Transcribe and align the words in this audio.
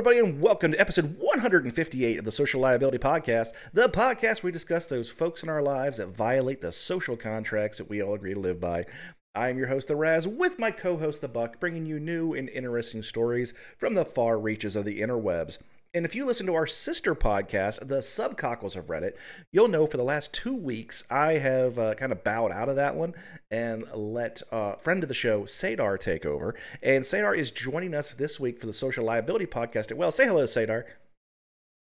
everybody, 0.00 0.26
and 0.26 0.40
welcome 0.40 0.72
to 0.72 0.80
episode 0.80 1.14
158 1.18 2.18
of 2.18 2.24
the 2.24 2.32
Social 2.32 2.62
Liability 2.62 2.96
Podcast, 2.96 3.48
the 3.74 3.86
podcast 3.86 4.42
where 4.42 4.48
we 4.48 4.50
discuss 4.50 4.86
those 4.86 5.10
folks 5.10 5.42
in 5.42 5.50
our 5.50 5.60
lives 5.60 5.98
that 5.98 6.16
violate 6.16 6.62
the 6.62 6.72
social 6.72 7.18
contracts 7.18 7.76
that 7.76 7.90
we 7.90 8.02
all 8.02 8.14
agree 8.14 8.32
to 8.32 8.40
live 8.40 8.58
by. 8.58 8.86
I 9.34 9.50
am 9.50 9.58
your 9.58 9.66
host, 9.66 9.88
The 9.88 9.96
Raz, 9.96 10.26
with 10.26 10.58
my 10.58 10.70
co 10.70 10.96
host, 10.96 11.20
The 11.20 11.28
Buck, 11.28 11.60
bringing 11.60 11.84
you 11.84 12.00
new 12.00 12.32
and 12.32 12.48
interesting 12.48 13.02
stories 13.02 13.52
from 13.76 13.92
the 13.92 14.06
far 14.06 14.38
reaches 14.38 14.74
of 14.74 14.86
the 14.86 15.02
interwebs. 15.02 15.58
And 15.92 16.04
if 16.04 16.14
you 16.14 16.24
listen 16.24 16.46
to 16.46 16.54
our 16.54 16.68
sister 16.68 17.16
podcast, 17.16 17.88
the 17.88 17.98
Subcockles 17.98 18.76
of 18.76 18.86
Reddit, 18.86 19.14
you'll 19.50 19.66
know 19.66 19.88
for 19.88 19.96
the 19.96 20.04
last 20.04 20.32
two 20.32 20.54
weeks 20.54 21.02
I 21.10 21.32
have 21.32 21.80
uh, 21.80 21.94
kind 21.94 22.12
of 22.12 22.22
bowed 22.22 22.52
out 22.52 22.68
of 22.68 22.76
that 22.76 22.94
one 22.94 23.12
and 23.50 23.84
let 23.92 24.40
uh, 24.52 24.76
friend 24.76 25.02
of 25.02 25.08
the 25.08 25.14
show, 25.16 25.42
Sadar, 25.42 25.98
take 25.98 26.24
over. 26.24 26.54
And 26.84 27.02
Sadar 27.04 27.36
is 27.36 27.50
joining 27.50 27.92
us 27.94 28.14
this 28.14 28.38
week 28.38 28.60
for 28.60 28.66
the 28.66 28.72
Social 28.72 29.04
Liability 29.04 29.46
Podcast. 29.46 29.92
Well, 29.92 30.12
say 30.12 30.26
hello, 30.26 30.44
Sadar. 30.44 30.84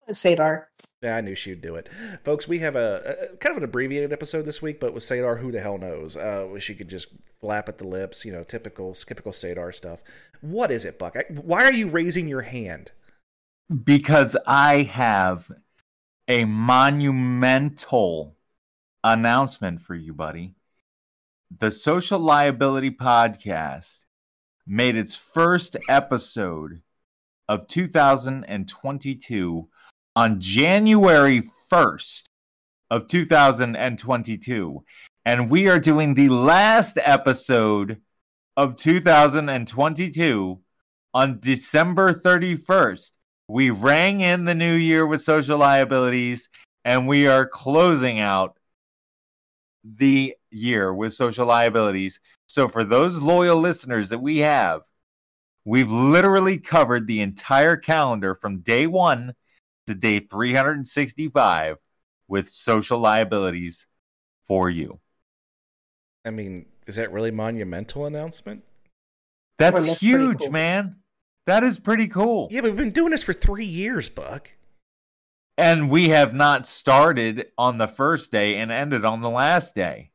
Sadar. 0.10 0.66
Yeah, 1.02 1.16
I 1.16 1.22
knew 1.22 1.34
she'd 1.34 1.62
do 1.62 1.76
it. 1.76 1.88
Folks, 2.26 2.46
we 2.46 2.60
have 2.60 2.76
a, 2.76 3.30
a, 3.32 3.38
kind 3.38 3.52
of 3.52 3.58
an 3.58 3.64
abbreviated 3.64 4.12
episode 4.12 4.44
this 4.44 4.62
week, 4.62 4.82
but 4.82 4.94
with 4.94 5.04
Sadar, 5.04 5.40
who 5.40 5.50
the 5.50 5.62
hell 5.62 5.78
knows? 5.78 6.18
Uh, 6.18 6.60
she 6.60 6.76
could 6.76 6.90
just 6.90 7.08
flap 7.40 7.70
at 7.70 7.78
the 7.78 7.88
lips, 7.88 8.26
you 8.26 8.34
know, 8.34 8.44
typical, 8.44 8.94
typical 8.94 9.32
Sadar 9.32 9.74
stuff. 9.74 10.04
What 10.42 10.72
is 10.72 10.84
it, 10.84 11.00
Buck? 11.00 11.16
I, 11.16 11.24
why 11.30 11.64
are 11.64 11.72
you 11.72 11.88
raising 11.88 12.28
your 12.28 12.42
hand? 12.42 12.92
Because 13.84 14.38
I 14.46 14.84
have 14.84 15.52
a 16.28 16.46
monumental 16.46 18.36
announcement 19.04 19.82
for 19.82 19.96
you, 19.96 20.14
buddy. 20.14 20.54
The 21.56 21.72
Social 21.72 22.20
Liability 22.20 22.92
Podcast 22.92 24.06
made 24.66 24.96
its 24.96 25.16
first 25.16 25.76
episode 25.90 26.82
of 27.48 27.68
2022 27.68 29.68
on 30.16 30.40
January 30.40 31.44
1st 31.72 32.24
of 32.90 33.08
2022. 33.08 34.84
And 35.26 35.50
we 35.50 35.68
are 35.68 35.80
doing 35.80 36.14
the 36.14 36.30
last 36.30 36.98
episode 37.04 38.02
of 38.56 38.76
2022 38.76 40.60
on 41.14 41.40
December 41.40 42.14
31st. 42.14 43.12
We 43.48 43.70
rang 43.70 44.22
in 44.22 44.46
the 44.46 44.56
new 44.56 44.74
year 44.74 45.06
with 45.06 45.22
social 45.22 45.58
liabilities, 45.58 46.50
and 46.86 47.08
we 47.08 47.28
are 47.28 47.46
closing 47.46 48.20
out 48.20 48.58
the 49.84 50.36
year 50.50 50.94
with 50.94 51.14
social 51.14 51.46
liabilities. 51.46 52.20
So, 52.48 52.68
for 52.68 52.84
those 52.84 53.22
loyal 53.22 53.58
listeners 53.58 54.10
that 54.10 54.20
we 54.20 54.40
have, 54.40 54.82
we've 55.66 55.92
literally 55.92 56.58
covered 56.58 57.08
the 57.08 57.22
entire 57.22 57.76
calendar 57.76 58.34
from 58.34 58.60
day 58.60 58.88
one 58.88 59.34
to 59.88 59.96
day 59.96 60.20
365 60.20 61.78
with 62.28 62.50
social 62.50 63.00
liabilities 63.00 63.86
for 64.48 64.70
you. 64.70 65.00
I 66.26 66.30
mean, 66.30 66.66
is 66.88 66.96
that 66.96 67.12
really 67.12 67.32
monumental 67.32 68.06
announcement? 68.06 68.64
That's, 69.60 69.74
well, 69.74 69.84
that's 69.84 70.02
huge, 70.02 70.40
cool. 70.40 70.52
man. 70.52 70.98
That 71.46 71.64
is 71.64 71.80
pretty 71.80 72.08
cool. 72.08 72.48
Yeah, 72.52 72.62
but 72.62 72.72
we've 72.72 72.78
been 72.78 72.92
doing 72.92 73.12
this 73.12 73.24
for 73.24 73.34
three 73.34 73.66
years, 73.66 74.10
Buck. 74.10 74.52
And 75.58 75.90
we 75.90 76.10
have 76.10 76.34
not 76.34 76.66
started 76.68 77.48
on 77.58 77.78
the 77.78 77.88
first 77.88 78.32
day 78.32 78.58
and 78.58 78.72
ended 78.72 79.06
on 79.06 79.22
the 79.22 79.30
last 79.30 79.76
day. 79.76 80.12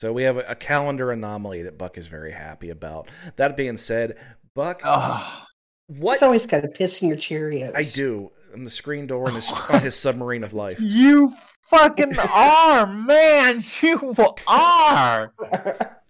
So 0.00 0.12
we 0.12 0.24
have 0.24 0.36
a, 0.36 0.56
calendar 0.56 1.12
anomaly 1.12 1.62
that 1.62 1.78
Buck 1.78 1.96
is 1.96 2.08
very 2.08 2.32
happy 2.32 2.70
about. 2.70 3.08
That 3.36 3.56
being 3.56 3.76
said, 3.76 4.16
Buck, 4.54 4.80
oh, 4.84 5.46
what? 5.86 6.14
It's 6.14 6.24
always 6.24 6.44
kind 6.44 6.64
of 6.64 6.72
pissing 6.72 7.08
your 7.08 7.16
Cheerios. 7.16 7.72
I 7.76 7.82
do. 7.82 8.32
On 8.52 8.64
the 8.64 8.70
screen 8.70 9.06
door 9.06 9.28
on 9.28 9.36
his, 9.36 9.50
on 9.70 9.80
his 9.80 9.94
submarine 9.94 10.42
of 10.44 10.52
life. 10.52 10.80
You 10.80 11.32
fucking 11.68 12.18
are, 12.18 12.86
man. 12.86 13.62
You 13.80 14.14
are. 14.46 15.32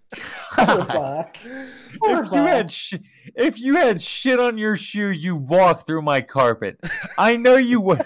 Poor 0.53 0.85
Buck. 0.85 1.37
If 2.01 2.31
you 2.31 2.41
had 2.43 2.71
sh- 2.71 2.93
if 3.35 3.59
you 3.59 3.75
had 3.75 4.01
shit 4.01 4.39
on 4.39 4.57
your 4.57 4.75
shoe, 4.75 5.09
you 5.09 5.35
walk 5.35 5.85
through 5.85 6.01
my 6.01 6.21
carpet. 6.21 6.79
I 7.17 7.35
know 7.35 7.55
you 7.55 7.81
would. 7.81 8.05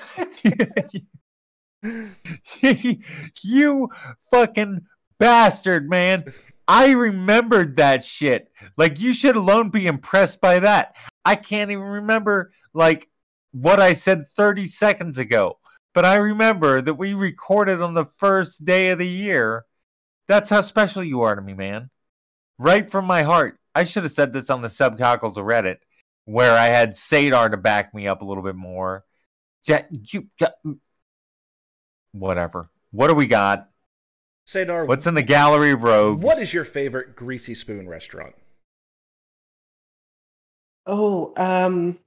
you 3.43 3.89
fucking 4.31 4.81
bastard, 5.19 5.89
man. 5.89 6.25
I 6.67 6.91
remembered 6.91 7.77
that 7.77 8.03
shit. 8.03 8.51
Like 8.75 8.99
you 8.99 9.13
should 9.13 9.35
alone 9.35 9.69
be 9.69 9.87
impressed 9.87 10.41
by 10.41 10.59
that. 10.59 10.95
I 11.23 11.35
can't 11.35 11.71
even 11.71 11.83
remember 11.83 12.51
like 12.73 13.09
what 13.51 13.79
I 13.79 13.93
said 13.93 14.27
30 14.27 14.67
seconds 14.67 15.17
ago. 15.17 15.59
But 15.93 16.05
I 16.05 16.15
remember 16.15 16.81
that 16.81 16.93
we 16.93 17.13
recorded 17.13 17.81
on 17.81 17.93
the 17.95 18.05
first 18.17 18.63
day 18.63 18.89
of 18.89 18.99
the 18.99 19.07
year. 19.07 19.65
That's 20.27 20.49
how 20.49 20.61
special 20.61 21.03
you 21.03 21.21
are 21.21 21.35
to 21.35 21.41
me, 21.41 21.53
man 21.53 21.89
right 22.57 22.89
from 22.89 23.05
my 23.05 23.23
heart. 23.23 23.59
I 23.77 23.83
should 23.83 24.01
have 24.01 24.11
said 24.11 24.33
this 24.33 24.49
on 24.49 24.63
the 24.63 24.69
subcockles 24.69 25.37
of 25.37 25.45
Reddit, 25.45 25.77
where 26.25 26.57
I 26.57 26.65
had 26.65 26.93
Sadar 26.93 27.51
to 27.51 27.57
back 27.57 27.93
me 27.93 28.07
up 28.07 28.23
a 28.23 28.25
little 28.25 28.41
bit 28.41 28.55
more. 28.55 29.05
You, 29.91 30.27
whatever. 32.11 32.71
What 32.89 33.09
do 33.09 33.13
we 33.13 33.27
got? 33.27 33.69
Sadar, 34.47 34.87
what's 34.87 35.05
in 35.05 35.13
the 35.13 35.21
gallery 35.21 35.69
of 35.71 35.83
rogues? 35.83 36.23
What 36.23 36.39
is 36.39 36.51
your 36.51 36.65
favorite 36.65 37.15
greasy 37.15 37.53
spoon 37.53 37.87
restaurant? 37.87 38.33
Oh, 40.87 41.33
um, 41.37 41.99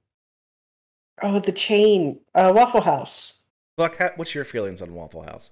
oh, 1.21 1.39
the 1.39 1.53
chain, 1.53 2.19
uh, 2.35 2.51
Waffle 2.53 2.81
House. 2.81 3.43
Buck, 3.77 3.97
what's 4.17 4.35
your 4.35 4.43
feelings 4.43 4.81
on 4.81 4.93
Waffle 4.93 5.21
House? 5.21 5.51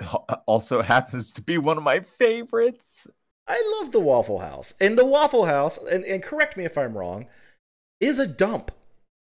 Also 0.46 0.82
happens 0.82 1.32
to 1.32 1.42
be 1.42 1.58
one 1.58 1.76
of 1.76 1.82
my 1.82 1.98
favorites. 1.98 3.08
I 3.48 3.78
love 3.80 3.92
the 3.92 4.00
Waffle 4.00 4.38
House. 4.38 4.74
And 4.80 4.98
the 4.98 5.06
Waffle 5.06 5.46
House, 5.46 5.78
and, 5.78 6.04
and 6.04 6.22
correct 6.22 6.56
me 6.56 6.64
if 6.64 6.76
I'm 6.76 6.96
wrong, 6.96 7.26
is 8.00 8.18
a 8.18 8.26
dump. 8.26 8.70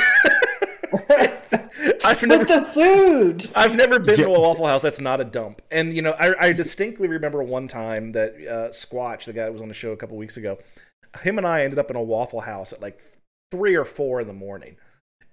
I've 2.03 2.21
never, 2.23 2.43
the 2.43 2.61
food. 2.73 3.47
I've 3.55 3.75
never 3.75 3.99
been 3.99 4.19
yeah. 4.19 4.25
to 4.25 4.33
a 4.33 4.39
Waffle 4.39 4.67
House 4.67 4.81
that's 4.81 4.99
not 4.99 5.21
a 5.21 5.23
dump. 5.23 5.61
And 5.71 5.95
you 5.95 6.01
know, 6.01 6.11
I, 6.11 6.47
I 6.47 6.53
distinctly 6.53 7.07
remember 7.07 7.41
one 7.41 7.67
time 7.67 8.11
that 8.11 8.33
uh, 8.35 8.69
Squatch, 8.69 9.25
the 9.25 9.33
guy 9.33 9.45
who 9.47 9.53
was 9.53 9.61
on 9.61 9.67
the 9.67 9.73
show 9.73 9.91
a 9.91 9.97
couple 9.97 10.17
weeks 10.17 10.37
ago, 10.37 10.57
him 11.21 11.37
and 11.37 11.47
I 11.47 11.63
ended 11.63 11.79
up 11.79 11.89
in 11.89 11.95
a 11.95 12.01
Waffle 12.01 12.41
House 12.41 12.73
at 12.73 12.81
like 12.81 12.99
three 13.51 13.75
or 13.75 13.85
four 13.85 14.21
in 14.21 14.27
the 14.27 14.33
morning, 14.33 14.75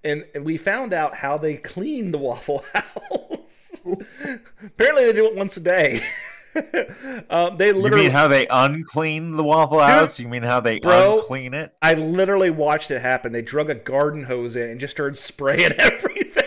and, 0.05 0.25
and 0.35 0.45
we 0.45 0.57
found 0.57 0.93
out 0.93 1.15
how 1.15 1.37
they 1.37 1.57
clean 1.57 2.13
the 2.13 2.19
Waffle 2.19 2.65
House. 2.73 3.81
Apparently, 4.65 5.07
they 5.07 5.13
do 5.13 5.27
it 5.27 5.37
once 5.37 5.57
a 5.57 5.61
day. 5.61 6.01
Uh, 6.55 7.51
they 7.57 7.73
literally. 7.73 8.05
You 8.05 8.09
mean 8.09 8.11
how 8.11 8.29
they 8.29 8.47
unclean 8.51 9.37
the 9.37 9.45
Waffle 9.45 9.81
House? 9.81 10.17
Dude, 10.17 10.25
you 10.25 10.31
mean 10.31 10.43
how 10.43 10.61
they 10.61 10.79
bro, 10.79 11.19
unclean 11.19 11.55
it? 11.55 11.75
I 11.83 11.95
literally 11.95 12.51
watched 12.51 12.91
it 12.91 13.01
happen. 13.01 13.33
They 13.33 13.43
drug 13.43 13.71
a 13.71 13.75
garden 13.75 14.25
hose 14.25 14.57
in 14.57 14.71
and 14.71 14.81
just 14.81 14.93
started 14.93 15.17
spraying 15.17 15.73
everything. 15.79 16.45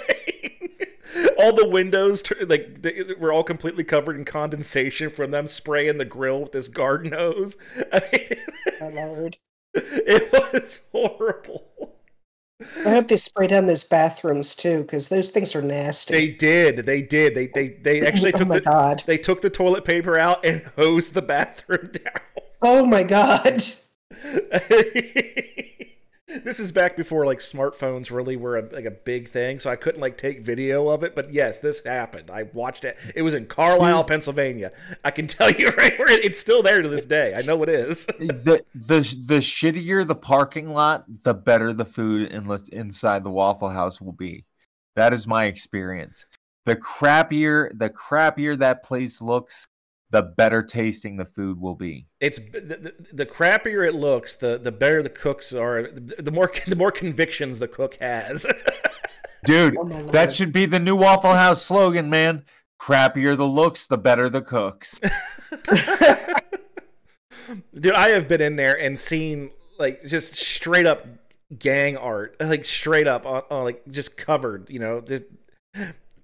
all 1.38 1.53
the 1.53 1.67
windows, 1.69 2.23
like 2.47 2.81
they 2.81 3.03
were 3.19 3.34
all 3.34 3.44
completely 3.44 3.84
covered 3.84 4.16
in 4.16 4.25
condensation 4.25 5.09
from 5.09 5.31
them 5.31 5.47
spraying 5.47 5.97
the 5.97 6.06
grill 6.06 6.41
with 6.41 6.51
this 6.51 6.67
garden 6.67 7.11
hose. 7.11 7.57
I 7.91 8.01
mean, 8.11 8.40
My 8.79 9.06
lord, 9.06 9.38
it 9.73 10.31
was 10.53 10.81
horrible. 10.91 11.95
I 12.85 12.89
hope 12.89 13.07
they 13.07 13.17
spray 13.17 13.47
down 13.47 13.66
those 13.66 13.83
bathrooms 13.83 14.55
too, 14.55 14.81
because 14.83 15.09
those 15.09 15.29
things 15.29 15.55
are 15.55 15.61
nasty. 15.61 16.13
They 16.13 16.29
did. 16.29 16.85
They 16.85 17.01
did. 17.01 17.35
They 17.35 17.47
they 17.47 17.69
they 17.81 18.01
actually 18.07 18.33
oh 18.33 18.38
took 18.39 18.47
my 18.47 18.55
the 18.55 18.61
God. 18.61 19.03
they 19.05 19.17
took 19.17 19.41
the 19.41 19.49
toilet 19.49 19.85
paper 19.85 20.19
out 20.19 20.45
and 20.45 20.61
hosed 20.75 21.13
the 21.13 21.22
bathroom 21.22 21.91
down. 21.91 22.13
Oh 22.61 22.85
my 22.85 23.03
God. 23.03 23.63
this 26.43 26.59
is 26.59 26.72
back 26.72 26.95
before 26.95 27.25
like 27.25 27.39
smartphones 27.39 28.11
really 28.11 28.35
were 28.35 28.57
a, 28.57 28.61
like 28.72 28.85
a 28.85 28.91
big 28.91 29.29
thing, 29.29 29.59
so 29.59 29.69
I 29.69 29.75
couldn't 29.75 30.01
like 30.01 30.17
take 30.17 30.41
video 30.41 30.89
of 30.89 31.03
it. 31.03 31.16
But 31.16 31.33
yes, 31.33 31.59
this 31.59 31.83
happened. 31.83 32.29
I 32.31 32.43
watched 32.53 32.85
it. 32.85 32.97
It 33.16 33.22
was 33.22 33.33
in 33.33 33.45
Carlisle, 33.45 34.03
Pennsylvania. 34.05 34.72
I 35.03 35.11
can 35.11 35.28
tell 35.28 35.51
you 35.51 35.69
right 35.69 35.97
where 35.97 36.11
it, 36.11 36.25
it's 36.25 36.39
still 36.39 36.63
there 36.63 36.81
to 36.81 36.89
this 36.89 37.05
day. 37.05 37.33
I 37.35 37.41
know 37.41 37.61
it 37.63 37.69
is. 37.69 38.05
the 38.19 38.63
the 38.73 38.99
the 39.25 39.39
shittier 39.39 40.07
the 40.07 40.16
parking 40.16 40.69
lot, 40.69 41.05
the 41.23 41.33
better 41.33 41.73
the 41.73 41.85
food 41.85 42.31
in, 42.31 42.49
inside 42.72 43.23
the 43.23 43.31
Waffle 43.31 43.69
House 43.69 43.99
will 43.99 44.13
be. 44.13 44.45
That 44.95 45.13
is 45.13 45.28
my 45.28 45.45
experience. 45.45 46.25
The 46.66 46.75
crappier 46.75 47.78
the 47.78 47.89
crappier 47.89 48.57
that 48.59 48.83
place 48.83 49.22
looks, 49.22 49.67
the 50.11 50.22
better 50.22 50.61
tasting 50.61 51.17
the 51.17 51.25
food 51.25 51.59
will 51.59 51.75
be. 51.75 52.05
It's 52.19 52.37
the, 52.37 52.59
the, 52.59 52.93
the, 53.13 53.25
crappier 53.25 53.87
it 53.87 53.96
looks, 53.96 54.35
the 54.35 54.58
the 54.58 54.72
better 54.72 55.02
the 55.02 55.09
cooks 55.09 55.53
are. 55.53 55.84
The, 55.84 56.22
the 56.22 56.31
more 56.31 56.52
the 56.67 56.75
more 56.75 56.91
convictions 56.91 57.58
the 57.59 57.67
cook 57.67 57.96
has. 57.96 58.46
Dude, 59.46 59.75
oh 59.79 59.87
that 60.11 60.35
should 60.35 60.52
be 60.52 60.67
the 60.67 60.79
new 60.79 60.96
Waffle 60.96 61.34
House 61.34 61.66
slogan, 61.66 62.09
man. 62.09 62.43
Crappier 62.79 63.35
the 63.37 63.47
looks, 63.47 63.87
the 63.87 63.97
better 63.97 64.29
the 64.29 64.41
cooks. 64.41 64.99
Dude, 67.79 67.93
I 67.93 68.09
have 68.09 68.28
been 68.28 68.41
in 68.41 68.55
there 68.55 68.79
and 68.79 68.97
seen 68.97 69.49
like 69.79 70.05
just 70.05 70.35
straight 70.35 70.85
up 70.85 71.07
gang 71.57 71.97
art, 71.97 72.35
like 72.40 72.66
straight 72.66 73.07
up, 73.07 73.25
on, 73.25 73.41
on, 73.49 73.64
like 73.64 73.81
just 73.90 74.16
covered. 74.17 74.69
You 74.69 74.79
know, 74.79 75.02
just, 75.02 75.23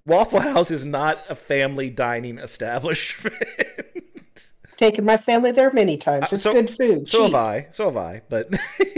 Waffle 0.08 0.40
House 0.40 0.70
is 0.70 0.84
not 0.84 1.18
a 1.28 1.34
family 1.34 1.90
dining 1.90 2.38
establishment. 2.38 3.34
Taken 4.76 5.04
my 5.04 5.16
family 5.16 5.50
there 5.50 5.70
many 5.72 5.96
times. 5.96 6.32
Uh, 6.32 6.36
It's 6.36 6.42
so- 6.44 6.52
good 6.52 6.70
food. 6.70 7.08
so 7.08 7.26
cheap. 7.26 7.34
have 7.34 7.46
I. 7.48 7.66
So 7.70 7.84
have 7.86 7.96
I. 7.96 8.22
But 8.28 8.48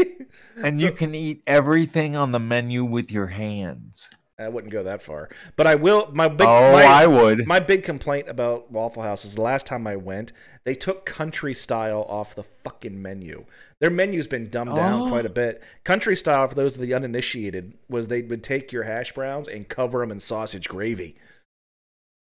And 0.62 0.78
So- 0.78 0.86
you 0.86 0.92
can 0.92 1.14
eat 1.14 1.42
everything 1.46 2.16
on 2.16 2.32
the 2.32 2.38
menu 2.40 2.84
with 2.84 3.10
your 3.10 3.28
hands. 3.28 4.10
I 4.38 4.48
wouldn't 4.48 4.72
go 4.72 4.82
that 4.84 5.02
far. 5.02 5.28
But 5.56 5.66
I 5.66 5.74
will. 5.74 6.10
My 6.14 6.26
big. 6.28 6.46
oh, 6.46 6.72
my, 6.72 6.82
I 6.82 7.06
would. 7.06 7.46
My 7.46 7.60
big 7.60 7.82
complaint 7.84 8.26
about 8.28 8.70
Waffle 8.72 9.02
House 9.02 9.24
is 9.26 9.34
the 9.34 9.42
last 9.42 9.66
time 9.66 9.86
I 9.86 9.96
went, 9.96 10.32
they 10.64 10.74
took 10.74 11.04
country 11.04 11.52
style 11.52 12.06
off 12.08 12.34
the 12.34 12.44
fucking 12.64 13.00
menu. 13.02 13.44
Their 13.80 13.90
menu's 13.90 14.26
been 14.26 14.50
dumbed 14.50 14.74
down 14.74 15.02
Oh. 15.02 15.08
quite 15.08 15.24
a 15.26 15.30
bit. 15.30 15.62
Country 15.84 16.14
style, 16.14 16.46
for 16.48 16.54
those 16.54 16.74
of 16.74 16.82
the 16.82 16.92
uninitiated, 16.94 17.74
was 17.88 18.06
they 18.08 18.22
would 18.22 18.44
take 18.44 18.72
your 18.72 18.82
hash 18.82 19.12
browns 19.14 19.48
and 19.48 19.68
cover 19.68 20.00
them 20.00 20.10
in 20.10 20.20
sausage 20.20 20.68
gravy. 20.68 21.16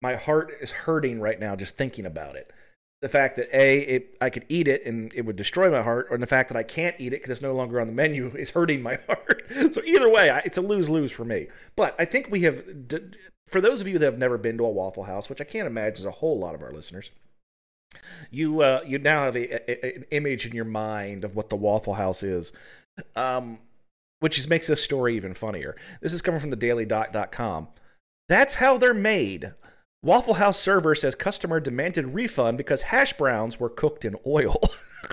My 0.02 0.16
heart 0.16 0.52
is 0.62 0.72
hurting 0.72 1.20
right 1.20 1.40
now 1.40 1.56
just 1.56 1.78
thinking 1.78 2.06
about 2.06 2.36
it. 2.36 2.52
The 3.02 3.10
fact 3.10 3.38
that 3.38 3.50
a 3.52 3.80
it 3.80 4.18
I 4.22 4.30
could 4.30 4.46
eat 4.48 4.68
it 4.68 4.86
and 4.86 5.12
it 5.16 5.22
would 5.26 5.36
destroy 5.36 5.72
my 5.72 5.82
heart, 5.82 6.08
or 6.12 6.18
the 6.20 6.28
fact 6.28 6.50
that 6.50 6.58
I 6.58 6.62
can't 6.64 6.96
eat 7.00 7.08
it 7.14 7.18
because 7.22 7.32
it's 7.32 7.42
no 7.42 7.56
longer 7.56 7.82
on 7.82 7.88
the 7.88 7.94
menu 7.94 8.28
is 8.36 8.52
hurting 8.52 8.84
my 8.84 9.00
heart. 9.08 9.44
So 9.72 9.82
either 9.84 10.10
way, 10.10 10.30
I, 10.30 10.40
it's 10.40 10.58
a 10.60 10.62
lose 10.62 10.90
lose 10.90 11.12
for 11.12 11.26
me. 11.26 11.48
But 11.76 11.96
I 11.98 12.06
think 12.06 12.28
we 12.30 12.42
have, 12.42 12.88
d- 12.88 13.00
for 13.48 13.60
those 13.62 13.82
of 13.82 13.88
you 13.88 13.98
that 13.98 14.06
have 14.06 14.20
never 14.20 14.38
been 14.38 14.58
to 14.60 14.66
a 14.66 14.70
Waffle 14.70 15.04
House, 15.04 15.30
which 15.30 15.42
I 15.42 15.46
can't 15.46 15.66
imagine 15.68 15.98
is 15.98 16.06
a 16.06 16.12
whole 16.12 16.38
lot 16.38 16.54
of 16.54 16.62
our 16.62 16.72
listeners, 16.72 17.10
you 18.30 18.62
uh, 18.62 18.82
you 18.86 18.98
now 19.00 19.26
have 19.26 19.36
a, 19.36 19.72
a, 19.72 19.96
an 19.96 20.06
image 20.12 20.46
in 20.46 20.54
your 20.54 20.66
mind 20.66 21.24
of 21.24 21.36
what 21.36 21.50
the 21.50 21.56
Waffle 21.56 21.94
House 21.94 22.24
is, 22.24 22.54
um, 23.16 23.60
which 24.20 24.38
is, 24.38 24.48
makes 24.48 24.68
this 24.68 24.84
story 24.84 25.16
even 25.16 25.34
funnier. 25.34 25.76
This 26.02 26.14
is 26.14 26.22
coming 26.22 26.40
from 26.40 26.50
the 26.50 26.58
DailyDot.com. 26.58 27.68
That's 28.30 28.56
how 28.56 28.78
they're 28.78 28.94
made. 28.94 29.54
Waffle 30.04 30.34
House 30.34 30.60
server 30.60 30.96
says 30.96 31.14
customer 31.14 31.60
demanded 31.60 32.08
refund 32.08 32.58
because 32.58 32.82
hash 32.82 33.14
browns 33.14 33.60
were 33.60 33.70
cooked 33.70 34.06
in 34.06 34.16
oil. 34.26 34.60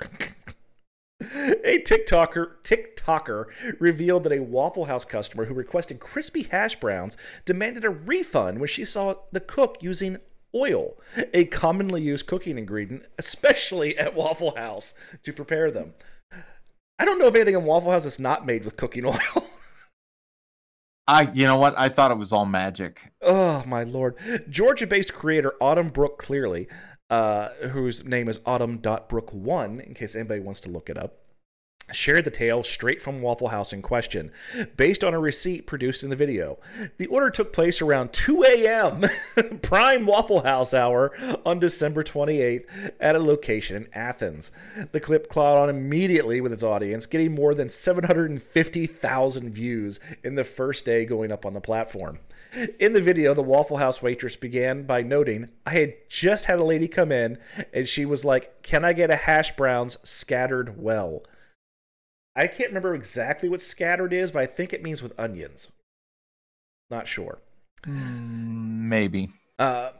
a 1.21 1.83
TikToker 1.83 2.53
TikToker 2.63 3.45
revealed 3.79 4.23
that 4.23 4.31
a 4.31 4.41
Waffle 4.41 4.85
House 4.85 5.05
customer 5.05 5.45
who 5.45 5.53
requested 5.53 5.99
crispy 5.99 6.43
hash 6.43 6.79
browns 6.79 7.17
demanded 7.45 7.85
a 7.85 7.89
refund 7.89 8.57
when 8.57 8.67
she 8.67 8.85
saw 8.85 9.15
the 9.31 9.41
cook 9.41 9.77
using 9.81 10.17
oil, 10.53 10.97
a 11.33 11.45
commonly 11.45 12.01
used 12.01 12.27
cooking 12.27 12.57
ingredient, 12.57 13.03
especially 13.17 13.97
at 13.97 14.15
Waffle 14.15 14.55
House, 14.55 14.93
to 15.23 15.33
prepare 15.33 15.71
them. 15.71 15.93
I 16.97 17.05
don't 17.05 17.19
know 17.19 17.27
if 17.27 17.35
anything 17.35 17.55
in 17.55 17.63
Waffle 17.63 17.91
House 17.91 18.05
is 18.05 18.19
not 18.19 18.45
made 18.45 18.65
with 18.65 18.77
cooking 18.77 19.05
oil. 19.05 19.19
I, 21.07 21.31
you 21.33 21.43
know 21.43 21.57
what? 21.57 21.77
I 21.77 21.89
thought 21.89 22.11
it 22.11 22.17
was 22.17 22.31
all 22.31 22.45
magic. 22.45 23.11
Oh 23.21 23.63
my 23.65 23.83
lord! 23.83 24.15
Georgia-based 24.49 25.13
creator 25.13 25.53
Autumn 25.59 25.89
Brook 25.89 26.19
Clearly, 26.19 26.67
uh, 27.09 27.49
whose 27.71 28.03
name 28.03 28.29
is 28.29 28.41
Autumn.brook 28.45 29.33
one, 29.33 29.79
in 29.79 29.95
case 29.95 30.15
anybody 30.15 30.41
wants 30.41 30.59
to 30.61 30.69
look 30.69 30.89
it 30.89 30.99
up, 30.99 31.18
shared 31.91 32.25
the 32.25 32.31
tale 32.31 32.63
straight 32.63 33.01
from 33.01 33.21
Waffle 33.21 33.47
House 33.47 33.73
in 33.73 33.81
question, 33.81 34.31
based 34.77 35.03
on 35.03 35.13
a 35.13 35.19
receipt 35.19 35.67
produced 35.67 36.03
in 36.03 36.09
the 36.09 36.15
video. 36.15 36.59
The 36.97 37.07
order 37.07 37.29
took 37.29 37.53
place 37.53 37.81
around 37.81 38.13
2 38.13 38.43
a.m. 38.43 39.03
prime 39.61 40.05
Waffle 40.05 40.43
House 40.43 40.73
hour 40.73 41.11
on 41.45 41.59
December 41.59 42.03
28th 42.03 42.91
at 42.99 43.15
a 43.15 43.19
location 43.19 43.75
in 43.75 43.87
Athens. 43.93 44.51
The 44.91 44.99
clip 44.99 45.29
caught 45.29 45.57
on 45.57 45.69
immediately 45.69 46.41
with 46.41 46.53
its 46.53 46.63
audience, 46.63 47.05
getting 47.05 47.35
more 47.35 47.53
than 47.53 47.69
750,000 47.69 49.49
views 49.49 49.99
in 50.23 50.35
the 50.35 50.43
first 50.43 50.85
day 50.85 51.05
going 51.05 51.31
up 51.31 51.45
on 51.45 51.53
the 51.53 51.61
platform. 51.61 52.19
In 52.79 52.93
the 52.93 53.01
video, 53.01 53.35
the 53.35 53.43
Waffle 53.43 53.77
House 53.77 54.01
waitress 54.01 54.35
began 54.35 54.83
by 54.83 55.03
noting, 55.03 55.49
I 55.67 55.71
had 55.71 55.93
just 56.09 56.45
had 56.45 56.57
a 56.57 56.63
lady 56.63 56.87
come 56.87 57.11
in 57.11 57.37
and 57.73 57.87
she 57.87 58.05
was 58.05 58.25
like, 58.25 58.63
Can 58.63 58.83
I 58.83 58.93
get 58.93 59.11
a 59.11 59.15
hash 59.15 59.55
browns 59.55 59.97
scattered 60.03 60.81
well? 60.81 61.23
I 62.35 62.47
can't 62.47 62.69
remember 62.69 62.95
exactly 62.95 63.49
what 63.49 63.61
scattered 63.61 64.13
is, 64.13 64.31
but 64.31 64.41
I 64.41 64.45
think 64.45 64.73
it 64.73 64.83
means 64.83 65.01
with 65.01 65.19
onions. 65.19 65.69
Not 66.89 67.07
sure. 67.07 67.39
Mm, 67.83 68.87
maybe. 68.87 69.29
Uh, 69.57 69.91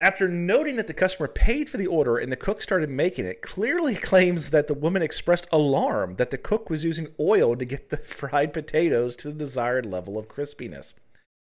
after 0.00 0.28
noting 0.28 0.76
that 0.76 0.86
the 0.86 0.94
customer 0.94 1.26
paid 1.26 1.68
for 1.68 1.76
the 1.76 1.86
order 1.86 2.18
and 2.18 2.30
the 2.30 2.36
cook 2.36 2.62
started 2.62 2.88
making 2.88 3.24
it, 3.24 3.42
clearly 3.42 3.94
claims 4.10 4.50
that 4.50 4.68
the 4.68 4.74
woman 4.74 5.02
expressed 5.02 5.48
alarm 5.52 6.14
that 6.16 6.30
the 6.30 6.38
cook 6.38 6.70
was 6.70 6.84
using 6.84 7.08
oil 7.18 7.56
to 7.56 7.64
get 7.64 7.90
the 7.90 7.96
fried 8.06 8.52
potatoes 8.52 9.16
to 9.16 9.28
the 9.28 9.38
desired 9.38 9.86
level 9.86 10.18
of 10.18 10.28
crispiness. 10.28 10.94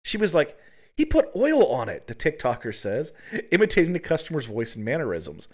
She 0.04 0.18
was 0.18 0.34
like, 0.34 0.58
he 0.96 1.04
put 1.04 1.34
oil 1.34 1.66
on 1.72 1.88
it, 1.88 2.06
the 2.06 2.14
TikToker 2.14 2.74
says, 2.74 3.12
imitating 3.50 3.94
the 3.94 3.98
customer's 3.98 4.46
voice 4.46 4.76
and 4.76 4.84
mannerisms, 4.84 5.48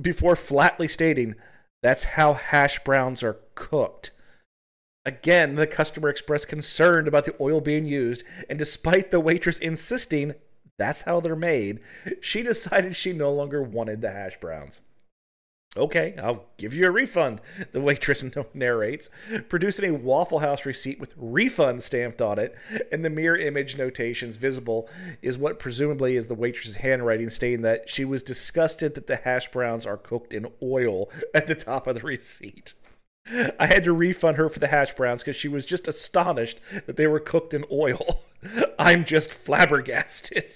before 0.00 0.34
flatly 0.34 0.88
stating, 0.88 1.34
that's 1.82 2.04
how 2.04 2.34
hash 2.34 2.82
browns 2.84 3.22
are 3.22 3.38
cooked. 3.54 4.12
Again, 5.04 5.56
the 5.56 5.66
customer 5.66 6.08
expressed 6.08 6.48
concern 6.48 7.08
about 7.08 7.24
the 7.24 7.34
oil 7.40 7.60
being 7.60 7.84
used, 7.84 8.24
and 8.48 8.58
despite 8.58 9.10
the 9.10 9.20
waitress 9.20 9.58
insisting 9.58 10.34
that's 10.78 11.02
how 11.02 11.20
they're 11.20 11.36
made, 11.36 11.80
she 12.20 12.42
decided 12.42 12.96
she 12.96 13.12
no 13.12 13.32
longer 13.32 13.62
wanted 13.62 14.00
the 14.00 14.10
hash 14.10 14.38
browns. 14.40 14.80
Okay, 15.74 16.14
I'll 16.22 16.44
give 16.58 16.74
you 16.74 16.86
a 16.86 16.90
refund, 16.90 17.40
the 17.70 17.80
waitress 17.80 18.22
narrates, 18.54 19.08
producing 19.48 19.88
a 19.88 19.94
Waffle 19.94 20.38
House 20.38 20.66
receipt 20.66 21.00
with 21.00 21.14
refund 21.16 21.82
stamped 21.82 22.20
on 22.20 22.38
it, 22.38 22.54
and 22.92 23.02
the 23.02 23.08
mirror 23.08 23.38
image 23.38 23.78
notations 23.78 24.36
visible 24.36 24.90
is 25.22 25.38
what 25.38 25.58
presumably 25.58 26.16
is 26.16 26.28
the 26.28 26.34
waitress's 26.34 26.76
handwriting 26.76 27.30
stating 27.30 27.62
that 27.62 27.88
she 27.88 28.04
was 28.04 28.22
disgusted 28.22 28.94
that 28.94 29.06
the 29.06 29.16
hash 29.16 29.50
browns 29.50 29.86
are 29.86 29.96
cooked 29.96 30.34
in 30.34 30.46
oil 30.62 31.08
at 31.34 31.46
the 31.46 31.54
top 31.54 31.86
of 31.86 31.94
the 31.94 32.02
receipt. 32.02 32.74
I 33.58 33.66
had 33.66 33.84
to 33.84 33.94
refund 33.94 34.36
her 34.36 34.50
for 34.50 34.58
the 34.58 34.66
hash 34.66 34.92
browns 34.92 35.22
because 35.22 35.36
she 35.36 35.48
was 35.48 35.64
just 35.64 35.88
astonished 35.88 36.60
that 36.84 36.96
they 36.96 37.06
were 37.06 37.20
cooked 37.20 37.54
in 37.54 37.64
oil. 37.72 38.24
I'm 38.78 39.06
just 39.06 39.32
flabbergasted. 39.32 40.52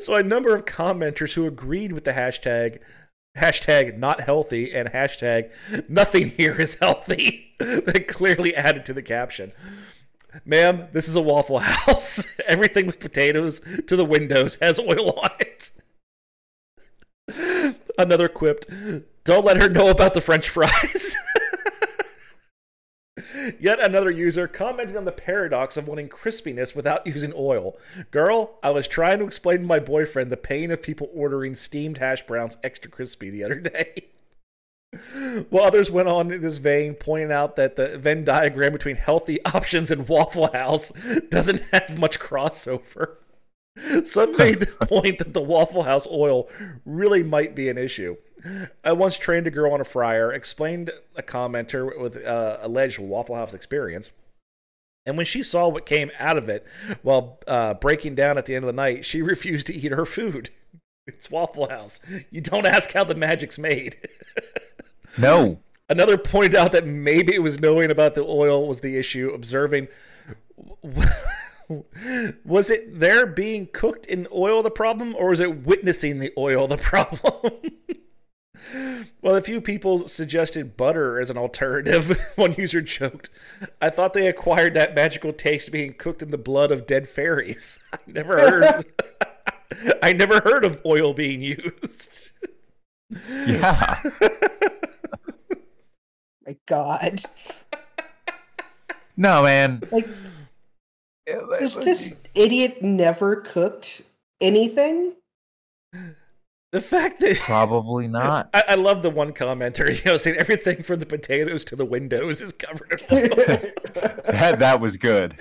So 0.00 0.14
a 0.14 0.22
number 0.22 0.54
of 0.54 0.64
commenters 0.64 1.32
who 1.32 1.46
agreed 1.46 1.92
with 1.92 2.04
the 2.04 2.12
hashtag 2.12 2.80
hashtag 3.36 3.98
not 3.98 4.20
healthy 4.20 4.72
and 4.72 4.88
hashtag 4.88 5.50
nothing 5.88 6.30
here 6.30 6.54
is 6.54 6.76
healthy 6.76 7.54
that 7.58 8.06
clearly 8.08 8.54
added 8.54 8.86
to 8.86 8.92
the 8.92 9.02
caption. 9.02 9.52
Ma'am, 10.44 10.88
this 10.92 11.08
is 11.08 11.16
a 11.16 11.22
Waffle 11.22 11.60
House. 11.60 12.26
Everything 12.46 12.86
with 12.86 12.98
potatoes 12.98 13.60
to 13.86 13.96
the 13.96 14.04
windows 14.04 14.58
has 14.60 14.78
oil 14.80 15.12
on 15.20 15.30
it. 15.40 15.70
Another 17.98 18.28
quipped, 18.28 18.66
don't 19.24 19.44
let 19.44 19.56
her 19.56 19.68
know 19.68 19.88
about 19.88 20.14
the 20.14 20.20
french 20.20 20.48
fries. 20.48 21.16
Yet 23.58 23.80
another 23.80 24.10
user 24.10 24.48
commented 24.48 24.96
on 24.96 25.04
the 25.04 25.12
paradox 25.12 25.76
of 25.76 25.88
wanting 25.88 26.08
crispiness 26.08 26.74
without 26.74 27.06
using 27.06 27.32
oil. 27.36 27.76
Girl, 28.10 28.58
I 28.62 28.70
was 28.70 28.88
trying 28.88 29.18
to 29.18 29.24
explain 29.24 29.60
to 29.60 29.66
my 29.66 29.78
boyfriend 29.78 30.30
the 30.30 30.36
pain 30.36 30.70
of 30.70 30.82
people 30.82 31.10
ordering 31.14 31.54
steamed 31.54 31.98
hash 31.98 32.26
browns 32.26 32.56
extra 32.62 32.90
crispy 32.90 33.30
the 33.30 33.44
other 33.44 33.60
day. 33.60 34.04
While 35.50 35.64
others 35.64 35.90
went 35.90 36.08
on 36.08 36.30
in 36.32 36.40
this 36.40 36.58
vein, 36.58 36.94
pointing 36.94 37.32
out 37.32 37.56
that 37.56 37.76
the 37.76 37.98
Venn 37.98 38.24
diagram 38.24 38.72
between 38.72 38.96
healthy 38.96 39.44
options 39.44 39.90
and 39.90 40.08
Waffle 40.08 40.52
House 40.52 40.92
doesn't 41.30 41.62
have 41.72 41.98
much 41.98 42.18
crossover. 42.20 43.16
Some 44.04 44.36
made 44.36 44.60
the 44.60 44.86
point 44.86 45.18
that 45.18 45.34
the 45.34 45.40
Waffle 45.40 45.82
House 45.82 46.06
oil 46.10 46.48
really 46.84 47.22
might 47.22 47.54
be 47.54 47.68
an 47.68 47.78
issue. 47.78 48.16
I 48.84 48.92
once 48.92 49.16
trained 49.16 49.46
a 49.46 49.50
girl 49.50 49.72
on 49.72 49.80
a 49.80 49.84
fryer, 49.84 50.32
explained 50.32 50.90
a 51.16 51.22
commenter 51.22 51.98
with 52.00 52.24
uh, 52.24 52.58
alleged 52.60 52.98
Waffle 52.98 53.36
House 53.36 53.54
experience. 53.54 54.10
And 55.06 55.16
when 55.16 55.26
she 55.26 55.42
saw 55.42 55.68
what 55.68 55.86
came 55.86 56.10
out 56.18 56.38
of 56.38 56.48
it 56.48 56.66
while 57.02 57.38
uh, 57.46 57.74
breaking 57.74 58.14
down 58.14 58.38
at 58.38 58.46
the 58.46 58.54
end 58.54 58.64
of 58.64 58.66
the 58.66 58.72
night, 58.72 59.04
she 59.04 59.22
refused 59.32 59.66
to 59.68 59.74
eat 59.74 59.92
her 59.92 60.06
food. 60.06 60.50
It's 61.06 61.30
Waffle 61.30 61.68
House. 61.68 62.00
You 62.30 62.40
don't 62.40 62.66
ask 62.66 62.92
how 62.92 63.04
the 63.04 63.14
magic's 63.14 63.58
made. 63.58 63.96
No. 65.16 65.60
Another 65.88 66.18
pointed 66.18 66.56
out 66.56 66.72
that 66.72 66.88
maybe 66.88 67.34
it 67.34 67.42
was 67.42 67.60
knowing 67.60 67.92
about 67.92 68.16
the 68.16 68.24
oil 68.24 68.66
was 68.66 68.80
the 68.80 68.96
issue, 68.96 69.30
observing 69.32 69.86
was 72.44 72.70
it 72.70 72.98
there 72.98 73.26
being 73.26 73.68
cooked 73.72 74.06
in 74.06 74.26
oil 74.32 74.62
the 74.62 74.70
problem, 74.70 75.14
or 75.16 75.28
was 75.28 75.40
it 75.40 75.64
witnessing 75.64 76.18
the 76.18 76.32
oil 76.36 76.66
the 76.66 76.76
problem? 76.76 77.52
Well, 79.22 79.36
a 79.36 79.40
few 79.40 79.60
people 79.60 80.08
suggested 80.08 80.76
butter 80.76 81.20
as 81.20 81.30
an 81.30 81.38
alternative. 81.38 82.18
One 82.36 82.54
user 82.54 82.80
joked, 82.80 83.30
I 83.80 83.90
thought 83.90 84.14
they 84.14 84.28
acquired 84.28 84.74
that 84.74 84.94
magical 84.94 85.32
taste 85.32 85.72
being 85.72 85.94
cooked 85.94 86.22
in 86.22 86.30
the 86.30 86.38
blood 86.38 86.70
of 86.70 86.86
dead 86.86 87.08
fairies. 87.08 87.78
I 87.92 87.98
never 88.06 88.38
heard 88.38 88.84
I 90.02 90.12
never 90.12 90.40
heard 90.40 90.64
of 90.64 90.80
oil 90.86 91.14
being 91.14 91.42
used. 91.42 92.30
Yeah. 93.46 94.00
My 96.46 96.56
God. 96.66 97.20
No, 99.16 99.42
man. 99.42 99.82
Like, 99.90 100.06
Has 101.60 101.76
this 101.76 102.22
idiot 102.34 102.82
never 102.82 103.36
cooked 103.36 104.02
anything? 104.40 105.14
The 106.74 106.80
fact 106.80 107.20
that 107.20 107.36
Probably 107.36 108.08
not. 108.20 108.50
I, 108.52 108.64
I 108.70 108.74
love 108.74 109.02
the 109.02 109.10
one 109.10 109.32
commenter, 109.32 109.96
you 109.96 110.10
know, 110.10 110.16
saying 110.16 110.38
everything 110.38 110.82
from 110.82 110.98
the 110.98 111.06
potatoes 111.06 111.64
to 111.66 111.76
the 111.76 111.84
windows 111.84 112.40
is 112.40 112.52
covered 112.52 113.00
in. 113.10 113.30
That 114.24 114.58
that 114.58 114.80
was 114.80 114.96
good. 114.96 115.36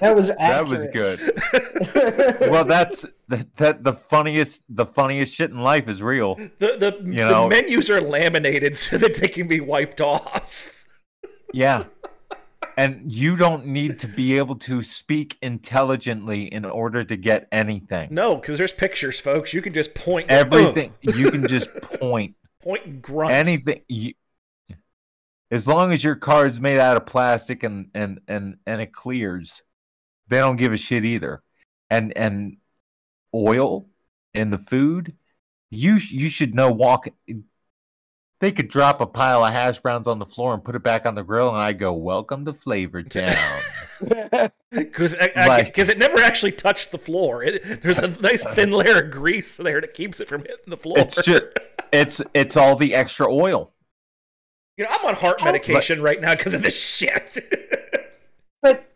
That 0.00 0.14
was 0.14 0.28
That 0.36 0.68
was 0.68 0.86
good. 0.92 2.48
Well, 2.48 2.64
that's 2.64 3.04
that, 3.26 3.56
that 3.56 3.82
the 3.82 3.94
funniest 3.94 4.62
the 4.68 4.86
funniest 4.86 5.34
shit 5.34 5.50
in 5.50 5.58
life 5.58 5.88
is 5.88 6.00
real. 6.00 6.36
the 6.36 6.76
the, 6.78 6.96
the 7.00 7.02
know- 7.02 7.48
menus 7.48 7.90
are 7.90 8.00
laminated 8.00 8.76
so 8.76 8.98
that 8.98 9.16
they 9.16 9.26
can 9.26 9.48
be 9.48 9.58
wiped 9.58 10.00
off. 10.00 10.72
Yeah. 11.52 11.86
And 12.80 13.12
you 13.12 13.36
don't 13.36 13.66
need 13.66 13.98
to 13.98 14.08
be 14.08 14.38
able 14.38 14.56
to 14.60 14.82
speak 14.82 15.36
intelligently 15.42 16.44
in 16.44 16.64
order 16.64 17.04
to 17.04 17.14
get 17.14 17.46
anything. 17.52 18.08
No, 18.10 18.36
because 18.36 18.56
there's 18.56 18.72
pictures, 18.72 19.20
folks. 19.20 19.52
You 19.52 19.60
can 19.60 19.74
just 19.74 19.92
point 19.94 20.30
Everything 20.30 20.94
you 21.02 21.30
can 21.30 21.46
just 21.46 21.68
point 22.00 22.36
point 22.62 23.02
grunt. 23.02 23.34
anything 23.34 23.82
you, 23.88 24.14
as 25.50 25.66
long 25.66 25.92
as 25.92 26.02
your 26.02 26.14
card's 26.16 26.58
made 26.58 26.78
out 26.78 26.96
of 26.96 27.04
plastic 27.04 27.64
and 27.64 27.90
and 27.94 28.20
and 28.28 28.56
and 28.66 28.80
it 28.80 28.92
clears 28.94 29.62
they 30.28 30.38
don't 30.38 30.56
give 30.56 30.72
a 30.72 30.76
shit 30.76 31.04
either 31.04 31.42
and 31.90 32.16
and 32.16 32.56
oil 33.34 33.86
in 34.34 34.50
the 34.50 34.58
food 34.58 35.14
you 35.70 35.94
you 35.96 36.28
should 36.28 36.54
know 36.54 36.70
walk 36.70 37.08
they 38.40 38.50
could 38.50 38.68
drop 38.68 39.00
a 39.00 39.06
pile 39.06 39.44
of 39.44 39.52
hash 39.52 39.78
browns 39.80 40.08
on 40.08 40.18
the 40.18 40.26
floor 40.26 40.54
and 40.54 40.64
put 40.64 40.74
it 40.74 40.82
back 40.82 41.06
on 41.06 41.14
the 41.14 41.22
grill 41.22 41.48
and 41.48 41.58
i 41.58 41.72
go 41.72 41.92
welcome 41.92 42.44
to 42.44 42.52
flavor 42.52 43.02
town 43.02 43.36
Because 44.70 45.14
Like- 45.36 45.76
it 45.76 45.98
never 45.98 46.20
actually 46.20 46.52
touched 46.52 46.90
the 46.90 46.96
floor. 46.98 47.42
It, 47.42 47.82
there's 47.82 47.98
a 47.98 48.08
nice 48.22 48.42
thin 48.54 48.70
layer 48.70 49.02
of 49.02 49.10
grease 49.10 49.56
there 49.56 49.80
that 49.80 49.92
keeps 49.94 50.20
it 50.20 50.28
from 50.28 50.40
hitting 50.42 50.56
the 50.68 50.76
floor. 50.76 50.98
it's 51.00 51.22
just 51.22 51.42
it's 51.92 52.22
it's 52.34 52.56
all 52.56 52.76
the 52.76 52.94
extra 52.94 53.30
oil 53.30 53.72
you 54.76 54.84
know, 54.84 54.90
I'm 54.92 55.04
on 55.04 55.14
heart 55.14 55.40
How- 55.40 55.46
medication 55.46 56.00
right 56.00 56.18
now 56.20 56.34
because 56.34 56.54
of 56.54 56.62
this 56.62 56.74
shit. 56.76 57.38
But 58.62 58.86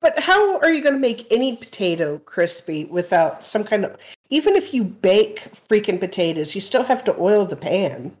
but 0.00 0.18
how 0.20 0.58
are 0.58 0.70
you 0.70 0.80
going 0.82 0.94
to 0.94 1.00
make 1.00 1.26
any 1.32 1.56
potato 1.56 2.18
crispy 2.18 2.84
without 2.86 3.44
some 3.44 3.62
kind 3.64 3.84
of 3.84 3.96
even 4.30 4.56
if 4.56 4.72
you 4.74 4.84
bake 4.84 5.40
freaking 5.68 6.00
potatoes, 6.00 6.54
you 6.54 6.60
still 6.60 6.82
have 6.84 7.04
to 7.04 7.16
oil 7.20 7.46
the 7.46 7.56
pan 7.56 8.16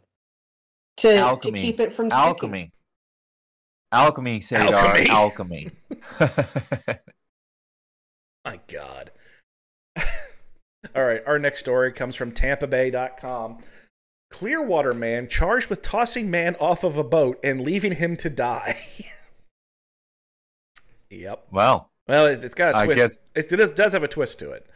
to, 1.04 1.12
to 1.14 1.18
Alchemy. 1.18 1.60
keep 1.62 1.80
it 1.80 1.92
from 1.92 2.10
sticking. 2.10 2.28
alchemy 2.28 2.72
alchemy 3.92 4.40
Sadar, 4.40 4.72
Alchemy. 5.10 5.10
alchemy 5.10 5.70
My 8.44 8.60
God. 8.68 9.10
All 9.96 11.04
right, 11.04 11.22
our 11.26 11.38
next 11.38 11.60
story 11.60 11.92
comes 11.92 12.14
from 12.14 12.30
TampaBay.com. 12.32 13.58
Clearwater 14.30 14.92
man 14.92 15.28
charged 15.28 15.70
with 15.70 15.80
tossing 15.80 16.30
man 16.30 16.54
off 16.56 16.84
of 16.84 16.98
a 16.98 17.04
boat 17.04 17.38
and 17.42 17.62
leaving 17.62 17.92
him 17.94 18.16
to 18.18 18.28
die. 18.28 18.76
yep. 21.08 21.46
well 21.50 21.90
Well, 22.06 22.26
it- 22.26 22.44
it's 22.44 22.54
got 22.54 22.74
a 22.74 22.78
I 22.78 22.84
twist. 22.84 22.96
guess- 22.96 23.26
It 23.50 23.56
does, 23.56 23.70
does 23.70 23.92
have 23.94 24.02
a 24.02 24.08
twist 24.08 24.38
to 24.40 24.50
it. 24.50 24.66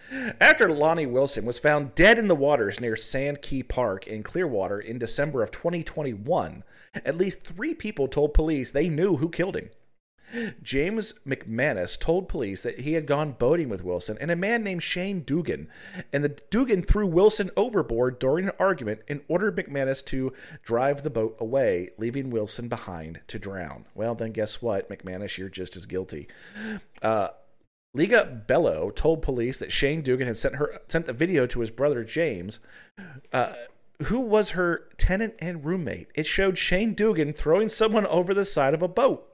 After 0.40 0.70
Lonnie 0.72 1.06
Wilson 1.06 1.44
was 1.44 1.58
found 1.58 1.94
dead 1.94 2.18
in 2.18 2.26
the 2.28 2.34
waters 2.34 2.80
near 2.80 2.96
Sand 2.96 3.42
Key 3.42 3.62
Park 3.62 4.06
in 4.06 4.22
Clearwater 4.22 4.80
in 4.80 4.98
December 4.98 5.42
of 5.42 5.50
2021, 5.50 6.64
at 7.04 7.16
least 7.18 7.44
three 7.44 7.74
people 7.74 8.08
told 8.08 8.32
police 8.32 8.70
they 8.70 8.88
knew 8.88 9.16
who 9.18 9.28
killed 9.28 9.56
him. 9.56 9.68
James 10.62 11.14
McManus 11.26 11.98
told 11.98 12.28
police 12.28 12.62
that 12.62 12.80
he 12.80 12.92
had 12.92 13.06
gone 13.06 13.32
boating 13.32 13.68
with 13.68 13.84
Wilson 13.84 14.18
and 14.20 14.30
a 14.30 14.36
man 14.36 14.62
named 14.62 14.82
Shane 14.82 15.20
Dugan, 15.20 15.68
and 16.12 16.22
that 16.24 16.50
Dugan 16.50 16.82
threw 16.82 17.06
Wilson 17.06 17.50
overboard 17.56 18.18
during 18.18 18.46
an 18.46 18.54
argument 18.58 19.00
and 19.08 19.20
ordered 19.28 19.56
McManus 19.56 20.04
to 20.06 20.32
drive 20.62 21.02
the 21.02 21.10
boat 21.10 21.36
away, 21.40 21.90
leaving 21.98 22.30
Wilson 22.30 22.68
behind 22.68 23.20
to 23.28 23.38
drown. 23.38 23.84
Well, 23.94 24.14
then 24.14 24.32
guess 24.32 24.60
what, 24.60 24.90
McManus, 24.90 25.38
you're 25.38 25.48
just 25.48 25.76
as 25.76 25.86
guilty. 25.86 26.28
Uh, 27.02 27.28
Liga 27.94 28.24
Bello 28.46 28.90
told 28.90 29.22
police 29.22 29.58
that 29.58 29.72
Shane 29.72 30.02
Dugan 30.02 30.26
had 30.26 30.36
sent 30.36 30.56
her 30.56 30.78
sent 30.88 31.08
a 31.08 31.12
video 31.12 31.46
to 31.46 31.60
his 31.60 31.70
brother 31.70 32.04
James, 32.04 32.58
uh, 33.32 33.54
who 34.04 34.20
was 34.20 34.50
her 34.50 34.88
tenant 34.98 35.34
and 35.38 35.64
roommate. 35.64 36.08
It 36.14 36.26
showed 36.26 36.58
Shane 36.58 36.94
Dugan 36.94 37.32
throwing 37.32 37.68
someone 37.68 38.06
over 38.06 38.34
the 38.34 38.44
side 38.44 38.74
of 38.74 38.82
a 38.82 38.88
boat. 38.88 39.26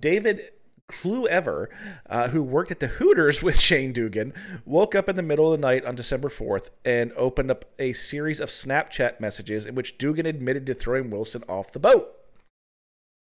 David 0.00 0.50
Kluever, 0.88 1.68
uh, 2.08 2.28
who 2.28 2.42
worked 2.42 2.70
at 2.70 2.80
the 2.80 2.86
Hooters 2.86 3.42
with 3.42 3.58
Shane 3.58 3.92
Dugan, 3.92 4.32
woke 4.64 4.94
up 4.94 5.08
in 5.08 5.16
the 5.16 5.22
middle 5.22 5.52
of 5.52 5.60
the 5.60 5.66
night 5.66 5.84
on 5.84 5.94
December 5.94 6.28
4th 6.28 6.70
and 6.84 7.12
opened 7.12 7.50
up 7.50 7.64
a 7.78 7.92
series 7.92 8.40
of 8.40 8.48
Snapchat 8.48 9.20
messages 9.20 9.66
in 9.66 9.74
which 9.74 9.98
Dugan 9.98 10.26
admitted 10.26 10.66
to 10.66 10.74
throwing 10.74 11.10
Wilson 11.10 11.44
off 11.48 11.72
the 11.72 11.78
boat. 11.78 12.14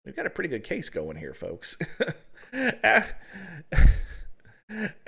We've 0.05 0.15
got 0.15 0.25
a 0.25 0.29
pretty 0.29 0.49
good 0.49 0.63
case 0.63 0.89
going 0.89 1.17
here, 1.17 1.33
folks. 1.33 1.77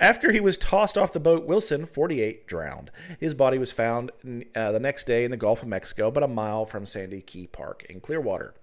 After 0.00 0.32
he 0.32 0.40
was 0.40 0.58
tossed 0.58 0.98
off 0.98 1.12
the 1.12 1.20
boat, 1.20 1.46
Wilson, 1.46 1.86
48, 1.86 2.46
drowned. 2.46 2.90
His 3.18 3.32
body 3.32 3.58
was 3.58 3.72
found 3.72 4.10
uh, 4.54 4.72
the 4.72 4.80
next 4.80 5.04
day 5.04 5.24
in 5.24 5.30
the 5.30 5.36
Gulf 5.36 5.62
of 5.62 5.68
Mexico, 5.68 6.08
about 6.08 6.24
a 6.24 6.28
mile 6.28 6.66
from 6.66 6.84
Sand 6.84 7.14
Key 7.26 7.46
Park 7.46 7.86
in 7.88 8.00
Clearwater. 8.00 8.54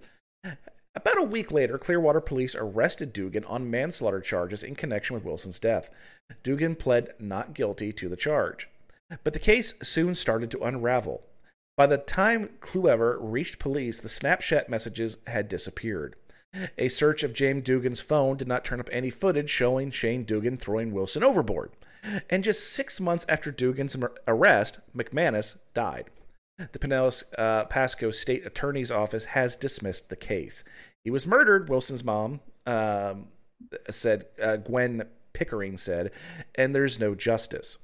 About 0.95 1.19
a 1.19 1.23
week 1.23 1.51
later, 1.51 1.77
Clearwater 1.77 2.19
police 2.19 2.55
arrested 2.55 3.13
Dugan 3.13 3.43
on 3.45 3.69
manslaughter 3.69 4.21
charges 4.21 4.63
in 4.63 4.75
connection 4.75 5.13
with 5.13 5.23
Wilson's 5.23 5.59
death. 5.59 5.89
Dugan 6.41 6.75
pled 6.75 7.13
not 7.19 7.53
guilty 7.53 7.93
to 7.93 8.09
the 8.09 8.17
charge. 8.17 8.67
But 9.23 9.33
the 9.33 9.39
case 9.39 9.73
soon 9.83 10.15
started 10.15 10.51
to 10.51 10.63
unravel. 10.63 11.23
By 11.77 11.85
the 11.85 11.97
time 11.99 12.57
Kluever 12.59 13.17
reached 13.21 13.59
police, 13.59 13.99
the 13.99 14.09
Snapchat 14.09 14.67
messages 14.67 15.17
had 15.27 15.47
disappeared. 15.47 16.15
A 16.77 16.89
search 16.89 17.21
of 17.23 17.33
James 17.33 17.63
Dugan's 17.63 18.01
phone 18.01 18.35
did 18.35 18.47
not 18.47 18.65
turn 18.65 18.79
up 18.79 18.89
any 18.91 19.11
footage 19.11 19.49
showing 19.49 19.91
Shane 19.91 20.23
Dugan 20.23 20.57
throwing 20.57 20.91
Wilson 20.91 21.23
overboard. 21.23 21.71
And 22.29 22.43
just 22.43 22.73
six 22.73 22.99
months 22.99 23.25
after 23.29 23.51
Dugan's 23.51 23.95
arrest, 24.27 24.79
McManus 24.95 25.57
died. 25.73 26.09
The 26.59 26.79
Pinellas 26.79 27.23
uh, 27.37 27.65
Pasco 27.65 28.11
State 28.11 28.45
Attorney's 28.45 28.91
Office 28.91 29.23
has 29.23 29.55
dismissed 29.55 30.09
the 30.09 30.17
case. 30.17 30.65
He 31.05 31.09
was 31.09 31.25
murdered, 31.25 31.69
Wilson's 31.69 32.03
mom 32.03 32.41
um, 32.65 33.27
said, 33.89 34.25
uh, 34.41 34.57
Gwen 34.57 35.03
Pickering 35.31 35.77
said, 35.77 36.11
and 36.55 36.75
there's 36.75 36.99
no 36.99 37.15
justice. 37.15 37.77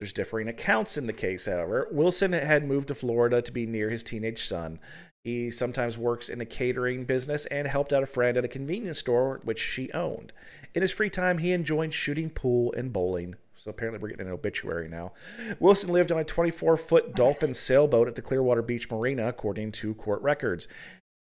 There's 0.00 0.12
differing 0.12 0.48
accounts 0.48 0.96
in 0.96 1.06
the 1.06 1.12
case, 1.12 1.46
however. 1.46 1.88
Wilson 1.92 2.32
had 2.32 2.66
moved 2.66 2.88
to 2.88 2.96
Florida 2.96 3.42
to 3.42 3.52
be 3.52 3.64
near 3.64 3.90
his 3.90 4.02
teenage 4.02 4.42
son. 4.42 4.80
He 5.22 5.50
sometimes 5.50 5.96
works 5.96 6.28
in 6.28 6.40
a 6.40 6.46
catering 6.46 7.04
business 7.04 7.46
and 7.46 7.66
helped 7.68 7.92
out 7.92 8.02
a 8.02 8.06
friend 8.06 8.36
at 8.36 8.44
a 8.44 8.48
convenience 8.48 8.98
store 8.98 9.40
which 9.44 9.60
she 9.60 9.92
owned. 9.92 10.32
In 10.74 10.82
his 10.82 10.92
free 10.92 11.10
time, 11.10 11.38
he 11.38 11.52
enjoyed 11.52 11.92
shooting 11.92 12.30
pool 12.30 12.72
and 12.72 12.92
bowling. 12.92 13.36
So 13.58 13.70
apparently, 13.70 14.00
we're 14.00 14.08
getting 14.08 14.26
an 14.26 14.32
obituary 14.32 14.88
now. 14.88 15.12
Wilson 15.60 15.92
lived 15.92 16.12
on 16.12 16.18
a 16.18 16.24
24 16.24 16.76
foot 16.76 17.14
dolphin 17.14 17.52
sailboat 17.52 18.08
at 18.08 18.14
the 18.14 18.22
Clearwater 18.22 18.62
Beach 18.62 18.90
Marina, 18.90 19.28
according 19.28 19.72
to 19.72 19.94
court 19.94 20.22
records. 20.22 20.68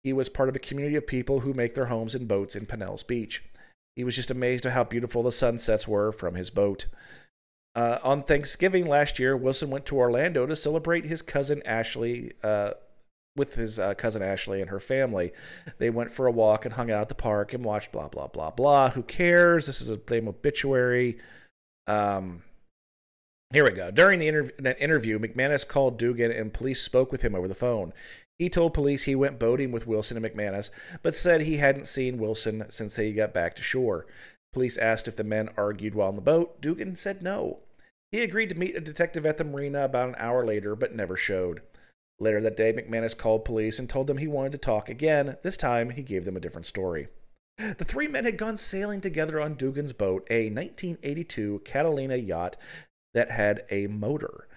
He 0.03 0.13
was 0.13 0.27
part 0.29 0.49
of 0.49 0.55
a 0.55 0.59
community 0.59 0.97
of 0.97 1.07
people 1.07 1.39
who 1.39 1.53
make 1.53 1.73
their 1.73 1.85
homes 1.85 2.15
in 2.15 2.25
boats 2.25 2.55
in 2.55 2.65
Pinellas 2.65 3.07
Beach. 3.07 3.43
He 3.95 4.03
was 4.03 4.15
just 4.15 4.31
amazed 4.31 4.65
at 4.65 4.73
how 4.73 4.83
beautiful 4.83 5.23
the 5.23 5.31
sunsets 5.31 5.87
were 5.87 6.11
from 6.11 6.35
his 6.35 6.49
boat. 6.49 6.87
Uh, 7.75 7.99
on 8.03 8.23
Thanksgiving 8.23 8.87
last 8.87 9.17
year, 9.17 9.37
Wilson 9.37 9.69
went 9.69 9.85
to 9.87 9.97
Orlando 9.97 10.45
to 10.45 10.55
celebrate 10.55 11.05
his 11.05 11.21
cousin 11.21 11.61
Ashley 11.65 12.33
uh, 12.43 12.71
with 13.35 13.55
his 13.55 13.79
uh, 13.79 13.93
cousin 13.95 14.21
Ashley 14.21 14.61
and 14.61 14.69
her 14.69 14.79
family. 14.79 15.31
They 15.79 15.89
went 15.89 16.11
for 16.11 16.27
a 16.27 16.31
walk 16.31 16.65
and 16.65 16.73
hung 16.73 16.91
out 16.91 17.01
at 17.01 17.09
the 17.09 17.15
park 17.15 17.53
and 17.53 17.63
watched 17.63 17.91
blah 17.91 18.07
blah 18.07 18.27
blah 18.27 18.51
blah. 18.51 18.89
Who 18.91 19.03
cares? 19.03 19.65
This 19.65 19.81
is 19.81 19.89
a 19.89 19.99
lame 20.09 20.27
obituary. 20.27 21.17
Um, 21.87 22.43
here 23.51 23.63
we 23.63 23.71
go. 23.71 23.91
During 23.91 24.19
the 24.19 24.27
interview, 24.27 25.19
McManus 25.19 25.67
called 25.67 25.99
Dugan 25.99 26.31
and 26.31 26.53
police 26.53 26.81
spoke 26.81 27.11
with 27.11 27.21
him 27.21 27.35
over 27.35 27.47
the 27.47 27.53
phone. 27.53 27.93
He 28.39 28.49
told 28.49 28.73
police 28.73 29.03
he 29.03 29.15
went 29.15 29.37
boating 29.37 29.71
with 29.71 29.85
Wilson 29.85 30.17
and 30.17 30.25
McManus, 30.25 30.71
but 31.03 31.15
said 31.15 31.41
he 31.41 31.57
hadn't 31.57 31.87
seen 31.87 32.17
Wilson 32.17 32.65
since 32.69 32.95
they 32.95 33.13
got 33.13 33.33
back 33.33 33.55
to 33.55 33.61
shore. 33.61 34.07
Police 34.53 34.77
asked 34.77 35.07
if 35.07 35.15
the 35.15 35.23
men 35.23 35.49
argued 35.55 35.93
while 35.93 36.07
on 36.07 36.15
the 36.15 36.21
boat. 36.21 36.59
Dugan 36.61 36.95
said 36.95 37.21
no. 37.21 37.59
He 38.11 38.21
agreed 38.21 38.49
to 38.49 38.55
meet 38.55 38.75
a 38.75 38.81
detective 38.81 39.25
at 39.25 39.37
the 39.37 39.43
marina 39.43 39.85
about 39.85 40.09
an 40.09 40.15
hour 40.17 40.45
later, 40.45 40.75
but 40.75 40.95
never 40.95 41.15
showed. 41.15 41.61
Later 42.19 42.41
that 42.41 42.57
day, 42.57 42.73
McManus 42.73 43.17
called 43.17 43.45
police 43.45 43.79
and 43.79 43.89
told 43.89 44.07
them 44.07 44.17
he 44.17 44.27
wanted 44.27 44.51
to 44.53 44.57
talk 44.59 44.89
again. 44.89 45.37
This 45.41 45.57
time, 45.57 45.91
he 45.91 46.03
gave 46.03 46.25
them 46.25 46.37
a 46.37 46.39
different 46.39 46.67
story. 46.67 47.07
The 47.57 47.85
three 47.85 48.07
men 48.07 48.25
had 48.25 48.37
gone 48.37 48.57
sailing 48.57 48.99
together 48.99 49.39
on 49.39 49.53
Dugan's 49.55 49.93
boat, 49.93 50.25
a 50.29 50.49
1982 50.49 51.61
Catalina 51.63 52.15
yacht 52.15 52.57
that 53.13 53.29
had 53.31 53.65
a 53.69 53.87
motor. 53.87 54.47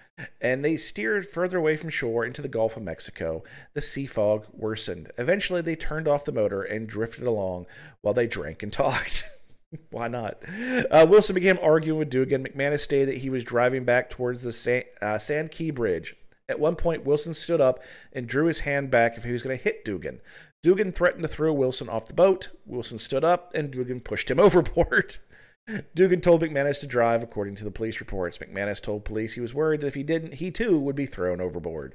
and 0.41 0.65
they 0.65 0.75
steered 0.77 1.27
further 1.27 1.57
away 1.59 1.77
from 1.77 1.89
shore 1.91 2.25
into 2.25 2.41
the 2.41 2.47
Gulf 2.47 2.75
of 2.75 2.83
Mexico. 2.83 3.43
The 3.73 3.81
sea 3.81 4.07
fog 4.07 4.47
worsened. 4.51 5.11
Eventually, 5.17 5.61
they 5.61 5.75
turned 5.75 6.07
off 6.07 6.25
the 6.25 6.31
motor 6.31 6.63
and 6.63 6.87
drifted 6.87 7.25
along 7.25 7.67
while 8.01 8.15
they 8.15 8.27
drank 8.27 8.63
and 8.63 8.73
talked. 8.73 9.23
Why 9.91 10.07
not? 10.07 10.41
Uh, 10.89 11.05
Wilson 11.07 11.35
began 11.35 11.57
arguing 11.59 11.99
with 11.99 12.09
Dugan. 12.09 12.43
McManus 12.45 12.79
stated 12.79 13.09
that 13.09 13.17
he 13.17 13.29
was 13.29 13.43
driving 13.43 13.83
back 13.83 14.09
towards 14.09 14.41
the 14.41 14.51
San, 14.51 14.83
uh, 15.01 15.17
Sand 15.17 15.51
Key 15.51 15.71
Bridge. 15.71 16.15
At 16.49 16.59
one 16.59 16.77
point, 16.77 17.03
Wilson 17.05 17.33
stood 17.33 17.59
up 17.59 17.83
and 18.13 18.25
drew 18.25 18.45
his 18.45 18.59
hand 18.59 18.89
back 18.89 19.17
if 19.17 19.25
he 19.25 19.31
was 19.33 19.43
going 19.43 19.57
to 19.57 19.63
hit 19.63 19.83
Dugan. 19.83 20.21
Dugan 20.63 20.91
threatened 20.91 21.21
to 21.21 21.27
throw 21.27 21.53
Wilson 21.53 21.89
off 21.89 22.07
the 22.07 22.13
boat. 22.13 22.49
Wilson 22.65 22.97
stood 22.97 23.23
up 23.23 23.53
and 23.53 23.71
Dugan 23.71 24.01
pushed 24.01 24.29
him 24.29 24.39
overboard. 24.39 25.17
Dugan 25.95 26.21
told 26.21 26.41
McManus 26.41 26.79
to 26.79 26.87
drive, 26.87 27.23
according 27.23 27.55
to 27.55 27.65
the 27.65 27.71
police 27.71 27.99
reports. 27.99 28.37
McManus 28.37 28.81
told 28.81 29.03
police 29.03 29.33
he 29.33 29.41
was 29.41 29.53
worried 29.53 29.81
that 29.81 29.87
if 29.87 29.95
he 29.95 30.03
didn't, 30.03 30.33
he 30.33 30.49
too 30.49 30.79
would 30.79 30.95
be 30.95 31.05
thrown 31.05 31.41
overboard. 31.41 31.93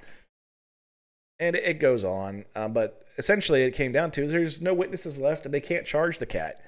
And 1.38 1.56
it 1.56 1.80
goes 1.80 2.04
on, 2.04 2.44
um, 2.54 2.72
but 2.72 3.06
essentially 3.18 3.62
it 3.62 3.72
came 3.72 3.90
down 3.92 4.10
to 4.12 4.26
there's 4.26 4.60
no 4.60 4.74
witnesses 4.74 5.18
left 5.18 5.44
and 5.44 5.52
they 5.52 5.60
can't 5.60 5.86
charge 5.86 6.18
the 6.18 6.26
cat. 6.26 6.62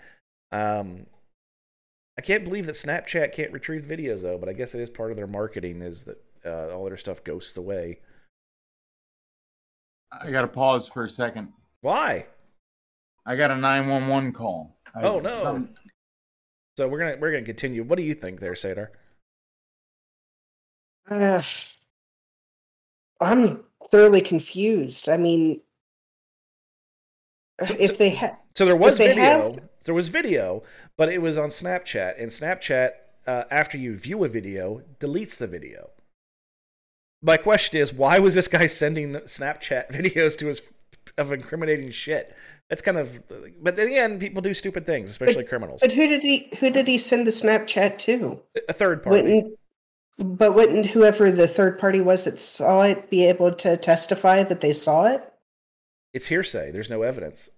Um, 0.51 1.07
I 2.19 2.23
can't 2.23 2.45
believe 2.45 2.67
that 2.67 2.75
Snapchat 2.75 3.33
can't 3.33 3.53
retrieve 3.53 3.85
videos 3.85 4.23
though, 4.23 4.39
but 4.39 4.49
I 4.49 4.53
guess 4.53 4.75
it 4.75 4.81
is 4.81 4.91
part 4.91 5.11
of 5.11 5.17
their 5.17 5.27
marketing 5.27 5.83
is 5.83 6.05
that 6.05 6.23
uh, 6.45 6.75
all 6.75 6.85
their 6.85 6.97
stuff 6.97 7.23
ghosts 7.25 7.57
away. 7.57 7.99
I 10.13 10.31
got 10.31 10.43
to 10.43 10.49
pause 10.49 10.87
for 10.87 11.05
a 11.05 11.11
second. 11.11 11.53
Why? 11.85 12.25
I 13.27 13.37
got 13.37 13.51
a 13.51 13.57
911 13.57 14.33
call. 14.33 14.75
I, 14.95 15.03
oh 15.03 15.21
no. 15.21 15.43
Some... 15.43 15.69
So 16.79 16.89
we're 16.89 16.99
gonna 16.99 17.17
we're 17.21 17.31
gonna 17.31 17.45
continue. 17.45 17.85
What 17.85 17.99
do 17.99 18.05
you 18.05 18.15
think 18.15 18.41
there, 18.41 18.55
Sadar? 18.55 18.89
Uh, 21.11 21.43
I'm 23.21 23.65
thoroughly 23.91 24.23
confused. 24.23 25.11
I 25.11 25.19
mean, 25.19 25.61
if 27.59 27.99
they 27.99 28.09
had 28.09 28.39
so 28.57 28.65
there 28.65 28.77
was 28.77 28.97
video. 28.97 29.23
Have... 29.23 29.61
There 29.85 29.95
was 29.95 30.09
video, 30.09 30.63
but 30.97 31.13
it 31.13 31.21
was 31.21 31.37
on 31.37 31.51
Snapchat, 31.51 32.15
and 32.19 32.31
Snapchat, 32.31 32.93
uh, 33.27 33.45
after 33.51 33.77
you 33.77 33.99
view 33.99 34.25
a 34.25 34.29
video, 34.31 34.81
deletes 35.01 35.37
the 35.37 35.47
video. 35.47 35.91
My 37.21 37.37
question 37.37 37.79
is, 37.79 37.93
why 37.93 38.19
was 38.21 38.33
this 38.33 38.49
guy 38.49 38.69
sending 38.69 39.13
Snapchat 39.13 39.93
videos 39.93 40.39
to 40.39 40.47
his 40.47 40.63
of 41.19 41.33
incriminating 41.33 41.91
shit? 41.91 42.35
That's 42.69 42.83
kind 42.83 42.97
of, 42.97 43.21
but 43.63 43.77
then 43.77 43.89
again, 43.89 44.19
people 44.19 44.43
do 44.43 44.55
stupid 44.55 44.87
things, 44.87 45.11
especially 45.11 45.43
but, 45.43 45.49
criminals. 45.49 45.81
But 45.81 45.93
who 45.93 46.07
did 46.07 46.23
he 46.23 46.51
who 46.59 46.71
did 46.71 46.89
he 46.89 46.99
send 46.99 47.27
the 47.27 47.31
Snapchat 47.31 47.99
to? 47.99 48.41
A 48.69 48.73
third 48.73 49.03
party. 49.03 49.23
Wouldn't, 49.23 49.59
but 50.19 50.55
wouldn't 50.55 50.87
whoever 50.87 51.31
the 51.31 51.47
third 51.47 51.79
party 51.79 52.01
was 52.01 52.25
that 52.25 52.41
saw 52.41 52.83
it 52.83 53.11
be 53.11 53.27
able 53.27 53.53
to 53.53 53.77
testify 53.77 54.43
that 54.43 54.61
they 54.61 54.73
saw 54.73 55.07
it? 55.07 55.33
It's 56.13 56.27
hearsay. 56.27 56.71
There's 56.71 56.91
no 56.91 57.03
evidence. 57.03 57.51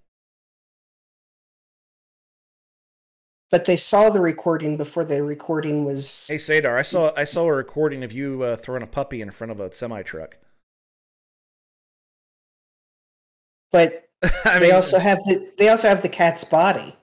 but 3.51 3.65
they 3.65 3.77
saw 3.77 4.11
the 4.11 4.21
recording 4.21 4.77
before 4.77 5.05
the 5.05 5.23
recording 5.23 5.85
was. 5.85 6.27
Hey 6.29 6.37
Sadar, 6.37 6.79
I 6.79 6.83
saw 6.83 7.13
I 7.17 7.25
saw 7.25 7.45
a 7.45 7.53
recording 7.53 8.05
of 8.05 8.13
you 8.13 8.43
uh, 8.43 8.57
throwing 8.57 8.83
a 8.83 8.87
puppy 8.87 9.23
in 9.23 9.31
front 9.31 9.51
of 9.51 9.61
a 9.61 9.73
semi 9.73 10.03
truck. 10.03 10.37
But 13.77 14.09
I 14.45 14.59
they 14.59 14.67
mean, 14.67 14.75
also 14.75 14.99
have 14.99 15.19
the 15.19 15.53
they 15.59 15.69
also 15.69 15.89
have 15.89 16.03
the 16.03 16.09
cat's 16.09 16.45
body. 16.45 16.97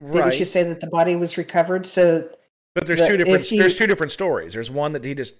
Right. 0.00 0.24
Didn't 0.24 0.38
you 0.38 0.44
say 0.44 0.62
that 0.62 0.80
the 0.80 0.86
body 0.88 1.16
was 1.16 1.36
recovered? 1.36 1.86
So, 1.86 2.30
but 2.74 2.86
there's 2.86 3.06
two 3.06 3.16
different 3.16 3.42
he, 3.42 3.58
there's 3.58 3.76
two 3.76 3.86
different 3.86 4.12
stories. 4.12 4.52
There's 4.52 4.70
one 4.70 4.92
that 4.92 5.04
he 5.04 5.14
just 5.14 5.36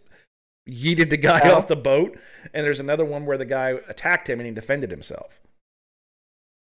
yeeted 0.68 1.10
the 1.10 1.16
guy 1.16 1.40
oh. 1.44 1.56
off 1.56 1.68
the 1.68 1.76
boat, 1.76 2.18
and 2.52 2.66
there's 2.66 2.80
another 2.80 3.04
one 3.04 3.26
where 3.26 3.38
the 3.38 3.44
guy 3.44 3.78
attacked 3.88 4.28
him 4.28 4.40
and 4.40 4.46
he 4.46 4.54
defended 4.54 4.90
himself. 4.90 5.40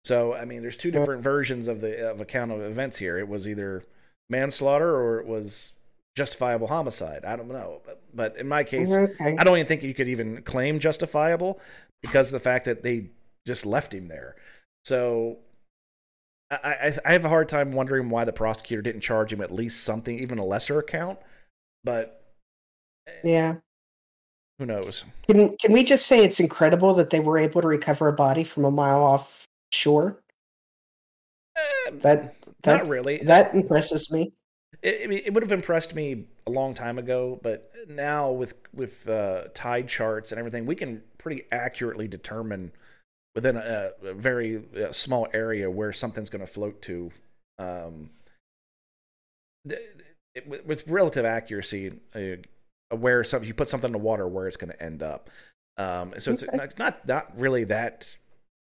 So 0.03 0.33
I 0.33 0.45
mean, 0.45 0.61
there's 0.61 0.77
two 0.77 0.91
different 0.91 1.23
versions 1.23 1.67
of 1.67 1.81
the 1.81 2.09
of 2.09 2.21
account 2.21 2.51
of 2.51 2.61
events 2.61 2.97
here. 2.97 3.17
It 3.17 3.27
was 3.27 3.47
either 3.47 3.83
manslaughter 4.29 4.95
or 4.95 5.19
it 5.19 5.27
was 5.27 5.71
justifiable 6.15 6.67
homicide. 6.67 7.25
I 7.25 7.35
don't 7.35 7.47
know, 7.47 7.81
but, 7.85 8.01
but 8.13 8.37
in 8.37 8.47
my 8.47 8.63
case, 8.63 8.91
okay. 8.91 9.35
I 9.37 9.43
don't 9.43 9.57
even 9.57 9.67
think 9.67 9.83
you 9.83 9.93
could 9.93 10.07
even 10.07 10.41
claim 10.43 10.79
justifiable 10.79 11.59
because 12.01 12.27
of 12.27 12.33
the 12.33 12.39
fact 12.39 12.65
that 12.65 12.83
they 12.83 13.09
just 13.45 13.65
left 13.65 13.93
him 13.93 14.07
there. 14.07 14.35
So 14.85 15.37
I, 16.51 16.55
I, 16.55 16.97
I 17.05 17.11
have 17.13 17.25
a 17.25 17.29
hard 17.29 17.49
time 17.49 17.71
wondering 17.71 18.09
why 18.09 18.25
the 18.25 18.33
prosecutor 18.33 18.81
didn't 18.81 19.01
charge 19.01 19.31
him 19.31 19.41
at 19.41 19.51
least 19.51 19.83
something, 19.83 20.19
even 20.19 20.37
a 20.37 20.45
lesser 20.45 20.79
account. 20.79 21.19
But 21.83 22.23
eh, 23.07 23.11
yeah, 23.23 23.55
who 24.59 24.65
knows? 24.65 25.05
Can 25.27 25.55
can 25.57 25.73
we 25.73 25.83
just 25.83 26.07
say 26.07 26.23
it's 26.23 26.39
incredible 26.39 26.93
that 26.95 27.09
they 27.09 27.19
were 27.19 27.37
able 27.37 27.61
to 27.61 27.67
recover 27.67 28.07
a 28.07 28.13
body 28.13 28.43
from 28.43 28.65
a 28.65 28.71
mile 28.71 29.03
off 29.03 29.47
shore? 29.71 30.21
Uh, 31.55 31.91
that 32.01 32.35
that 32.63 32.83
not 32.83 32.87
really. 32.87 33.17
That 33.23 33.53
impresses 33.53 34.11
me. 34.11 34.33
It, 34.81 35.09
it, 35.25 35.33
would 35.33 35.41
have 35.41 35.53
impressed 35.53 35.95
me 35.95 36.25
a 36.47 36.51
long 36.51 36.73
time 36.73 36.99
ago, 36.99 37.39
but 37.41 37.71
now 37.87 38.31
with 38.31 38.55
with 38.73 39.07
uh, 39.09 39.45
tide 39.53 39.87
charts 39.87 40.31
and 40.31 40.39
everything, 40.39 40.65
we 40.65 40.75
can 40.75 41.01
pretty 41.17 41.43
accurately 41.51 42.07
determine 42.07 42.71
within 43.35 43.57
a, 43.57 43.91
a 44.03 44.13
very 44.13 44.63
uh, 44.81 44.91
small 44.91 45.27
area 45.33 45.69
where 45.69 45.93
something's 45.93 46.29
going 46.29 46.45
to 46.45 46.51
float 46.51 46.81
to. 46.83 47.11
Um, 47.59 48.09
it, 49.65 50.47
with, 50.47 50.65
with, 50.65 50.87
relative 50.87 51.25
accuracy, 51.25 51.93
uh, 52.13 52.95
where 52.95 53.23
some 53.23 53.43
you 53.43 53.53
put 53.53 53.69
something 53.69 53.89
in 53.89 53.93
the 53.93 53.97
water, 53.97 54.27
where 54.27 54.47
it's 54.47 54.57
going 54.57 54.71
to 54.71 54.81
end 54.81 55.03
up. 55.03 55.29
Um, 55.77 56.13
so 56.17 56.31
it's 56.31 56.43
okay. 56.43 56.55
not, 56.55 56.79
not 56.79 57.07
not 57.07 57.39
really 57.39 57.65
that 57.65 58.15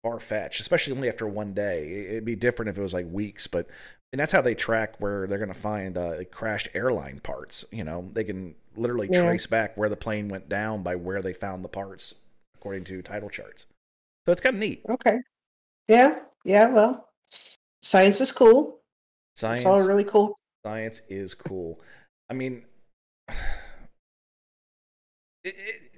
far 0.02 0.20
fetched, 0.20 0.60
especially 0.60 0.94
only 0.94 1.08
after 1.08 1.26
one 1.26 1.54
day. 1.54 2.06
It'd 2.08 2.24
be 2.24 2.36
different 2.36 2.68
if 2.68 2.78
it 2.78 2.82
was 2.82 2.94
like 2.94 3.06
weeks, 3.10 3.46
but 3.46 3.68
and 4.12 4.20
that's 4.20 4.32
how 4.32 4.42
they 4.42 4.54
track 4.54 4.94
where 4.98 5.26
they're 5.26 5.38
going 5.38 5.52
to 5.52 5.58
find 5.58 5.96
uh, 5.96 6.24
crashed 6.30 6.68
airline 6.74 7.20
parts. 7.20 7.64
You 7.70 7.84
know, 7.84 8.08
they 8.12 8.24
can 8.24 8.54
literally 8.76 9.08
yeah. 9.10 9.22
trace 9.22 9.46
back 9.46 9.76
where 9.76 9.88
the 9.88 9.96
plane 9.96 10.28
went 10.28 10.48
down 10.48 10.82
by 10.82 10.96
where 10.96 11.22
they 11.22 11.32
found 11.32 11.64
the 11.64 11.68
parts, 11.68 12.14
according 12.56 12.84
to 12.84 13.02
title 13.02 13.30
charts. 13.30 13.66
So 14.28 14.32
it's 14.32 14.42
kind 14.42 14.56
of 14.56 14.60
neat. 14.60 14.82
Okay. 14.90 15.16
Yeah. 15.88 16.18
Yeah. 16.44 16.68
Well, 16.68 17.08
science 17.80 18.20
is 18.20 18.30
cool. 18.30 18.82
Science. 19.34 19.62
It's 19.62 19.66
all 19.66 19.80
really 19.80 20.04
cool. 20.04 20.38
Science 20.66 21.00
is 21.08 21.32
cool. 21.32 21.80
I 22.28 22.34
mean, 22.34 22.62
it, 23.28 23.38
it, 25.44 25.90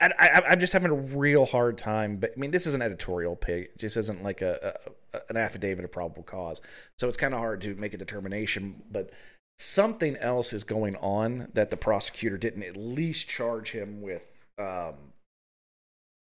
I, 0.00 0.40
am 0.46 0.58
just 0.58 0.72
having 0.72 0.90
a 0.90 0.94
real 0.94 1.44
hard 1.44 1.76
time. 1.76 2.16
But 2.16 2.32
I 2.34 2.40
mean, 2.40 2.50
this 2.50 2.66
is 2.66 2.72
an 2.72 2.80
editorial 2.80 3.36
pick. 3.36 3.64
It 3.64 3.78
just 3.78 3.98
isn't 3.98 4.22
like 4.22 4.40
a, 4.40 4.78
a 5.12 5.20
an 5.28 5.36
affidavit 5.36 5.84
of 5.84 5.92
probable 5.92 6.22
cause. 6.22 6.62
So 6.98 7.08
it's 7.08 7.18
kind 7.18 7.34
of 7.34 7.40
hard 7.40 7.60
to 7.60 7.74
make 7.74 7.92
a 7.92 7.98
determination. 7.98 8.82
But 8.90 9.10
something 9.58 10.16
else 10.16 10.54
is 10.54 10.64
going 10.64 10.96
on 10.96 11.48
that 11.52 11.68
the 11.68 11.76
prosecutor 11.76 12.38
didn't 12.38 12.62
at 12.62 12.74
least 12.74 13.28
charge 13.28 13.70
him 13.70 14.00
with. 14.00 14.22
Um, 14.58 14.94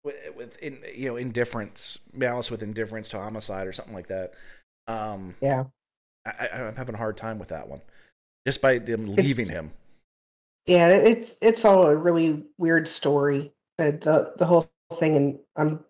with, 0.05 0.17
with 0.37 0.59
in, 0.59 0.79
you 0.95 1.09
know 1.09 1.17
indifference, 1.17 1.99
malice 2.13 2.51
with 2.51 2.63
indifference 2.63 3.09
to 3.11 3.19
homicide 3.19 3.67
or 3.67 3.73
something 3.73 3.95
like 3.95 4.09
that. 4.09 4.35
Um, 4.87 5.35
yeah, 5.41 5.65
I, 6.27 6.49
am 6.53 6.77
having 6.77 6.95
a 6.95 6.99
hard 6.99 7.17
time 7.17 7.39
with 7.39 7.49
that 7.49 7.67
one, 7.67 7.81
just 8.47 8.61
by 8.61 8.79
them 8.79 9.07
leaving 9.07 9.41
it's, 9.41 9.51
him. 9.51 9.73
Yeah, 10.67 10.89
it's 10.89 11.37
it's 11.41 11.65
all 11.65 11.87
a 11.87 11.97
really 11.97 12.45
weird 12.59 12.87
story. 12.87 13.53
Uh, 13.79 13.93
the 13.93 14.35
the 14.37 14.47
whole 14.47 14.71
thing, 14.93 15.17
and 15.17 15.39
I'm 15.57 15.85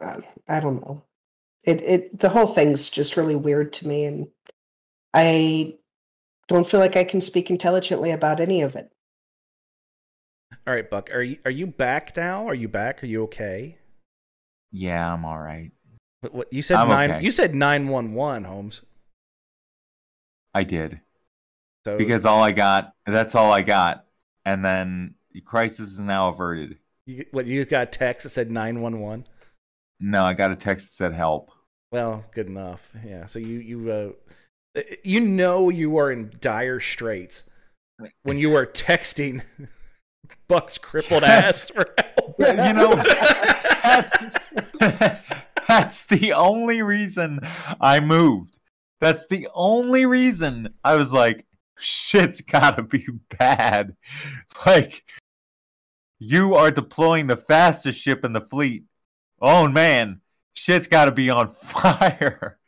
uh, 0.00 0.20
I 0.48 0.60
don't 0.60 0.80
know. 0.82 1.02
It 1.64 1.82
it 1.82 2.20
the 2.20 2.28
whole 2.28 2.46
thing's 2.46 2.88
just 2.88 3.16
really 3.16 3.36
weird 3.36 3.72
to 3.74 3.88
me, 3.88 4.04
and 4.06 4.28
I 5.12 5.76
don't 6.48 6.68
feel 6.68 6.80
like 6.80 6.96
I 6.96 7.04
can 7.04 7.20
speak 7.20 7.50
intelligently 7.50 8.10
about 8.10 8.40
any 8.40 8.62
of 8.62 8.74
it. 8.76 8.90
All 10.66 10.72
right, 10.74 10.88
Buck, 10.88 11.10
are 11.14 11.22
you 11.22 11.38
are 11.44 11.50
you 11.50 11.66
back 11.66 12.16
now? 12.16 12.48
Are 12.48 12.54
you 12.54 12.68
back? 12.68 13.02
Are 13.02 13.06
you 13.06 13.24
okay? 13.24 13.76
Yeah, 14.72 15.12
I'm 15.12 15.24
all 15.24 15.38
right. 15.38 15.70
But 16.22 16.34
what 16.34 16.52
you 16.52 16.62
said 16.62 16.78
I'm 16.78 16.88
nine? 16.88 17.10
Okay. 17.10 17.24
You 17.24 17.30
said 17.30 17.54
nine 17.54 17.88
one 17.88 18.14
one, 18.14 18.44
Holmes. 18.44 18.80
I 20.54 20.64
did. 20.64 21.00
So 21.84 21.98
because 21.98 22.24
all 22.24 22.42
I 22.42 22.52
got, 22.52 22.92
that's 23.06 23.34
all 23.34 23.52
I 23.52 23.60
got, 23.60 24.06
and 24.46 24.64
then 24.64 25.16
the 25.32 25.42
crisis 25.42 25.92
is 25.92 26.00
now 26.00 26.28
averted. 26.28 26.78
You, 27.04 27.26
what 27.32 27.44
you 27.44 27.62
got 27.66 27.82
a 27.82 27.86
text 27.86 28.24
that 28.24 28.30
said 28.30 28.50
nine 28.50 28.80
one 28.80 29.00
one? 29.00 29.26
No, 30.00 30.24
I 30.24 30.32
got 30.32 30.50
a 30.50 30.56
text 30.56 30.86
that 30.86 30.92
said 30.92 31.12
help. 31.12 31.50
Well, 31.92 32.24
good 32.32 32.46
enough. 32.46 32.90
Yeah. 33.06 33.26
So 33.26 33.38
you 33.38 33.58
you 33.58 33.90
uh, 34.76 34.80
you 35.04 35.20
know 35.20 35.68
you 35.68 35.98
are 35.98 36.10
in 36.10 36.32
dire 36.40 36.80
straits 36.80 37.42
when 38.22 38.38
you 38.38 38.56
are 38.56 38.66
texting 38.66 39.42
Buck's 40.48 40.78
crippled 40.78 41.22
yes. 41.22 41.44
ass 41.44 41.70
for 41.70 41.94
help. 41.98 42.36
You 42.38 42.72
know, 42.72 42.94
that's 43.82 44.24
that's 45.68 46.04
the 46.06 46.32
only 46.32 46.82
reason 46.82 47.40
I 47.80 48.00
moved. 48.00 48.58
That's 49.00 49.26
the 49.26 49.48
only 49.54 50.06
reason 50.06 50.68
I 50.82 50.96
was 50.96 51.12
like, 51.12 51.46
shit's 51.78 52.40
gotta 52.40 52.82
be 52.82 53.06
bad. 53.38 53.96
Like, 54.64 55.04
you 56.18 56.54
are 56.54 56.70
deploying 56.70 57.26
the 57.26 57.36
fastest 57.36 58.00
ship 58.00 58.24
in 58.24 58.32
the 58.32 58.40
fleet. 58.40 58.84
Oh 59.40 59.68
man, 59.68 60.20
shit's 60.54 60.86
gotta 60.86 61.12
be 61.12 61.30
on 61.30 61.48
fire. 61.52 62.58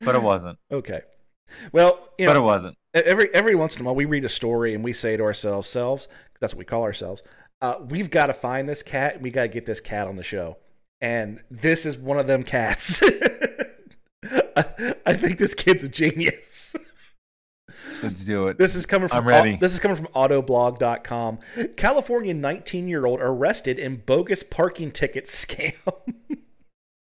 but 0.00 0.14
it 0.14 0.22
wasn't. 0.22 0.58
Okay. 0.70 1.02
Well, 1.72 2.08
you 2.18 2.26
know, 2.26 2.32
but 2.32 2.36
it 2.36 2.44
wasn't. 2.44 2.78
every 2.94 3.32
every 3.34 3.54
once 3.54 3.76
in 3.76 3.82
a 3.82 3.84
while 3.84 3.94
we 3.94 4.06
read 4.06 4.24
a 4.24 4.28
story 4.28 4.74
and 4.74 4.82
we 4.82 4.92
say 4.92 5.16
to 5.16 5.22
ourselves, 5.22 5.68
selves, 5.68 6.08
that's 6.42 6.52
what 6.52 6.58
we 6.58 6.64
call 6.64 6.82
ourselves. 6.82 7.22
Uh, 7.62 7.76
we've 7.88 8.10
got 8.10 8.26
to 8.26 8.34
find 8.34 8.68
this 8.68 8.82
cat. 8.82 9.22
We 9.22 9.30
got 9.30 9.42
to 9.42 9.48
get 9.48 9.64
this 9.64 9.80
cat 9.80 10.08
on 10.08 10.16
the 10.16 10.24
show, 10.24 10.58
and 11.00 11.42
this 11.50 11.86
is 11.86 11.96
one 11.96 12.18
of 12.18 12.26
them 12.26 12.42
cats. 12.42 13.00
I, 13.04 14.94
I 15.06 15.14
think 15.14 15.38
this 15.38 15.54
kid's 15.54 15.84
a 15.84 15.88
genius. 15.88 16.74
Let's 18.02 18.24
do 18.24 18.48
it. 18.48 18.58
This 18.58 18.74
is 18.74 18.84
coming 18.84 19.08
from 19.08 19.18
I'm 19.18 19.28
ready. 19.28 19.56
this 19.56 19.72
is 19.72 19.80
coming 19.80 19.96
from 19.96 20.08
autoblog.com. 20.08 21.38
California 21.76 22.34
19-year-old 22.34 23.20
arrested 23.20 23.78
in 23.78 24.02
bogus 24.04 24.42
parking 24.42 24.90
ticket 24.90 25.26
scam. 25.26 25.74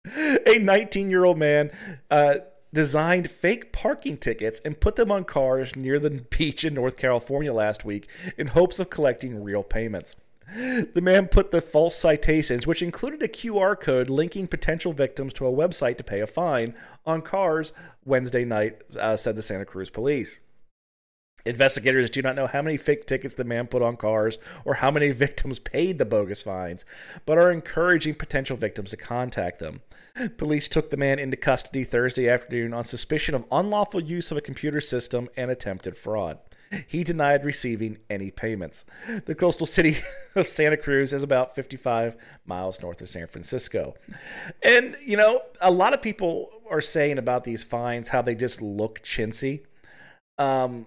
a 0.07 0.57
19-year-old 0.59 1.39
man 1.39 1.71
uh, 2.11 2.37
designed 2.73 3.31
fake 3.31 3.73
parking 3.73 4.17
tickets 4.17 4.61
and 4.65 4.81
put 4.81 4.97
them 4.97 5.11
on 5.11 5.25
cars 5.25 5.75
near 5.77 5.99
the 5.99 6.11
beach 6.39 6.65
in 6.65 6.75
North 6.75 6.97
California 6.97 7.53
last 7.53 7.85
week 7.85 8.09
in 8.37 8.47
hopes 8.47 8.79
of 8.79 8.91
collecting 8.91 9.43
real 9.43 9.63
payments. 9.63 10.17
The 10.53 11.01
man 11.01 11.29
put 11.29 11.53
the 11.53 11.61
false 11.61 11.95
citations, 11.95 12.67
which 12.67 12.83
included 12.83 13.23
a 13.23 13.29
QR 13.29 13.79
code 13.79 14.11
linking 14.11 14.49
potential 14.49 14.93
victims 14.93 15.33
to 15.35 15.47
a 15.47 15.53
website 15.53 15.97
to 15.99 16.05
pay 16.05 16.21
a 16.21 16.27
fine, 16.27 16.75
on 17.07 17.23
cars 17.23 17.73
Wednesday 18.05 18.45
night, 18.45 18.81
uh, 18.99 19.15
said 19.15 19.37
the 19.37 19.43
Santa 19.43 19.65
Cruz 19.65 19.91
police. 19.91 20.41
Investigators 21.47 22.11
do 22.11 22.21
not 22.21 22.35
know 22.35 22.47
how 22.47 22.63
many 22.63 22.77
fake 22.77 23.07
tickets 23.07 23.35
the 23.35 23.45
man 23.45 23.67
put 23.67 23.81
on 23.81 23.97
cars 23.97 24.39
or 24.65 24.75
how 24.75 24.91
many 24.91 25.11
victims 25.13 25.59
paid 25.59 25.99
the 25.99 26.05
bogus 26.05 26.43
fines, 26.43 26.85
but 27.27 27.39
are 27.39 27.53
encouraging 27.53 28.15
potential 28.15 28.57
victims 28.57 28.91
to 28.91 28.97
contact 28.97 29.61
them. 29.61 29.81
Police 30.29 30.69
took 30.69 30.91
the 30.91 30.97
man 30.97 31.19
into 31.19 31.37
custody 31.37 31.85
Thursday 31.85 32.29
afternoon 32.29 32.75
on 32.75 32.85
suspicion 32.85 33.35
of 33.35 33.45
unlawful 33.51 34.01
use 34.01 34.31
of 34.31 34.37
a 34.37 34.41
computer 34.41 34.81
system 34.81 35.29
and 35.37 35.51
attempted 35.51 35.97
fraud. 35.97 36.39
He 36.87 37.03
denied 37.03 37.45
receiving 37.45 37.99
any 38.11 38.31
payments. 38.31 38.85
The 39.25 39.35
coastal 39.35 39.67
city 39.67 39.97
of 40.37 40.47
Santa 40.47 40.77
Cruz 40.77 41.13
is 41.13 41.23
about 41.23 41.55
55 41.55 42.17
miles 42.47 42.81
north 42.81 43.01
of 43.01 43.11
San 43.11 43.27
Francisco. 43.27 43.95
And, 44.63 44.97
you 45.05 45.17
know, 45.17 45.43
a 45.61 45.71
lot 45.71 45.95
of 45.95 46.03
people 46.03 46.51
are 46.71 46.81
saying 46.81 47.19
about 47.19 47.43
these 47.43 47.65
fines 47.65 48.09
how 48.09 48.23
they 48.23 48.37
just 48.37 48.63
look 48.63 49.03
chintzy. 49.03 49.65
Um, 50.39 50.87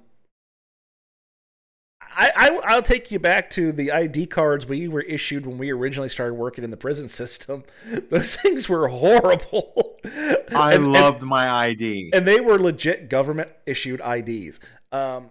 I, 2.15 2.59
I, 2.65 2.75
will 2.75 2.81
take 2.81 3.11
you 3.11 3.19
back 3.19 3.49
to 3.51 3.71
the 3.71 3.91
ID 3.91 4.27
cards 4.27 4.65
we 4.65 4.87
were 4.87 5.01
issued 5.01 5.45
when 5.45 5.57
we 5.57 5.71
originally 5.71 6.09
started 6.09 6.35
working 6.35 6.63
in 6.63 6.69
the 6.69 6.77
prison 6.77 7.09
system. 7.09 7.63
Those 8.09 8.35
things 8.35 8.69
were 8.69 8.87
horrible. 8.87 9.99
I 10.05 10.73
And- 10.73 10.73
and- 10.73 10.91
loved 10.91 11.21
my 11.21 11.49
ID. 11.49 12.11
and 12.13 12.27
they 12.27 12.39
were 12.39 12.57
legit 12.59 13.09
government 13.09 13.49
issued 13.65 14.01
IDs. 14.01 14.59
Um, 14.91 15.29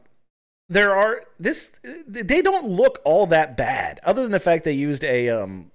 there 0.69 0.95
are 0.97 1.25
this 1.39 1.71
they 2.07 2.41
don't 2.41 2.67
look 2.69 3.01
all 3.05 3.27
that 3.27 3.57
bad, 3.57 4.01
other 4.05 4.23
than 4.23 4.33
the 4.33 4.41
fact 4.41 4.65
they 4.65 4.73
used 4.73 5.05
a 5.05 5.29
um 5.29 5.71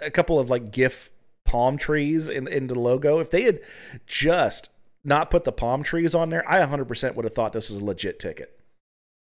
a 0.00 0.10
couple 0.10 0.38
of 0.38 0.48
like 0.48 0.70
GIF 0.72 1.10
palm 1.44 1.76
trees 1.76 2.28
in 2.28 2.48
in 2.48 2.66
the 2.66 2.74
logo. 2.78 3.18
If 3.18 3.30
they 3.30 3.42
had 3.42 3.60
just 4.06 4.70
not 5.04 5.30
put 5.30 5.44
the 5.44 5.52
palm 5.52 5.82
trees 5.82 6.14
on 6.14 6.30
there, 6.30 6.48
I 6.50 6.60
100% 6.60 7.14
would 7.16 7.24
have 7.24 7.34
thought 7.34 7.52
this 7.52 7.68
was 7.68 7.80
a 7.80 7.84
legit 7.84 8.18
ticket. 8.20 8.58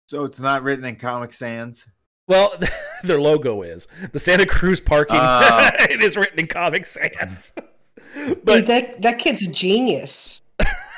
So 0.07 0.23
it's 0.23 0.39
not 0.39 0.63
written 0.63 0.85
in 0.85 0.95
Comic 0.95 1.33
Sans. 1.33 1.87
Well, 2.27 2.53
their 3.03 3.19
logo 3.19 3.61
is 3.61 3.87
the 4.11 4.19
Santa 4.19 4.45
Cruz 4.45 4.81
parking. 4.81 5.17
Oh. 5.19 5.69
it 5.79 6.03
is 6.03 6.17
written 6.17 6.39
in 6.39 6.47
Comic 6.47 6.85
Sans. 6.85 7.53
Dude, 8.13 8.45
but 8.45 8.65
that 8.67 9.01
that 9.01 9.19
kid's 9.19 9.41
a 9.41 9.51
genius. 9.51 10.41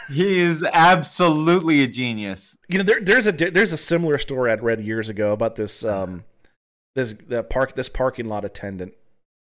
He 0.09 0.39
is 0.39 0.63
absolutely 0.63 1.83
a 1.83 1.87
genius. 1.87 2.55
you 2.69 2.77
know 2.77 2.83
there, 2.83 3.01
there's 3.01 3.27
a 3.27 3.31
there's 3.31 3.73
a 3.73 3.77
similar 3.77 4.17
story 4.17 4.51
I'd 4.51 4.63
read 4.63 4.81
years 4.81 5.09
ago 5.09 5.33
about 5.33 5.55
this 5.55 5.83
um 5.83 6.23
this 6.95 7.13
the 7.27 7.43
park 7.43 7.75
this 7.75 7.89
parking 7.89 8.27
lot 8.27 8.45
attendant 8.45 8.93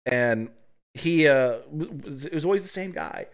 and 0.07 0.49
he 0.95 1.29
uh 1.29 1.59
was, 1.71 2.25
it 2.25 2.33
was 2.33 2.45
always 2.45 2.63
the 2.63 2.69
same 2.69 2.93
guy 2.93 3.27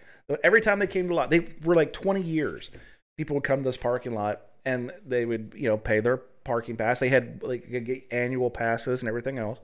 every 0.43 0.61
time 0.61 0.79
they 0.79 0.87
came 0.87 1.05
to 1.05 1.09
the 1.09 1.15
lot 1.15 1.31
they 1.31 1.47
were 1.65 1.75
like 1.75 1.93
20 1.93 2.21
years 2.21 2.71
people 3.17 3.35
would 3.35 3.45
come 3.45 3.63
to 3.63 3.69
this 3.69 3.77
parking 3.77 4.15
lot 4.15 4.43
and 4.65 4.93
they 5.07 5.25
would 5.25 5.55
you 5.57 5.69
know 5.69 5.77
pay 5.77 6.01
their 6.01 6.19
parking 6.45 6.77
pass. 6.77 6.99
They 6.99 7.09
had 7.09 7.43
like 7.43 8.07
annual 8.11 8.51
passes 8.51 9.03
and 9.03 9.09
everything 9.09 9.39
else. 9.39 9.61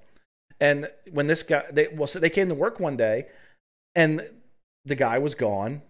And 0.60 0.88
when 1.10 1.26
this 1.26 1.42
guy 1.42 1.64
they 1.70 1.88
well 1.88 2.06
so 2.06 2.18
they 2.18 2.30
came 2.30 2.48
to 2.48 2.54
work 2.54 2.80
one 2.80 2.96
day 2.96 3.26
and 3.94 4.26
the 4.84 4.94
guy 4.94 5.18
was 5.18 5.34
gone 5.34 5.82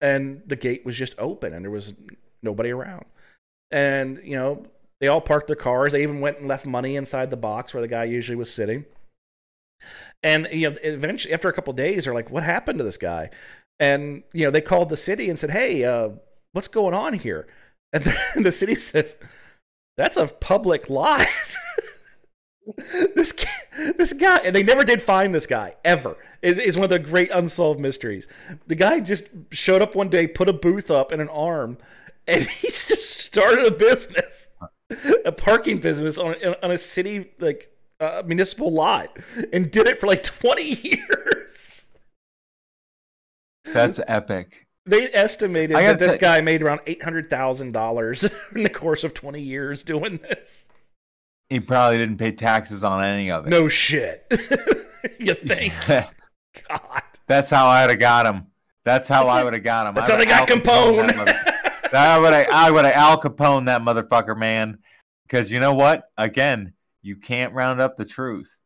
and 0.00 0.42
the 0.46 0.56
gate 0.56 0.84
was 0.84 0.96
just 0.96 1.14
open 1.18 1.54
and 1.54 1.64
there 1.64 1.70
was 1.70 1.94
nobody 2.42 2.70
around. 2.70 3.04
And 3.70 4.20
you 4.22 4.36
know 4.36 4.64
they 5.00 5.08
all 5.08 5.20
parked 5.20 5.48
their 5.48 5.56
cars. 5.56 5.92
They 5.92 6.02
even 6.02 6.20
went 6.20 6.38
and 6.38 6.46
left 6.46 6.66
money 6.66 6.96
inside 6.96 7.30
the 7.30 7.36
box 7.36 7.74
where 7.74 7.80
the 7.80 7.88
guy 7.88 8.04
usually 8.04 8.36
was 8.36 8.52
sitting. 8.52 8.84
And 10.22 10.46
you 10.52 10.70
know 10.70 10.76
eventually 10.82 11.34
after 11.34 11.48
a 11.48 11.52
couple 11.52 11.72
days 11.72 12.04
they're 12.04 12.14
like 12.14 12.30
what 12.30 12.44
happened 12.44 12.78
to 12.78 12.84
this 12.84 12.98
guy? 12.98 13.30
And 13.80 14.22
you 14.32 14.44
know 14.44 14.50
they 14.50 14.60
called 14.60 14.90
the 14.90 14.96
city 14.96 15.28
and 15.30 15.38
said 15.38 15.50
hey 15.50 15.84
uh, 15.84 16.10
what's 16.52 16.68
going 16.68 16.94
on 16.94 17.14
here 17.14 17.48
and 17.92 18.04
the, 18.04 18.18
and 18.34 18.46
the 18.46 18.52
city 18.52 18.74
says 18.74 19.16
that's 19.96 20.16
a 20.16 20.26
public 20.26 20.90
lot. 20.90 21.26
This 23.16 23.32
ki- 23.32 23.92
this 23.96 24.12
guy 24.12 24.36
and 24.36 24.54
they 24.54 24.62
never 24.62 24.84
did 24.84 25.02
find 25.02 25.34
this 25.34 25.48
guy 25.48 25.74
ever 25.84 26.16
is 26.42 26.60
is 26.60 26.76
one 26.76 26.84
of 26.84 26.90
the 26.90 26.98
great 27.00 27.28
unsolved 27.32 27.80
mysteries. 27.80 28.28
The 28.68 28.76
guy 28.76 29.00
just 29.00 29.24
showed 29.50 29.82
up 29.82 29.96
one 29.96 30.08
day 30.08 30.28
put 30.28 30.48
a 30.48 30.52
booth 30.52 30.88
up 30.88 31.10
and 31.10 31.20
an 31.20 31.28
arm 31.28 31.76
and 32.28 32.42
he 32.60 32.68
just 32.68 33.18
started 33.18 33.66
a 33.66 33.72
business 33.72 34.46
a 35.24 35.32
parking 35.32 35.78
business 35.78 36.18
on 36.18 36.36
on 36.62 36.70
a 36.70 36.78
city 36.78 37.32
like 37.40 37.72
uh, 38.00 38.22
municipal 38.26 38.72
lot 38.72 39.16
and 39.52 39.70
did 39.70 39.86
it 39.86 40.00
for 40.00 40.06
like 40.06 40.22
20 40.22 40.62
years. 40.62 41.84
That's 43.64 44.00
epic. 44.06 44.66
They 44.86 45.12
estimated 45.12 45.76
that 45.76 45.98
this 45.98 46.12
tell- 46.12 46.20
guy 46.20 46.40
made 46.40 46.62
around 46.62 46.80
$800000 46.80 48.32
in 48.56 48.62
the 48.62 48.68
course 48.70 49.04
of 49.04 49.14
20 49.14 49.40
years 49.40 49.82
doing 49.82 50.16
this 50.18 50.68
He 51.48 51.60
probably 51.60 51.98
didn't 51.98 52.18
pay 52.18 52.32
taxes 52.32 52.82
on 52.84 53.04
any 53.04 53.30
of 53.30 53.46
it. 53.46 53.50
no 53.50 53.68
shit 53.68 54.24
you 55.18 55.34
think 55.34 55.72
god 55.86 57.02
That's 57.26 57.50
how 57.50 57.66
I 57.66 57.82
would 57.82 57.90
have 57.90 58.00
got 58.00 58.26
him. 58.26 58.46
That's 58.84 59.08
how 59.08 59.28
I 59.28 59.44
would 59.44 59.54
have 59.54 59.62
got 59.62 59.86
him. 59.86 59.94
That's 59.94 60.10
I 60.10 60.14
how 60.14 60.18
they 60.18 60.26
got 60.26 60.50
Al 60.50 60.56
Capone 60.56 61.08
Capone. 61.08 61.26
that 61.92 61.94
I 61.94 62.18
would 62.18 62.32
have 62.32 62.46
I 62.50 62.70
would 62.70 62.84
have 62.84 62.94
Al 62.94 63.20
Capone 63.20 63.66
that 63.66 63.80
motherfucker, 63.82 64.36
man. 64.36 64.78
Because 65.26 65.50
you 65.52 65.60
know 65.60 65.72
what? 65.72 66.10
Again, 66.18 66.72
you 67.00 67.14
can't 67.16 67.54
round 67.54 67.80
up 67.80 67.96
the 67.96 68.04
truth. 68.04 68.58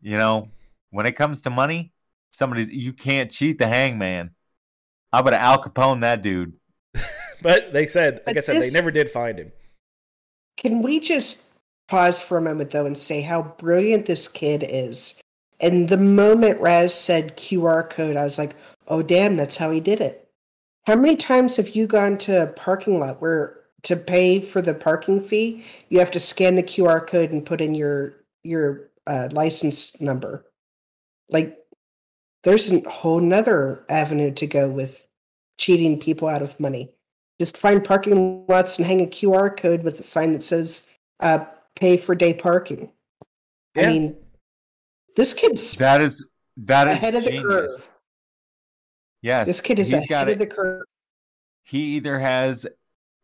You 0.00 0.16
know, 0.16 0.48
when 0.90 1.04
it 1.06 1.12
comes 1.16 1.42
to 1.42 1.50
money, 1.50 1.92
somebody's 2.30 2.68
you 2.70 2.92
can't 2.94 3.30
cheat 3.30 3.58
the 3.58 3.68
hangman. 3.68 4.30
I 5.12 5.20
would 5.20 5.32
have 5.32 5.42
Al 5.42 5.62
Capone 5.62 6.00
that 6.02 6.22
dude. 6.22 6.54
but 7.42 7.72
they 7.72 7.86
said, 7.86 8.22
like 8.26 8.34
But 8.34 8.36
I 8.38 8.40
said, 8.40 8.56
this- 8.56 8.72
they 8.72 8.78
never 8.78 8.90
did 8.90 9.10
find 9.10 9.38
him. 9.38 9.52
Can 10.56 10.82
we 10.82 11.00
just 11.00 11.54
pause 11.88 12.22
for 12.22 12.38
a 12.38 12.42
moment 12.42 12.70
though 12.70 12.86
and 12.86 12.96
say 12.96 13.20
how 13.20 13.42
brilliant 13.58 14.06
this 14.06 14.28
kid 14.28 14.64
is? 14.68 15.20
And 15.60 15.88
the 15.88 15.96
moment 15.96 16.60
Raz 16.60 16.94
said 16.94 17.36
QR 17.36 17.88
code, 17.88 18.16
I 18.16 18.24
was 18.24 18.38
like, 18.38 18.54
oh 18.88 19.02
damn, 19.02 19.36
that's 19.36 19.56
how 19.56 19.70
he 19.70 19.80
did 19.80 20.00
it. 20.00 20.28
How 20.86 20.96
many 20.96 21.16
times 21.16 21.56
have 21.56 21.70
you 21.70 21.86
gone 21.86 22.18
to 22.18 22.42
a 22.42 22.46
parking 22.48 22.98
lot 22.98 23.22
where 23.22 23.60
to 23.82 23.96
pay 23.96 24.40
for 24.40 24.60
the 24.60 24.74
parking 24.74 25.20
fee, 25.20 25.64
you 25.88 25.98
have 25.98 26.10
to 26.12 26.20
scan 26.20 26.56
the 26.56 26.62
QR 26.62 27.06
code 27.06 27.30
and 27.30 27.46
put 27.46 27.60
in 27.60 27.74
your 27.74 28.14
your 28.42 28.90
uh, 29.06 29.28
license 29.32 30.00
number? 30.00 30.44
Like, 31.30 31.56
there's 32.44 32.72
a 32.72 32.80
whole 32.88 33.20
nother 33.20 33.84
avenue 33.88 34.32
to 34.32 34.46
go 34.46 34.68
with 34.68 35.06
cheating 35.58 35.98
people 35.98 36.28
out 36.28 36.42
of 36.42 36.58
money. 36.60 36.92
Just 37.38 37.56
find 37.56 37.82
parking 37.84 38.44
lots 38.48 38.78
and 38.78 38.86
hang 38.86 39.00
a 39.00 39.06
QR 39.06 39.50
code 39.56 39.82
with 39.82 40.00
a 40.00 40.02
sign 40.02 40.32
that 40.32 40.42
says 40.42 40.88
uh, 41.20 41.44
"Pay 41.76 41.96
for 41.96 42.14
day 42.14 42.34
parking." 42.34 42.92
Yeah. 43.74 43.82
I 43.84 43.86
mean, 43.86 44.16
this 45.16 45.34
kid's 45.34 45.76
That 45.76 46.02
is 46.02 46.24
that 46.58 46.88
is 46.88 46.94
ahead 46.94 47.14
of 47.14 47.24
the 47.24 47.30
genius. 47.30 47.46
curve. 47.46 47.88
Yes, 49.22 49.46
This 49.46 49.60
kid 49.60 49.78
is 49.78 49.90
he's 49.90 49.94
ahead 49.94 50.08
got 50.08 50.28
of 50.28 50.34
it. 50.34 50.38
the 50.38 50.46
curve. 50.46 50.82
he 51.64 51.96
either 51.96 52.18
has 52.18 52.66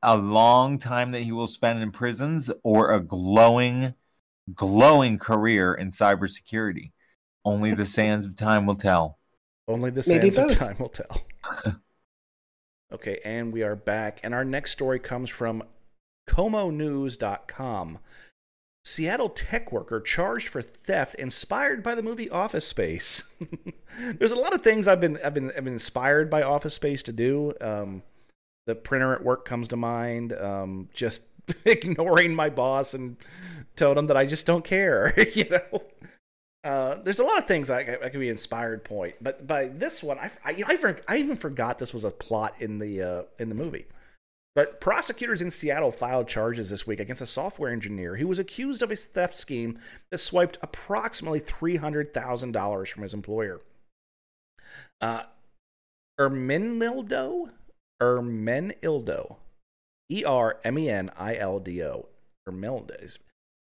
a 0.02 0.16
long 0.16 0.78
time 0.78 1.12
that 1.12 1.22
he 1.22 1.32
will 1.32 1.46
spend 1.48 1.82
in 1.82 1.90
prisons 1.92 2.50
or 2.62 2.92
a 2.92 3.00
glowing, 3.00 3.94
glowing 4.54 5.18
career 5.18 5.74
in 5.74 5.90
cybersecurity. 5.90 6.92
Only 7.44 7.74
the 7.74 7.86
sands 7.86 8.26
of 8.26 8.36
time 8.36 8.66
will 8.66 8.76
tell. 8.76 9.18
Only 9.66 9.90
the 9.90 10.04
Maybe 10.06 10.30
sands 10.30 10.54
of 10.54 10.58
time 10.58 10.76
will 10.78 10.88
tell. 10.88 11.22
okay, 12.92 13.20
and 13.24 13.52
we 13.52 13.62
are 13.62 13.76
back. 13.76 14.20
And 14.22 14.34
our 14.34 14.44
next 14.44 14.72
story 14.72 14.98
comes 14.98 15.30
from 15.30 15.62
KOMONews.com. 16.28 17.98
Seattle 18.84 19.28
tech 19.28 19.70
worker 19.70 20.00
charged 20.00 20.48
for 20.48 20.62
theft 20.62 21.14
inspired 21.16 21.82
by 21.82 21.94
the 21.94 22.02
movie 22.02 22.30
Office 22.30 22.66
Space. 22.66 23.22
There's 24.18 24.32
a 24.32 24.36
lot 24.36 24.54
of 24.54 24.62
things 24.62 24.88
I've 24.88 25.00
been 25.00 25.18
I've 25.22 25.34
been 25.34 25.52
I've 25.54 25.64
been 25.64 25.74
inspired 25.74 26.30
by 26.30 26.42
Office 26.42 26.74
Space 26.74 27.02
to 27.04 27.12
do. 27.12 27.52
Um, 27.60 28.02
the 28.66 28.74
printer 28.74 29.14
at 29.14 29.22
work 29.22 29.44
comes 29.44 29.68
to 29.68 29.76
mind. 29.76 30.32
Um, 30.32 30.88
just 30.94 31.22
ignoring 31.66 32.34
my 32.34 32.48
boss 32.48 32.94
and 32.94 33.16
told 33.76 33.98
him 33.98 34.06
that 34.06 34.16
I 34.16 34.24
just 34.24 34.46
don't 34.46 34.64
care. 34.64 35.12
you 35.34 35.48
know, 35.50 35.82
uh, 36.68 37.00
there's 37.02 37.18
a 37.18 37.24
lot 37.24 37.38
of 37.38 37.48
things 37.48 37.70
I, 37.70 37.80
I 37.80 38.10
could 38.10 38.20
be 38.20 38.28
inspired 38.28 38.84
point, 38.84 39.14
but 39.22 39.46
by 39.46 39.68
this 39.68 40.02
one, 40.02 40.18
I 40.18 40.30
I, 40.44 40.64
I, 40.66 40.94
I 41.08 41.16
even 41.16 41.36
forgot 41.36 41.78
this 41.78 41.94
was 41.94 42.04
a 42.04 42.10
plot 42.10 42.56
in 42.60 42.78
the 42.78 43.02
uh, 43.02 43.22
in 43.38 43.48
the 43.48 43.54
movie. 43.54 43.86
But 44.54 44.80
prosecutors 44.80 45.40
in 45.40 45.50
Seattle 45.50 45.92
filed 45.92 46.28
charges 46.28 46.68
this 46.68 46.86
week 46.86 47.00
against 47.00 47.22
a 47.22 47.26
software 47.26 47.72
engineer 47.72 48.16
who 48.16 48.26
was 48.26 48.38
accused 48.38 48.82
of 48.82 48.90
a 48.90 48.96
theft 48.96 49.36
scheme 49.36 49.78
that 50.10 50.18
swiped 50.18 50.58
approximately 50.62 51.40
$300,000 51.40 52.88
from 52.88 53.02
his 53.02 53.14
employer. 53.14 53.60
Uh, 55.00 55.22
Ermenildo? 56.18 57.50
Ermenildo. 58.02 59.36
E 60.10 60.24
R 60.24 60.58
M 60.64 60.78
E 60.78 60.90
N 60.90 61.10
I 61.16 61.36
L 61.36 61.60
D 61.60 61.82
O. 61.84 62.08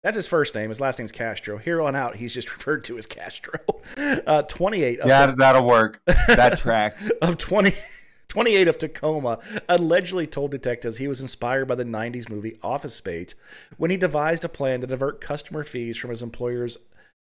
That's 0.02 0.16
his 0.16 0.26
first 0.26 0.54
name. 0.54 0.68
His 0.68 0.80
last 0.80 0.98
name's 0.98 1.12
Castro. 1.12 1.58
Here 1.58 1.80
on 1.82 1.96
out, 1.96 2.16
he's 2.16 2.32
just 2.32 2.50
referred 2.56 2.84
to 2.84 2.98
as 2.98 3.06
Castro. 3.06 3.58
Uh, 3.96 4.42
28. 4.42 5.00
yeah, 5.04 5.26
the, 5.26 5.32
that'll 5.32 5.66
work. 5.66 6.00
That 6.28 6.58
tracks. 6.58 7.10
of 7.22 7.38
20. 7.38 7.72
28 8.28 8.68
of 8.68 8.76
Tacoma, 8.76 9.38
allegedly 9.70 10.26
told 10.26 10.50
detectives 10.50 10.98
he 10.98 11.08
was 11.08 11.22
inspired 11.22 11.66
by 11.66 11.74
the 11.74 11.84
90s 11.84 12.28
movie 12.28 12.58
Office 12.62 12.94
Space 12.94 13.34
when 13.78 13.90
he 13.90 13.96
devised 13.96 14.44
a 14.44 14.50
plan 14.50 14.82
to 14.82 14.86
divert 14.86 15.22
customer 15.22 15.64
fees 15.64 15.96
from 15.96 16.10
his 16.10 16.22
employer's 16.22 16.76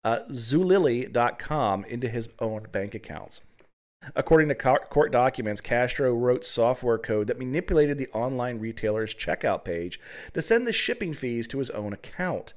uh, 0.04 0.20
Zulily.com 0.30 1.84
into 1.84 2.08
his 2.08 2.30
own 2.38 2.66
bank 2.72 2.94
accounts. 2.94 3.42
According 4.14 4.48
to 4.48 4.54
court 4.54 5.10
documents, 5.10 5.60
Castro 5.60 6.14
wrote 6.14 6.44
software 6.44 6.98
code 6.98 7.26
that 7.26 7.38
manipulated 7.38 7.98
the 7.98 8.08
online 8.12 8.58
retailer's 8.58 9.14
checkout 9.14 9.64
page 9.64 10.00
to 10.34 10.42
send 10.42 10.66
the 10.66 10.72
shipping 10.72 11.14
fees 11.14 11.48
to 11.48 11.58
his 11.58 11.70
own 11.70 11.92
account. 11.92 12.54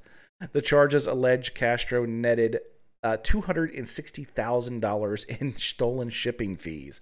The 0.52 0.62
charges 0.62 1.06
allege 1.06 1.54
Castro 1.54 2.06
netted 2.06 2.60
uh, 3.02 3.16
$260,000 3.22 5.40
in 5.40 5.56
stolen 5.56 6.10
shipping 6.10 6.56
fees. 6.56 7.00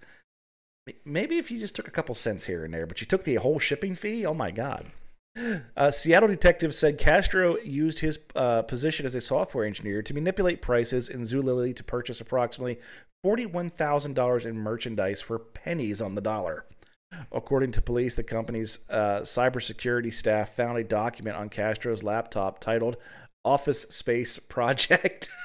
Maybe 1.05 1.38
if 1.38 1.51
you 1.51 1.61
just 1.61 1.77
took 1.77 1.88
a 1.88 1.92
couple 1.92 2.14
cents 2.14 2.44
here 2.44 2.64
and 2.64 2.72
there, 2.72 2.87
but 2.87 3.01
you 3.01 3.07
took 3.07 3.24
the 3.24 3.35
whole 3.35 3.59
shipping 3.59 3.94
fee, 3.94 4.24
oh 4.24 4.35
my 4.35 4.51
God. 4.51 4.90
Uh, 5.77 5.90
Seattle 5.90 6.29
detectives 6.29 6.77
said 6.77 6.98
Castro 6.98 7.59
used 7.59 8.01
his 8.01 8.18
uh, 8.35 8.62
position 8.62 9.07
as 9.07 9.14
a 9.14 9.20
software 9.20 9.64
engineer 9.64 10.03
to 10.03 10.14
manipulate 10.14 10.62
prices 10.62 11.11
in 11.11 11.22
Zulily 11.22 11.77
to 11.77 11.85
purchase 11.85 12.20
approximately 12.20 12.81
$41,000 13.24 14.46
in 14.46 14.57
merchandise 14.57 15.20
for 15.20 15.38
pennies 15.38 16.00
on 16.00 16.14
the 16.14 16.20
dollar. 16.20 16.64
According 17.33 17.72
to 17.72 17.83
police, 17.83 18.14
the 18.14 18.22
company's 18.22 18.81
uh, 18.90 19.20
cybersecurity 19.20 20.12
staff 20.12 20.54
found 20.54 20.78
a 20.78 20.85
document 20.85 21.37
on 21.37 21.48
Castro's 21.48 22.02
laptop 22.02 22.61
titled 22.61 22.96
Office 23.44 23.83
Space 23.83 24.38
Project. 24.38 25.31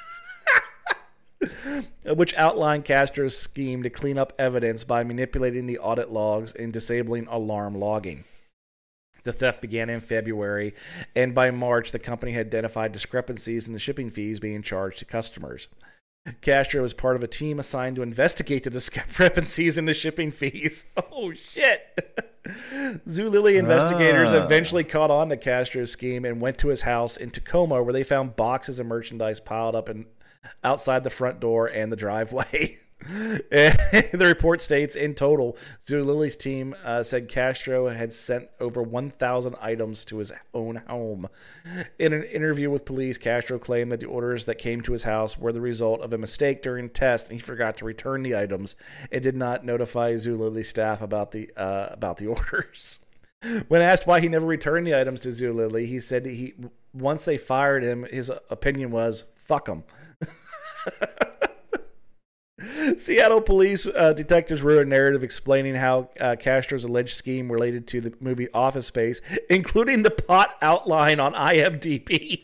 which 2.15 2.33
outlined 2.35 2.85
Castro's 2.85 3.37
scheme 3.37 3.83
to 3.83 3.89
clean 3.89 4.17
up 4.17 4.33
evidence 4.37 4.83
by 4.83 5.03
manipulating 5.03 5.65
the 5.65 5.79
audit 5.79 6.11
logs 6.11 6.53
and 6.53 6.71
disabling 6.71 7.27
alarm 7.27 7.75
logging. 7.75 8.23
The 9.23 9.33
theft 9.33 9.61
began 9.61 9.89
in 9.89 10.01
February, 10.01 10.73
and 11.15 11.33
by 11.33 11.49
March, 11.51 11.91
the 11.91 11.99
company 11.99 12.33
had 12.33 12.47
identified 12.47 12.91
discrepancies 12.91 13.67
in 13.67 13.73
the 13.73 13.79
shipping 13.79 14.09
fees 14.09 14.39
being 14.39 14.61
charged 14.61 14.99
to 14.99 15.05
customers. 15.05 15.69
Castro 16.41 16.81
was 16.81 16.93
part 16.93 17.15
of 17.15 17.23
a 17.23 17.27
team 17.27 17.59
assigned 17.59 17.97
to 17.97 18.01
investigate 18.01 18.63
the 18.63 18.69
discrepancies 18.69 19.77
in 19.77 19.85
the 19.85 19.93
shipping 19.93 20.31
fees. 20.31 20.85
Oh, 21.15 21.31
shit. 21.33 21.81
Zulily 23.07 23.57
investigators 23.57 24.31
ah. 24.33 24.43
eventually 24.43 24.83
caught 24.83 25.11
on 25.11 25.29
to 25.29 25.37
Castro's 25.37 25.91
scheme 25.91 26.25
and 26.25 26.41
went 26.41 26.57
to 26.57 26.67
his 26.67 26.81
house 26.81 27.15
in 27.15 27.29
Tacoma, 27.29 27.81
where 27.81 27.93
they 27.93 28.03
found 28.03 28.35
boxes 28.35 28.79
of 28.79 28.87
merchandise 28.87 29.39
piled 29.39 29.75
up 29.75 29.89
in 29.89 30.05
outside 30.63 31.03
the 31.03 31.09
front 31.09 31.39
door 31.39 31.67
and 31.67 31.91
the 31.91 31.95
driveway. 31.95 32.77
the 33.49 34.17
report 34.19 34.61
states 34.61 34.95
in 34.95 35.13
total, 35.13 35.57
Zulily's 35.85 36.35
team 36.35 36.75
uh, 36.83 37.03
said 37.03 37.27
Castro 37.27 37.89
had 37.89 38.13
sent 38.13 38.47
over 38.59 38.81
1,000 38.81 39.55
items 39.61 40.05
to 40.05 40.17
his 40.17 40.31
own 40.53 40.77
home. 40.87 41.27
In 41.99 42.13
an 42.13 42.23
interview 42.23 42.69
with 42.69 42.85
police, 42.85 43.17
Castro 43.17 43.59
claimed 43.59 43.91
that 43.91 43.99
the 43.99 44.05
orders 44.05 44.45
that 44.45 44.55
came 44.55 44.81
to 44.81 44.93
his 44.93 45.03
house 45.03 45.37
were 45.37 45.51
the 45.51 45.61
result 45.61 46.01
of 46.01 46.13
a 46.13 46.17
mistake 46.17 46.61
during 46.61 46.85
a 46.85 46.89
test, 46.89 47.29
and 47.29 47.35
he 47.35 47.41
forgot 47.41 47.77
to 47.77 47.85
return 47.85 48.23
the 48.23 48.37
items 48.37 48.75
and 49.11 49.21
did 49.21 49.35
not 49.35 49.65
notify 49.65 50.13
Zulily 50.13 50.65
staff 50.65 51.01
about 51.01 51.31
the 51.31 51.51
uh, 51.57 51.87
about 51.91 52.17
the 52.17 52.27
orders. 52.27 52.99
When 53.67 53.81
asked 53.81 54.07
why 54.07 54.21
he 54.21 54.29
never 54.29 54.45
returned 54.45 54.87
the 54.87 54.97
items 54.97 55.21
to 55.21 55.29
Zulily, 55.29 55.85
he 55.85 55.99
said 55.99 56.25
he 56.25 56.53
once 56.93 57.25
they 57.25 57.37
fired 57.37 57.83
him, 57.83 58.05
his 58.09 58.31
opinion 58.49 58.91
was 58.91 59.25
"fuck 59.35 59.65
them." 59.65 59.83
Seattle 62.97 63.41
police 63.41 63.87
uh, 63.87 64.13
detectives 64.13 64.61
wrote 64.61 64.81
a 64.81 64.85
narrative 64.85 65.23
explaining 65.23 65.75
how 65.75 66.09
uh, 66.19 66.35
Castro's 66.37 66.83
alleged 66.83 67.15
scheme 67.15 67.51
related 67.51 67.87
to 67.87 68.01
the 68.01 68.13
movie 68.19 68.47
Office 68.53 68.87
Space, 68.87 69.21
including 69.49 70.03
the 70.03 70.11
pot 70.11 70.55
outline 70.61 71.19
on 71.19 71.33
IMDb. 71.33 72.43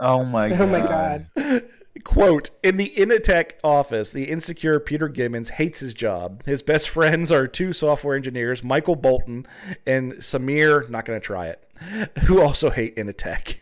Oh 0.00 0.24
my 0.24 0.50
god! 0.50 0.60
Oh 0.60 0.66
my 0.66 0.80
god! 0.80 1.62
Quote 2.04 2.50
In 2.62 2.76
the 2.76 2.92
Initech 2.96 3.54
office, 3.64 4.12
the 4.12 4.30
insecure 4.30 4.78
Peter 4.78 5.08
Gibbons 5.08 5.50
hates 5.50 5.80
his 5.80 5.92
job. 5.92 6.44
His 6.46 6.62
best 6.62 6.88
friends 6.88 7.32
are 7.32 7.48
two 7.48 7.72
software 7.72 8.14
engineers, 8.14 8.62
Michael 8.62 8.94
Bolton 8.94 9.44
and 9.86 10.12
Samir, 10.14 10.88
not 10.88 11.04
going 11.04 11.20
to 11.20 11.24
try 11.24 11.48
it, 11.48 11.68
who 12.24 12.40
also 12.40 12.70
hate 12.70 12.94
Initech. 12.94 13.56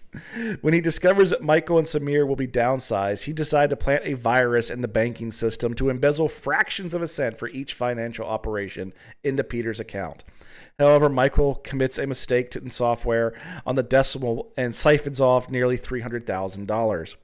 When 0.61 0.75
he 0.75 0.83
discovers 0.83 1.31
that 1.31 1.43
Michael 1.43 1.79
and 1.79 1.87
Samir 1.87 2.27
will 2.27 2.37
be 2.37 2.47
downsized, 2.47 3.23
he 3.23 3.33
decides 3.33 3.71
to 3.71 3.77
plant 3.77 4.05
a 4.05 4.13
virus 4.13 4.69
in 4.69 4.83
the 4.83 4.89
banking 4.89 5.33
system 5.33 5.73
to 5.75 5.89
embezzle 5.89 6.29
fractions 6.29 6.93
of 6.93 7.01
a 7.01 7.07
cent 7.07 7.39
for 7.39 7.49
each 7.49 7.75
financial 7.75 8.27
operation 8.27 8.93
into 9.25 9.43
Peter's 9.43 9.81
account. 9.81 10.25
However, 10.79 11.09
Michael 11.09 11.57
commits 11.57 11.97
a 11.97 12.07
mistake 12.07 12.55
in 12.57 12.71
software 12.71 13.35
on 13.65 13.75
the 13.75 13.83
decimal 13.83 14.53
and 14.59 14.75
siphons 14.75 15.21
off 15.21 15.51
nearly 15.51 15.79
$300,000. 15.79 17.15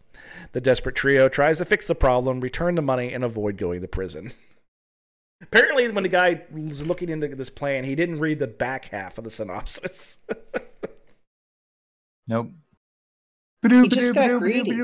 The 0.53 0.61
desperate 0.61 0.95
trio 0.95 1.29
tries 1.29 1.59
to 1.59 1.65
fix 1.65 1.87
the 1.87 1.95
problem, 1.95 2.41
return 2.41 2.75
the 2.75 2.83
money, 2.83 3.13
and 3.13 3.25
avoid 3.25 3.57
going 3.57 3.81
to 3.81 3.89
prison. 3.89 4.33
Apparently, 5.43 5.89
when 5.89 6.03
the 6.03 6.09
guy 6.09 6.43
was 6.51 6.87
looking 6.87 7.11
into 7.11 7.29
this 7.29 7.51
plan, 7.51 7.85
he 7.85 7.95
didn't 7.95 8.19
read 8.19 8.39
the 8.39 8.47
back 8.47 8.87
half 8.87 9.19
of 9.19 9.25
the 9.25 9.31
synopsis. 9.31 10.17
nope. 12.27 12.51
He 13.63 13.89
just 13.89 14.15
got 14.15 14.39
greedy. 14.39 14.81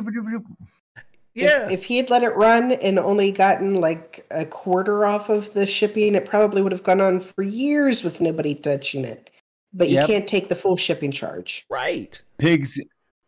Yeah. 1.35 1.67
If, 1.67 1.71
if, 1.73 1.85
he 1.85 1.97
had 1.97 2.11
let 2.11 2.23
it 2.23 2.35
run 2.35 2.73
and 2.73 2.99
only 2.99 3.31
gotten 3.31 3.75
like 3.75 4.27
a 4.31 4.45
quarter 4.45 5.07
off 5.07 5.29
of 5.29 5.53
the 5.55 5.67
shipping, 5.67 6.15
it 6.15 6.25
probably 6.25 6.61
would 6.61 6.73
have 6.73 6.83
gone 6.83 7.01
on 7.01 7.21
for 7.21 7.43
years 7.43 8.03
with 8.03 8.21
nobody 8.21 8.55
touching 8.55 9.05
it. 9.05 9.31
But 9.73 9.89
you 9.89 9.95
yep. 9.95 10.09
can't 10.09 10.27
take 10.27 10.49
the 10.49 10.57
full 10.57 10.77
shipping 10.77 11.13
charge. 11.13 11.65
Right. 11.71 12.21
Pigs 12.39 12.81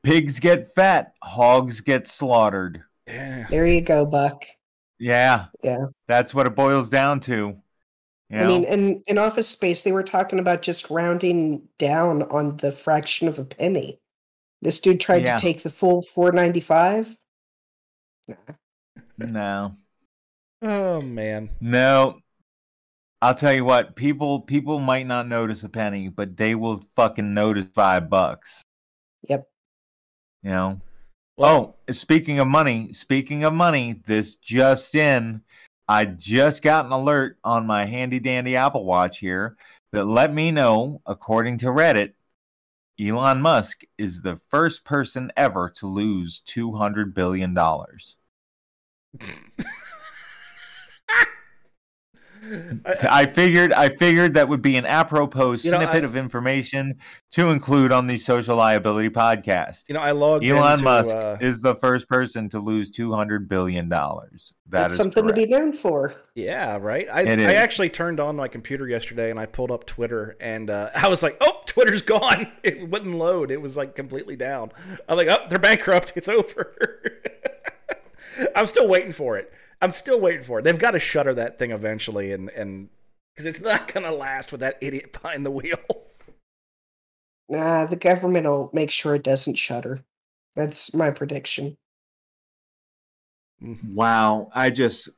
Pigs 0.02 0.40
get 0.40 0.74
fat, 0.74 1.14
hogs 1.22 1.80
get 1.80 2.06
slaughtered. 2.06 2.82
Yeah. 3.06 3.46
There 3.50 3.66
you 3.66 3.80
go, 3.80 4.04
Buck. 4.04 4.44
Yeah. 4.98 5.46
Yeah. 5.62 5.86
That's 6.08 6.34
what 6.34 6.46
it 6.46 6.54
boils 6.54 6.88
down 6.88 7.20
to. 7.20 7.56
You 8.30 8.38
know? 8.38 8.44
I 8.44 8.46
mean, 8.46 8.64
in, 8.64 9.02
in 9.06 9.18
office 9.18 9.48
space, 9.48 9.82
they 9.82 9.92
were 9.92 10.02
talking 10.02 10.38
about 10.38 10.62
just 10.62 10.90
rounding 10.90 11.62
down 11.78 12.22
on 12.24 12.56
the 12.56 12.72
fraction 12.72 13.28
of 13.28 13.38
a 13.38 13.44
penny. 13.44 14.00
This 14.62 14.80
dude 14.80 15.00
tried 15.00 15.24
yeah. 15.24 15.36
to 15.36 15.42
take 15.42 15.62
the 15.62 15.70
full 15.70 16.02
four 16.02 16.32
ninety 16.32 16.60
five. 16.60 17.14
Nah. 18.28 18.36
No. 19.18 19.76
Oh 20.62 21.00
man. 21.00 21.50
No. 21.60 22.18
I'll 23.20 23.34
tell 23.36 23.52
you 23.52 23.64
what, 23.64 23.94
people 23.94 24.40
people 24.40 24.80
might 24.80 25.06
not 25.06 25.28
notice 25.28 25.62
a 25.62 25.68
penny, 25.68 26.08
but 26.08 26.36
they 26.36 26.56
will 26.56 26.82
fucking 26.96 27.34
notice 27.34 27.66
five 27.72 28.10
bucks. 28.10 28.62
Yep. 29.28 29.46
You 30.42 30.50
know. 30.50 30.80
Well, 31.36 31.76
oh, 31.88 31.92
speaking 31.92 32.38
of 32.38 32.46
money, 32.46 32.92
speaking 32.92 33.42
of 33.42 33.54
money, 33.54 34.02
this 34.06 34.34
just 34.34 34.94
in, 34.94 35.42
I 35.88 36.04
just 36.04 36.62
got 36.62 36.84
an 36.84 36.92
alert 36.92 37.38
on 37.42 37.66
my 37.66 37.86
handy 37.86 38.18
dandy 38.18 38.54
Apple 38.54 38.84
Watch 38.84 39.18
here 39.18 39.56
that 39.92 40.04
let 40.04 40.32
me 40.32 40.50
know, 40.50 41.00
according 41.06 41.58
to 41.58 41.66
Reddit, 41.66 42.12
Elon 43.00 43.40
Musk 43.40 43.82
is 43.98 44.22
the 44.22 44.36
first 44.50 44.84
person 44.84 45.32
ever 45.36 45.70
to 45.76 45.86
lose 45.86 46.40
two 46.40 46.74
hundred 46.74 47.14
billion 47.14 47.54
dollars. 47.54 48.16
I 53.08 53.26
figured 53.26 53.72
I 53.72 53.88
figured 53.90 54.34
that 54.34 54.48
would 54.48 54.62
be 54.62 54.76
an 54.76 54.84
apropos 54.84 55.52
You 55.52 55.70
know, 55.70 55.78
snippet 55.78 56.02
I- 56.02 56.06
of 56.06 56.16
information 56.16 56.98
to 57.32 57.50
include 57.50 57.92
on 57.92 58.06
the 58.08 58.18
social 58.18 58.56
liability 58.56 59.10
podcast. 59.10 59.84
You 59.88 59.94
know, 59.94 60.00
I 60.00 60.10
logged 60.12 60.44
Elon 60.44 60.72
into, 60.72 60.84
Musk 60.84 61.14
uh, 61.14 61.36
is 61.40 61.62
the 61.62 61.74
first 61.76 62.08
person 62.08 62.48
to 62.50 62.58
lose 62.58 62.90
two 62.90 63.12
hundred 63.12 63.48
billion 63.48 63.88
dollars. 63.88 64.54
That 64.68 64.80
That's 64.82 64.92
is 64.94 64.96
something 64.98 65.24
correct. 65.24 65.38
to 65.38 65.46
be 65.46 65.52
known 65.52 65.72
for. 65.72 66.14
Yeah, 66.34 66.78
right. 66.80 67.06
I, 67.12 67.22
It 67.22 67.40
I 67.40 67.54
actually 67.54 67.90
turned 67.90 68.18
on 68.20 68.36
my 68.36 68.48
computer 68.48 68.88
yesterday 68.88 69.30
and 69.30 69.38
I 69.38 69.46
pulled 69.46 69.70
up 69.70 69.84
Twitter 69.86 70.36
and 70.40 70.68
uh, 70.70 70.90
I 70.96 71.08
was 71.08 71.22
like, 71.22 71.36
"Oh, 71.40 71.60
Twitter's 71.66 72.02
gone. 72.02 72.50
It 72.64 72.88
wouldn't 72.88 73.14
load. 73.14 73.50
It 73.50 73.60
was 73.60 73.76
like 73.76 73.94
completely 73.94 74.34
down." 74.36 74.72
I'm 75.08 75.16
like, 75.16 75.28
"Oh, 75.30 75.46
they're 75.48 75.58
bankrupt. 75.58 76.14
It's 76.16 76.28
over." 76.28 76.74
I'm 78.56 78.66
still 78.66 78.88
waiting 78.88 79.12
for 79.12 79.36
it. 79.36 79.52
I'm 79.82 79.92
still 79.92 80.20
waiting 80.20 80.44
for 80.44 80.60
it. 80.60 80.62
They've 80.62 80.78
got 80.78 80.92
to 80.92 81.00
shutter 81.00 81.34
that 81.34 81.58
thing 81.58 81.72
eventually, 81.72 82.32
and 82.32 82.48
and 82.50 82.88
because 83.34 83.46
it's 83.46 83.60
not 83.60 83.92
gonna 83.92 84.12
last 84.12 84.52
with 84.52 84.60
that 84.60 84.78
idiot 84.80 85.12
behind 85.12 85.44
the 85.44 85.50
wheel. 85.50 85.78
Nah, 87.48 87.84
the 87.84 87.96
government 87.96 88.46
will 88.46 88.70
make 88.72 88.90
sure 88.90 89.14
it 89.14 89.24
doesn't 89.24 89.56
shutter. 89.56 90.00
That's 90.56 90.94
my 90.94 91.10
prediction. 91.10 91.76
Mm-hmm. 93.62 93.94
Wow, 93.94 94.50
I 94.54 94.70
just 94.70 95.10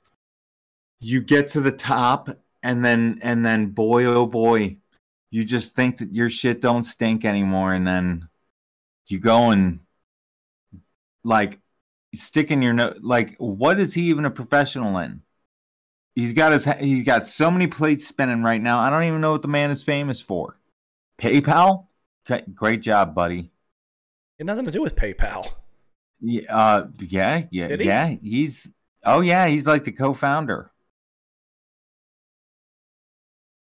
you 0.98 1.20
get 1.20 1.48
to 1.50 1.60
the 1.60 1.70
top 1.70 2.30
and 2.62 2.84
then 2.84 3.20
and 3.22 3.44
then 3.44 3.66
boy 3.66 4.06
oh 4.06 4.26
boy, 4.26 4.78
you 5.30 5.44
just 5.44 5.76
think 5.76 5.98
that 5.98 6.14
your 6.14 6.30
shit 6.30 6.60
don't 6.60 6.82
stink 6.82 7.24
anymore 7.24 7.74
and 7.74 7.86
then 7.86 8.28
you 9.06 9.18
go 9.18 9.50
and 9.50 9.80
like 11.22 11.60
sticking 12.14 12.62
your 12.62 12.72
nose 12.72 12.98
like 13.02 13.36
what 13.38 13.78
is 13.80 13.94
he 13.94 14.02
even 14.04 14.24
a 14.24 14.30
professional 14.30 14.96
in? 14.98 15.22
He's 16.14 16.32
got 16.32 16.52
his 16.52 16.64
he's 16.78 17.04
got 17.04 17.26
so 17.26 17.50
many 17.50 17.66
plates 17.66 18.06
spinning 18.06 18.42
right 18.42 18.62
now. 18.62 18.78
I 18.78 18.90
don't 18.90 19.04
even 19.04 19.20
know 19.20 19.32
what 19.32 19.42
the 19.42 19.48
man 19.48 19.70
is 19.70 19.82
famous 19.82 20.20
for. 20.20 20.58
PayPal? 21.18 21.86
Okay, 22.30 22.44
great 22.54 22.80
job, 22.82 23.14
buddy. 23.14 23.50
It 24.38 24.42
had 24.42 24.46
nothing 24.46 24.64
to 24.64 24.70
do 24.70 24.82
with 24.82 24.96
PayPal. 24.96 25.52
Yeah, 26.20 26.54
uh, 26.56 26.86
yeah, 27.00 27.44
yeah, 27.50 27.68
Did 27.68 27.80
he? 27.80 27.86
yeah. 27.86 28.14
He's 28.22 28.70
oh 29.04 29.20
yeah, 29.20 29.46
he's 29.46 29.66
like 29.66 29.84
the 29.84 29.92
co-founder. 29.92 30.70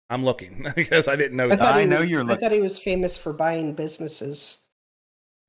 I'm 0.10 0.24
looking 0.24 0.68
because 0.76 1.08
I 1.08 1.16
didn't 1.16 1.38
know. 1.38 1.46
I 1.46 1.56
that. 1.56 1.76
I 1.76 1.86
know 1.86 2.02
was, 2.02 2.12
you're 2.12 2.22
I 2.22 2.26
look- 2.26 2.40
thought 2.40 2.52
he 2.52 2.60
was 2.62 2.78
famous 2.80 3.18
for 3.18 3.34
buying 3.34 3.74
businesses. 3.74 4.63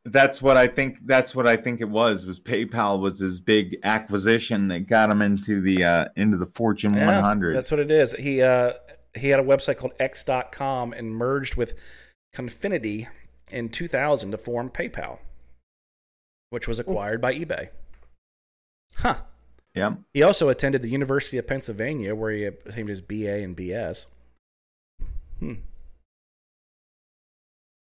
That's 0.06 0.42
what 0.42 0.56
I 0.56 0.66
think. 0.66 0.98
That's 1.06 1.34
what 1.34 1.46
I 1.46 1.56
think 1.56 1.80
it 1.80 1.88
was. 1.88 2.26
Was 2.26 2.38
PayPal 2.38 3.00
was 3.00 3.18
his 3.18 3.40
big 3.40 3.78
acquisition 3.84 4.68
that 4.68 4.86
got 4.86 5.10
him 5.10 5.22
into 5.22 5.62
the 5.62 5.82
uh, 5.82 6.04
into 6.16 6.36
the 6.36 6.46
Fortune 6.46 6.94
Yeah, 6.94 7.06
100. 7.06 7.56
That's 7.56 7.70
what 7.70 7.80
it 7.80 7.90
is. 7.90 8.12
He 8.12 8.42
uh, 8.42 8.74
he 9.14 9.28
had 9.28 9.40
a 9.40 9.42
website 9.42 9.78
called 9.78 9.94
X.com 9.98 10.92
and 10.92 11.10
merged 11.10 11.54
with 11.54 11.74
Confinity 12.34 13.08
in 13.50 13.70
2000 13.70 14.32
to 14.32 14.38
form 14.38 14.68
PayPal, 14.68 15.18
which 16.50 16.68
was 16.68 16.78
acquired 16.78 17.22
by 17.22 17.34
eBay. 17.34 17.68
Huh. 18.96 19.16
Yeah. 19.74 19.94
He 20.12 20.22
also 20.22 20.50
attended 20.50 20.82
the 20.82 20.90
University 20.90 21.38
of 21.38 21.46
Pennsylvania, 21.46 22.14
where 22.14 22.30
he 22.30 22.44
obtained 22.44 22.88
his 22.88 23.00
BA 23.00 23.42
and 23.42 23.56
BS. 23.56 24.06
Hmm. 25.40 25.54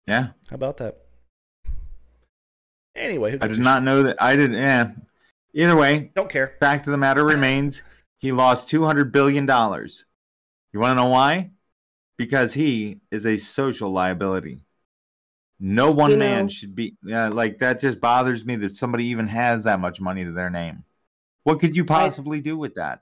Yeah. 0.05 0.29
How 0.49 0.55
about 0.55 0.77
that? 0.77 0.97
Anyway, 2.97 3.31
who 3.31 3.37
I 3.41 3.47
did 3.47 3.59
not 3.59 3.77
shit? 3.77 3.83
know 3.83 4.03
that. 4.03 4.17
I 4.21 4.35
didn't. 4.35 4.57
Yeah. 4.57 4.91
Either 5.53 5.75
way, 5.75 6.11
Don't 6.15 6.29
care. 6.29 6.55
fact 6.59 6.87
of 6.87 6.91
the 6.91 6.97
matter 6.97 7.25
remains, 7.25 7.81
he 8.17 8.31
lost 8.31 8.69
200 8.69 9.11
billion 9.11 9.45
dollars. 9.45 10.05
You 10.73 10.79
want 10.79 10.97
to 10.97 11.03
know 11.03 11.09
why? 11.09 11.51
Because 12.17 12.53
he 12.53 12.99
is 13.11 13.25
a 13.25 13.37
social 13.37 13.91
liability. 13.91 14.63
No 15.59 15.91
one 15.91 16.11
You 16.11 16.17
man 16.17 16.43
know- 16.45 16.49
should 16.49 16.75
be 16.75 16.95
yeah, 17.03 17.29
like 17.29 17.59
that. 17.59 17.79
Just 17.79 17.99
bothers 17.99 18.45
me 18.45 18.55
that 18.57 18.75
somebody 18.75 19.05
even 19.05 19.27
has 19.27 19.63
that 19.63 19.79
much 19.79 19.99
money 19.99 20.23
to 20.23 20.31
their 20.31 20.49
name. 20.49 20.83
What 21.43 21.59
could 21.59 21.75
you 21.75 21.85
possibly 21.85 22.41
do 22.41 22.57
with 22.57 22.75
that? 22.75 23.01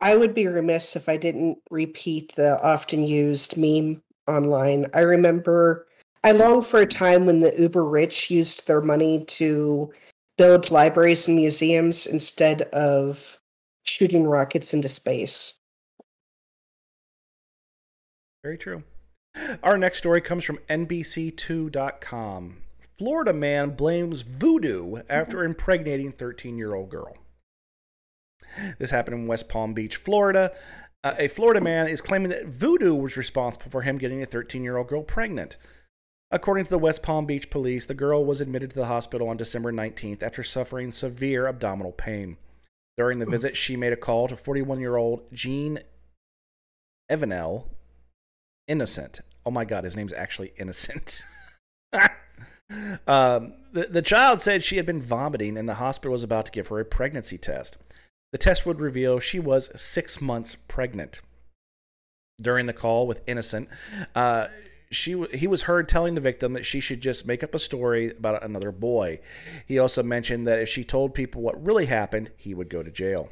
I 0.00 0.16
would 0.16 0.34
be 0.34 0.48
remiss 0.48 0.96
if 0.96 1.08
I 1.08 1.16
didn't 1.16 1.58
repeat 1.70 2.34
the 2.34 2.60
often 2.62 3.04
used 3.06 3.56
meme 3.56 4.02
online. 4.26 4.86
I 4.94 5.00
remember 5.00 5.86
I 6.24 6.32
long 6.32 6.62
for 6.62 6.80
a 6.80 6.86
time 6.86 7.26
when 7.26 7.40
the 7.40 7.54
uber 7.60 7.84
rich 7.84 8.30
used 8.30 8.66
their 8.66 8.80
money 8.80 9.26
to 9.26 9.92
build 10.38 10.70
libraries 10.70 11.28
and 11.28 11.36
museums 11.36 12.06
instead 12.06 12.62
of 12.72 13.38
shooting 13.82 14.24
rockets 14.24 14.72
into 14.72 14.88
space. 14.88 15.58
Very 18.42 18.56
true. 18.56 18.82
Our 19.62 19.76
next 19.76 19.98
story 19.98 20.22
comes 20.22 20.44
from 20.44 20.60
NBC2.com. 20.70 22.56
Florida 22.98 23.32
man 23.34 23.70
blames 23.70 24.22
voodoo 24.22 25.02
after 25.10 25.44
impregnating 25.44 26.12
13 26.12 26.56
year 26.56 26.74
old 26.74 26.88
girl. 26.88 27.18
This 28.78 28.90
happened 28.90 29.16
in 29.16 29.26
West 29.26 29.50
Palm 29.50 29.74
Beach, 29.74 29.96
Florida. 29.96 30.52
Uh, 31.02 31.14
a 31.18 31.28
Florida 31.28 31.60
man 31.60 31.86
is 31.88 32.00
claiming 32.00 32.30
that 32.30 32.46
voodoo 32.46 32.94
was 32.94 33.18
responsible 33.18 33.70
for 33.70 33.82
him 33.82 33.98
getting 33.98 34.22
a 34.22 34.26
13 34.26 34.64
year 34.64 34.78
old 34.78 34.88
girl 34.88 35.02
pregnant. 35.02 35.58
According 36.30 36.64
to 36.64 36.70
the 36.70 36.78
West 36.78 37.02
Palm 37.02 37.26
Beach 37.26 37.50
police, 37.50 37.86
the 37.86 37.94
girl 37.94 38.24
was 38.24 38.40
admitted 38.40 38.70
to 38.70 38.76
the 38.76 38.86
hospital 38.86 39.28
on 39.28 39.36
December 39.36 39.72
19th 39.72 40.22
after 40.22 40.42
suffering 40.42 40.90
severe 40.90 41.46
abdominal 41.46 41.92
pain. 41.92 42.36
During 42.96 43.18
the 43.18 43.26
visit, 43.26 43.56
she 43.56 43.76
made 43.76 43.92
a 43.92 43.96
call 43.96 44.28
to 44.28 44.36
41 44.36 44.80
year 44.80 44.96
old 44.96 45.22
Jean 45.32 45.80
Evanel 47.10 47.64
Innocent. 48.68 49.20
Oh 49.44 49.50
my 49.50 49.64
God, 49.64 49.84
his 49.84 49.96
name's 49.96 50.12
actually 50.12 50.52
Innocent. 50.56 51.24
um, 53.06 53.54
the, 53.72 53.88
the 53.90 54.02
child 54.02 54.40
said 54.40 54.64
she 54.64 54.76
had 54.76 54.86
been 54.86 55.02
vomiting 55.02 55.58
and 55.58 55.68
the 55.68 55.74
hospital 55.74 56.12
was 56.12 56.22
about 56.22 56.46
to 56.46 56.52
give 56.52 56.68
her 56.68 56.80
a 56.80 56.84
pregnancy 56.84 57.36
test. 57.36 57.78
The 58.32 58.38
test 58.38 58.64
would 58.66 58.80
reveal 58.80 59.20
she 59.20 59.38
was 59.38 59.70
six 59.80 60.20
months 60.20 60.56
pregnant. 60.66 61.20
During 62.40 62.66
the 62.66 62.72
call 62.72 63.06
with 63.06 63.20
Innocent, 63.28 63.68
uh, 64.14 64.48
she 64.94 65.22
he 65.32 65.46
was 65.46 65.62
heard 65.62 65.88
telling 65.88 66.14
the 66.14 66.20
victim 66.20 66.52
that 66.54 66.66
she 66.66 66.80
should 66.80 67.00
just 67.00 67.26
make 67.26 67.42
up 67.42 67.54
a 67.54 67.58
story 67.58 68.10
about 68.10 68.42
another 68.42 68.72
boy. 68.72 69.20
He 69.66 69.78
also 69.78 70.02
mentioned 70.02 70.46
that 70.46 70.60
if 70.60 70.68
she 70.68 70.84
told 70.84 71.14
people 71.14 71.42
what 71.42 71.64
really 71.64 71.86
happened, 71.86 72.30
he 72.36 72.54
would 72.54 72.68
go 72.68 72.82
to 72.82 72.90
jail. 72.90 73.30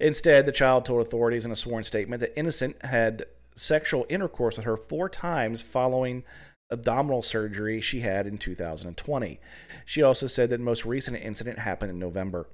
Instead, 0.00 0.46
the 0.46 0.52
child 0.52 0.84
told 0.84 1.00
authorities 1.00 1.44
in 1.44 1.52
a 1.52 1.56
sworn 1.56 1.84
statement 1.84 2.20
that 2.20 2.38
Innocent 2.38 2.82
had 2.82 3.26
sexual 3.54 4.06
intercourse 4.08 4.56
with 4.56 4.64
her 4.64 4.76
four 4.76 5.08
times 5.08 5.60
following 5.60 6.24
abdominal 6.70 7.22
surgery 7.22 7.80
she 7.80 8.00
had 8.00 8.26
in 8.26 8.38
2020. 8.38 9.40
She 9.84 10.02
also 10.02 10.26
said 10.26 10.50
that 10.50 10.58
the 10.58 10.62
most 10.62 10.84
recent 10.84 11.16
incident 11.16 11.58
happened 11.58 11.90
in 11.90 11.98
November. 11.98 12.48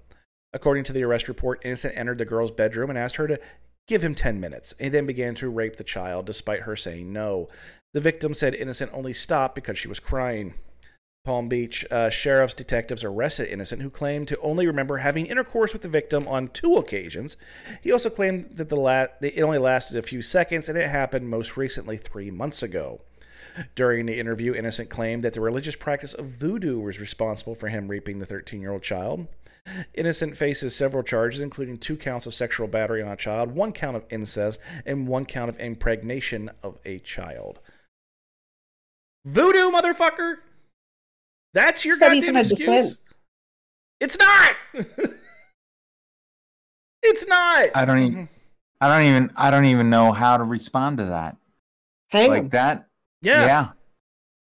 According 0.53 0.85
to 0.85 0.93
the 0.93 1.03
arrest 1.03 1.29
report, 1.29 1.61
Innocent 1.65 1.97
entered 1.97 2.19
the 2.19 2.25
girl's 2.25 2.53
bedroom 2.53 2.91
and 2.91 2.99
asked 2.99 3.17
her 3.17 3.27
to 3.27 3.41
give 3.87 4.03
him 4.03 4.15
10 4.15 4.41
minutes 4.41 4.73
and 4.81 4.95
then 4.95 5.07
began 5.07 5.35
to 5.35 5.49
rape 5.49 5.77
the 5.77 5.85
child 5.85 6.27
despite 6.27 6.61
her 6.61 6.77
saying 6.77 7.13
no. 7.13 7.49
The 7.95 8.01
victim 8.01 8.35
said 8.35 8.57
Innocent 8.57 8.91
only 8.93 9.13
stopped 9.13 9.55
because 9.55 9.79
she 9.79 9.87
was 9.87 10.01
crying. 10.01 10.55
Palm 11.25 11.49
Beach 11.49 11.87
uh, 11.93 12.11
sheriff's 12.11 12.53
detectives 12.53 13.05
arrested 13.05 13.49
Innocent, 13.49 13.81
who 13.81 13.89
claimed 13.89 14.27
to 14.29 14.41
only 14.41 14.67
remember 14.67 14.97
having 14.97 15.27
intercourse 15.27 15.73
with 15.73 15.83
the 15.83 15.89
victim 15.89 16.27
on 16.27 16.49
two 16.49 16.75
occasions. 16.77 17.37
He 17.83 17.93
also 17.93 18.11
claimed 18.11 18.57
that 18.57 18.69
the 18.69 18.77
la- 18.77 19.07
it 19.21 19.41
only 19.41 19.59
lasted 19.59 19.97
a 19.97 20.03
few 20.03 20.23
seconds 20.23 20.69
and 20.69 20.77
it 20.77 20.91
happened 20.91 21.31
most 21.31 21.57
recently 21.57 21.97
three 21.97 22.33
months 22.33 22.65
ago. 22.65 23.01
During 23.77 24.07
the 24.07 24.19
interview, 24.19 24.55
Innocent 24.55 24.91
claimed 24.91 25.23
that 25.23 25.33
the 25.33 25.41
religious 25.41 25.77
practice 25.77 26.15
of 26.15 26.27
voodoo 26.27 26.81
was 26.81 26.99
responsible 26.99 27.55
for 27.55 27.69
him 27.69 27.87
raping 27.87 28.19
the 28.19 28.27
13 28.27 28.61
year 28.61 28.73
old 28.73 28.83
child. 28.83 29.29
Innocent 29.95 30.37
faces 30.37 30.75
several 30.75 31.05
charges, 31.05 31.41
including 31.41 31.79
two 31.79 31.97
counts 31.97 32.27
of 32.27 32.35
sexual 32.35 32.67
battery 32.67 33.03
on 33.03 33.13
a 33.13 33.17
child, 33.17 33.53
one 33.53 33.73
count 33.73 33.97
of 33.97 34.05
incest, 34.11 34.59
and 34.85 35.07
one 35.07 35.25
count 35.25 35.49
of 35.49 35.61
impregnation 35.61 36.51
of 36.65 36.77
a 36.85 36.99
child. 36.99 37.61
Voodoo, 39.25 39.71
motherfucker! 39.71 40.37
That's 41.55 41.85
your 41.85 41.93
It's 41.95 42.01
not 42.01 42.13
goddamn 42.15 42.37
excuse. 42.37 42.59
defense. 42.59 42.99
It's 44.01 44.19
not. 44.19 44.53
it's 47.03 47.27
not. 47.27 47.69
I 47.75 47.85
don't 47.85 47.99
even. 48.01 48.15
Mm-hmm. 48.15 48.25
I 48.81 48.89
don't 48.99 49.07
even. 49.09 49.31
I 49.37 49.51
don't 49.51 49.65
even 49.67 49.89
know 49.91 50.13
how 50.13 50.37
to 50.37 50.45
respond 50.45 50.99
to 50.99 51.07
that. 51.07 51.37
Hang 52.11 52.31
like 52.31 52.39
'em. 52.41 52.49
that. 52.51 52.89
Yeah. 53.23 53.47
yeah. 53.47 53.69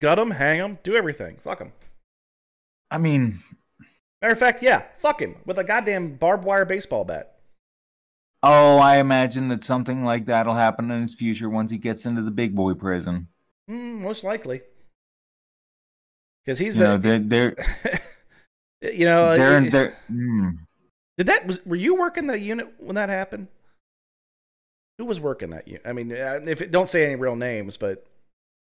Gut 0.01 0.19
him. 0.19 0.31
hang 0.31 0.59
him. 0.59 0.79
do 0.85 0.95
everything. 0.97 1.39
Fuck 1.43 1.61
him. 1.61 1.73
I 2.91 2.99
mean, 2.99 3.41
Matter 4.23 4.33
of 4.33 4.39
fact, 4.39 4.63
yeah, 4.63 4.85
fuck 4.99 5.21
him 5.21 5.37
with 5.45 5.59
a 5.59 5.65
goddamn 5.65 6.17
barbed 6.17 6.45
wire 6.45 6.65
baseball 6.65 7.05
bat. 7.05 7.35
oh, 8.43 8.79
I 8.79 8.99
imagine 8.99 9.49
that 9.49 9.63
something 9.65 10.05
like 10.05 10.27
that'll 10.27 10.55
happen 10.55 10.91
in 10.91 11.03
his 11.03 11.15
future 11.15 11.49
once 11.51 11.71
he 11.71 11.79
gets 11.79 12.07
into 12.07 12.23
the 12.23 12.31
big 12.31 12.55
boy 12.55 12.75
prison. 12.75 13.29
Mm, 13.69 14.01
most 14.01 14.25
likely. 14.25 14.63
Because 16.45 16.59
he's 16.59 16.77
You 16.77 16.83
know, 16.83 16.97
the. 16.97 17.19
they're 17.19 17.55
they're 18.81 18.93
you 18.93 19.05
know, 19.05 19.37
they're, 19.37 19.57
uh, 19.59 19.71
they're 19.71 19.97
mm. 20.11 20.59
did 21.19 21.27
that 21.27 21.47
was 21.47 21.65
were 21.67 21.77
you 21.77 21.95
working 21.97 22.27
the 22.27 22.39
unit 22.39 22.69
when 22.79 22.97
that 22.97 23.09
happened? 23.09 23.49
Who 24.99 25.05
was 25.05 25.21
working 25.21 25.51
that? 25.51 25.69
I 25.85 25.93
mean, 25.93 26.13
uh, 26.13 26.41
if 26.47 26.61
it, 26.61 26.71
don't 26.71 26.89
say 26.89 27.05
any 27.05 27.15
real 27.15 27.37
names, 27.37 27.77
but 27.77 28.05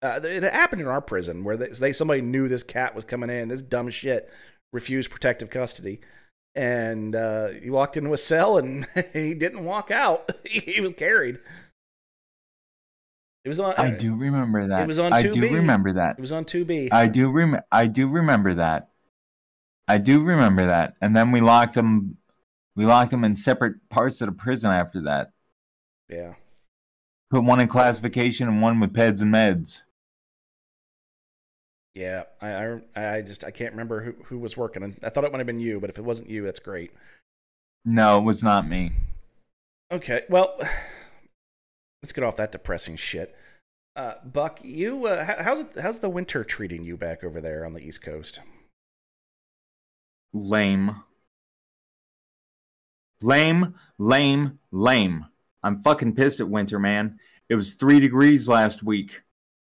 uh, 0.02 0.20
it 0.24 0.44
happened 0.44 0.82
in 0.82 0.88
our 0.88 1.02
prison 1.02 1.44
where 1.44 1.56
they, 1.56 1.70
they 1.70 1.94
somebody 1.94 2.22
knew 2.22 2.48
this 2.48 2.64
cat 2.64 2.94
was 2.94 3.06
coming 3.06 3.30
in. 3.30 3.48
This 3.48 3.62
dumb 3.62 3.90
shit 3.90 4.30
refused 4.74 5.10
protective 5.10 5.50
custody, 5.50 6.02
and 6.56 7.16
uh, 7.16 7.50
he 7.50 7.70
walked 7.70 7.98
into 7.98 8.14
a 8.14 8.18
cell 8.18 8.58
and 8.58 8.88
he 9.14 9.36
didn't 9.36 9.64
walk 9.64 9.92
out. 9.92 10.32
he 10.46 10.82
was 10.82 10.92
carried. 10.94 11.40
It 13.48 13.52
was 13.52 13.62
on. 13.62 13.76
I 13.78 13.92
do 13.92 14.14
remember 14.14 14.68
that. 14.68 14.82
It 14.82 14.88
was 14.88 15.00
on 15.00 15.14
I 15.14 15.22
do 15.22 15.32
2B. 15.42 15.54
remember 15.54 15.94
that. 15.94 16.18
It 16.18 16.22
was 16.22 16.34
on 16.34 16.44
two 16.44 16.66
B. 16.66 16.90
I 16.92 17.08
do 17.08 17.32
rem- 17.32 17.62
I 17.72 17.88
do 17.88 18.10
remember 18.10 18.54
that. 18.56 18.90
I 19.88 20.00
do 20.00 20.22
remember 20.22 20.66
that. 20.68 20.96
And 21.00 21.16
then 21.16 21.32
we 21.32 21.40
locked 21.40 21.76
them 21.76 22.18
we 22.76 22.86
locked 22.86 23.12
them 23.12 23.24
in 23.24 23.36
separate 23.36 23.76
parts 23.88 24.20
of 24.20 24.28
the 24.28 24.34
prison 24.34 24.70
after 24.70 25.00
that. 25.04 25.32
Yeah. 26.10 26.34
Put 27.30 27.46
one 27.46 27.62
in 27.62 27.70
classification 27.70 28.50
and 28.50 28.62
one 28.62 28.82
with 28.82 28.92
peds 28.92 29.22
and 29.22 29.34
meds. 29.34 29.84
Yeah, 31.96 32.24
I, 32.42 32.80
I, 32.98 33.16
I 33.16 33.22
just 33.22 33.46
I 33.46 33.52
can't 33.52 33.72
remember 33.72 34.04
who, 34.04 34.14
who 34.26 34.40
was 34.40 34.58
working. 34.58 34.94
I 35.04 35.10
thought 35.10 35.24
it 35.24 35.32
might 35.32 35.38
have 35.38 35.48
been 35.48 35.62
you, 35.62 35.80
but 35.80 35.90
if 35.90 35.98
it 35.98 36.04
wasn't 36.04 36.30
you, 36.30 36.44
that's 36.44 36.60
great. 36.60 36.92
No, 37.86 38.18
it 38.18 38.24
was 38.24 38.44
not 38.44 38.68
me. 38.68 38.92
Okay, 39.90 40.24
well, 40.28 40.60
let's 42.08 42.14
get 42.14 42.24
off 42.24 42.38
that 42.38 42.54
depressing 42.54 42.96
shit. 42.96 43.36
Uh, 43.94 44.14
Buck, 44.24 44.62
you 44.64 45.08
uh, 45.08 45.44
how's 45.44 45.66
how's 45.78 46.00
the 46.00 46.08
winter 46.08 46.46
treating 46.46 46.86
you 46.86 46.96
back 46.96 47.22
over 47.22 47.42
there 47.42 47.66
on 47.66 47.74
the 47.74 47.82
East 47.82 48.02
Coast? 48.02 48.40
Lame. 50.32 51.04
Lame, 53.22 53.76
lame, 53.98 54.60
lame. 54.72 55.26
I'm 55.62 55.84
fucking 55.84 56.16
pissed 56.16 56.40
at 56.40 56.48
winter, 56.48 56.80
man. 56.80 57.20
It 57.50 57.56
was 57.56 57.74
three 57.74 58.00
degrees 58.00 58.48
last 58.48 58.84
week. 58.84 59.24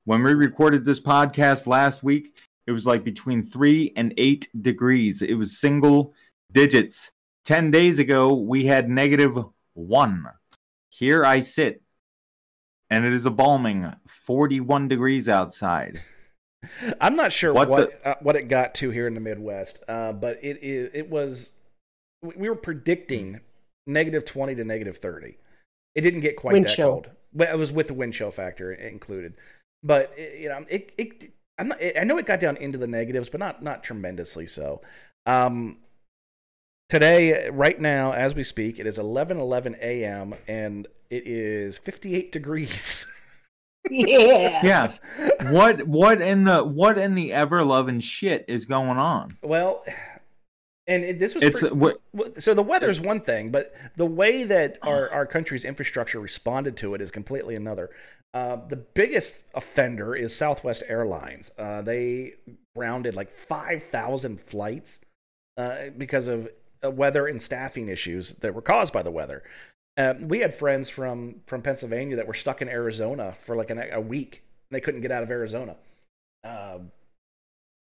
When 0.05 0.22
we 0.22 0.34
recorded 0.34 0.84
this 0.84 1.01
podcast 1.01 1.66
last 1.66 2.03
week, 2.03 2.37
it 2.66 2.72
was 2.72 2.87
like 2.87 3.03
between 3.03 3.43
three 3.43 3.95
and 3.97 4.12
eight 4.18 4.49
degrees. 4.61 5.22
It 5.22 5.39
was 5.39 5.59
single 5.59 6.12
digits. 6.53 7.11
10 7.47 7.70
days 7.70 7.99
ago, 7.99 8.34
we 8.34 8.66
had 8.66 8.91
negative 8.91 9.39
one. 9.72 10.26
Here 10.91 11.24
I 11.24 11.41
sit, 11.41 11.80
and 12.91 13.05
it 13.05 13.12
is 13.12 13.26
a 13.26 13.30
balming 13.30 13.97
41 14.07 14.89
degrees 14.89 15.28
outside. 15.28 16.01
I'm 17.01 17.16
not 17.16 17.32
sure 17.32 17.53
What 17.53 17.68
what 17.68 18.01
uh, 18.05 18.14
what 18.20 18.37
it 18.37 18.49
got 18.49 18.74
to 18.76 18.91
here 18.91 19.07
in 19.07 19.14
the 19.14 19.20
Midwest, 19.20 19.82
uh, 19.89 20.12
but 20.12 20.39
it 20.43 20.62
is 20.62 20.91
it 20.95 21.09
was 21.09 21.51
we 22.22 22.34
we 22.37 22.49
were 22.49 22.57
predicting 22.57 23.41
negative 23.87 24.24
20 24.24 24.55
to 24.57 24.64
negative 24.64 24.99
30. 24.99 25.37
It 25.95 26.01
didn't 26.01 26.20
get 26.20 26.37
quite 26.37 26.55
Wind 26.55 26.66
that 26.66 26.74
chill. 26.74 26.91
cold. 26.91 27.11
But 27.32 27.51
it 27.51 27.59
was 27.59 27.70
with 27.70 27.89
the 27.89 27.95
wind 27.95 28.14
chill 28.14 28.30
factor 28.30 28.72
included. 28.72 29.34
But 29.82 30.12
it, 30.16 30.41
you 30.41 30.49
know, 30.49 30.64
it 30.68 30.93
it 30.99 31.32
I'm 31.59 31.68
not, 31.68 31.78
I 31.82 32.05
know 32.05 32.18
it 32.18 32.26
got 32.26 32.41
down 32.41 32.57
into 32.57 32.78
the 32.78 32.87
negatives, 32.87 33.28
but 33.28 33.41
not 33.41 33.62
not 33.62 33.84
tremendously 33.84 34.47
so. 34.47 34.80
Um, 35.26 35.78
today, 36.89 37.49
right 37.51 37.80
now, 37.80 38.12
as 38.12 38.34
we 38.34 38.45
speak, 38.45 38.78
it 38.78 38.87
is 38.87 38.99
11:11 38.99 39.78
a.m. 39.80 40.34
and 40.49 40.87
it 41.11 41.26
is 41.26 41.78
58 41.78 42.32
degrees. 42.32 43.07
Yeah. 43.89 44.61
Yeah. 44.64 45.53
What 45.53 45.87
what 45.87 46.20
in 46.20 46.43
the 46.43 46.64
what 46.64 46.99
in 46.99 47.14
the 47.14 47.32
ever 47.32 47.64
loving 47.64 48.01
shit 48.01 48.45
is 48.49 48.64
going 48.64 48.99
on? 48.99 49.28
well, 49.43 49.84
and 50.89 51.05
it, 51.05 51.18
this 51.18 51.34
was 51.34 51.45
It's 51.45 51.61
pre- 51.61 51.70
what 51.70 52.43
so 52.43 52.55
the 52.55 52.62
weather's 52.62 53.01
one 53.01 53.20
thing, 53.20 53.51
but 53.51 53.74
the 53.97 54.07
way 54.07 54.45
that 54.45 54.78
our, 54.82 55.11
our 55.11 55.26
country's 55.26 55.64
infrastructure 55.64 56.20
responded 56.20 56.76
to 56.78 56.95
it 56.95 57.01
is 57.01 57.11
completely 57.11 57.55
another. 57.55 57.91
Uh, 58.34 58.57
the 58.68 58.76
biggest 58.76 59.45
offender 59.55 60.14
is 60.14 60.34
Southwest 60.34 60.82
Airlines. 60.89 61.51
Uh, 61.59 61.80
they 61.82 62.34
grounded 62.74 63.14
like 63.14 63.30
5,000 63.49 64.41
flights 64.41 64.99
uh, 65.57 65.91
because 65.97 66.28
of 66.28 66.49
weather 66.91 67.26
and 67.26 67.41
staffing 67.41 67.89
issues 67.89 68.32
that 68.34 68.55
were 68.55 68.62
caused 68.62 68.93
by 68.93 69.03
the 69.03 69.11
weather. 69.11 69.43
Uh, 69.97 70.14
we 70.20 70.41
had 70.41 70.55
friends 70.55 70.91
from, 70.91 71.37
from 71.47 71.62
Pennsylvania 71.62 72.16
that 72.16 72.26
were 72.26 72.34
stuck 72.34 72.61
in 72.61 72.68
Arizona 72.68 73.34
for 73.45 73.57
like 73.57 73.70
an, 73.70 73.82
a 73.93 74.01
week. 74.01 74.43
And 74.70 74.76
they 74.76 74.80
couldn't 74.80 75.01
get 75.01 75.11
out 75.11 75.22
of 75.22 75.30
Arizona. 75.30 75.76
Um, 76.45 76.91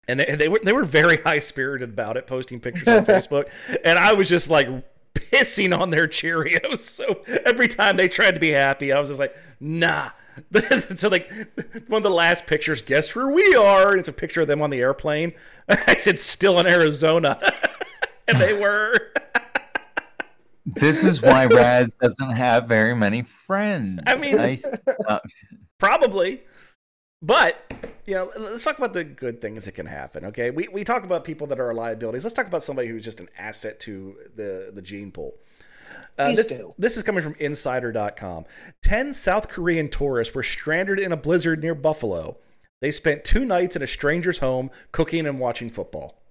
and 0.08 0.20
they, 0.20 0.36
they 0.36 0.48
were 0.48 0.60
they 0.62 0.72
were 0.72 0.84
very 0.84 1.16
high 1.24 1.38
spirited 1.38 1.90
about 1.90 2.16
it, 2.16 2.26
posting 2.26 2.60
pictures 2.60 2.88
on 2.88 3.04
Facebook, 3.06 3.50
and 3.84 3.98
I 3.98 4.12
was 4.12 4.28
just 4.28 4.50
like 4.50 4.68
pissing 5.14 5.76
on 5.78 5.90
their 5.90 6.06
Cheerios. 6.06 6.78
So 6.96 7.22
every 7.44 7.68
time 7.68 7.96
they 7.96 8.08
tried 8.08 8.32
to 8.32 8.40
be 8.40 8.50
happy, 8.50 8.92
I 8.92 8.98
was 8.98 9.08
just 9.08 9.20
like, 9.20 9.36
nah. 9.60 10.10
so 10.96 11.08
like 11.08 11.30
one 11.88 11.98
of 11.98 12.02
the 12.02 12.10
last 12.10 12.46
pictures, 12.46 12.80
guess 12.82 13.14
where 13.14 13.28
we 13.28 13.54
are? 13.54 13.90
And 13.90 13.98
it's 13.98 14.08
a 14.08 14.12
picture 14.12 14.42
of 14.42 14.48
them 14.48 14.62
on 14.62 14.70
the 14.70 14.78
airplane. 14.78 15.32
I 15.68 15.96
said, 15.96 16.18
still 16.18 16.58
in 16.58 16.66
Arizona, 16.66 17.38
and 18.28 18.40
they 18.40 18.52
were. 18.54 18.94
this 20.66 21.02
is 21.02 21.22
why 21.22 21.46
Raz 21.46 21.92
doesn't 22.00 22.32
have 22.32 22.66
very 22.66 22.94
many 22.94 23.22
friends. 23.22 24.02
I 24.06 24.16
mean- 24.16 24.58
uh, 25.08 25.18
Probably. 25.78 26.42
But, 27.22 27.56
you 28.04 28.14
know, 28.14 28.30
let's 28.36 28.62
talk 28.62 28.78
about 28.78 28.92
the 28.92 29.02
good 29.02 29.40
things 29.40 29.64
that 29.64 29.72
can 29.72 29.86
happen, 29.86 30.26
okay? 30.26 30.50
We, 30.50 30.68
we 30.68 30.84
talk 30.84 31.02
about 31.02 31.24
people 31.24 31.46
that 31.48 31.58
are 31.58 31.72
liabilities. 31.72 32.24
Let's 32.24 32.34
talk 32.34 32.46
about 32.46 32.62
somebody 32.62 32.88
who's 32.88 33.04
just 33.04 33.20
an 33.20 33.28
asset 33.38 33.80
to 33.80 34.16
the, 34.36 34.70
the 34.74 34.82
gene 34.82 35.10
pool. 35.10 35.34
Uh, 36.18 36.34
this, 36.34 36.52
this 36.78 36.96
is 36.96 37.02
coming 37.02 37.22
from 37.22 37.34
Insider.com. 37.38 38.44
10 38.82 39.12
South 39.14 39.48
Korean 39.48 39.88
tourists 39.88 40.34
were 40.34 40.42
stranded 40.42 40.98
in 40.98 41.12
a 41.12 41.16
blizzard 41.16 41.62
near 41.62 41.74
Buffalo. 41.74 42.36
They 42.80 42.90
spent 42.90 43.24
two 43.24 43.44
nights 43.44 43.76
in 43.76 43.82
a 43.82 43.86
stranger's 43.86 44.38
home 44.38 44.70
cooking 44.92 45.26
and 45.26 45.40
watching 45.40 45.70
football. 45.70 46.22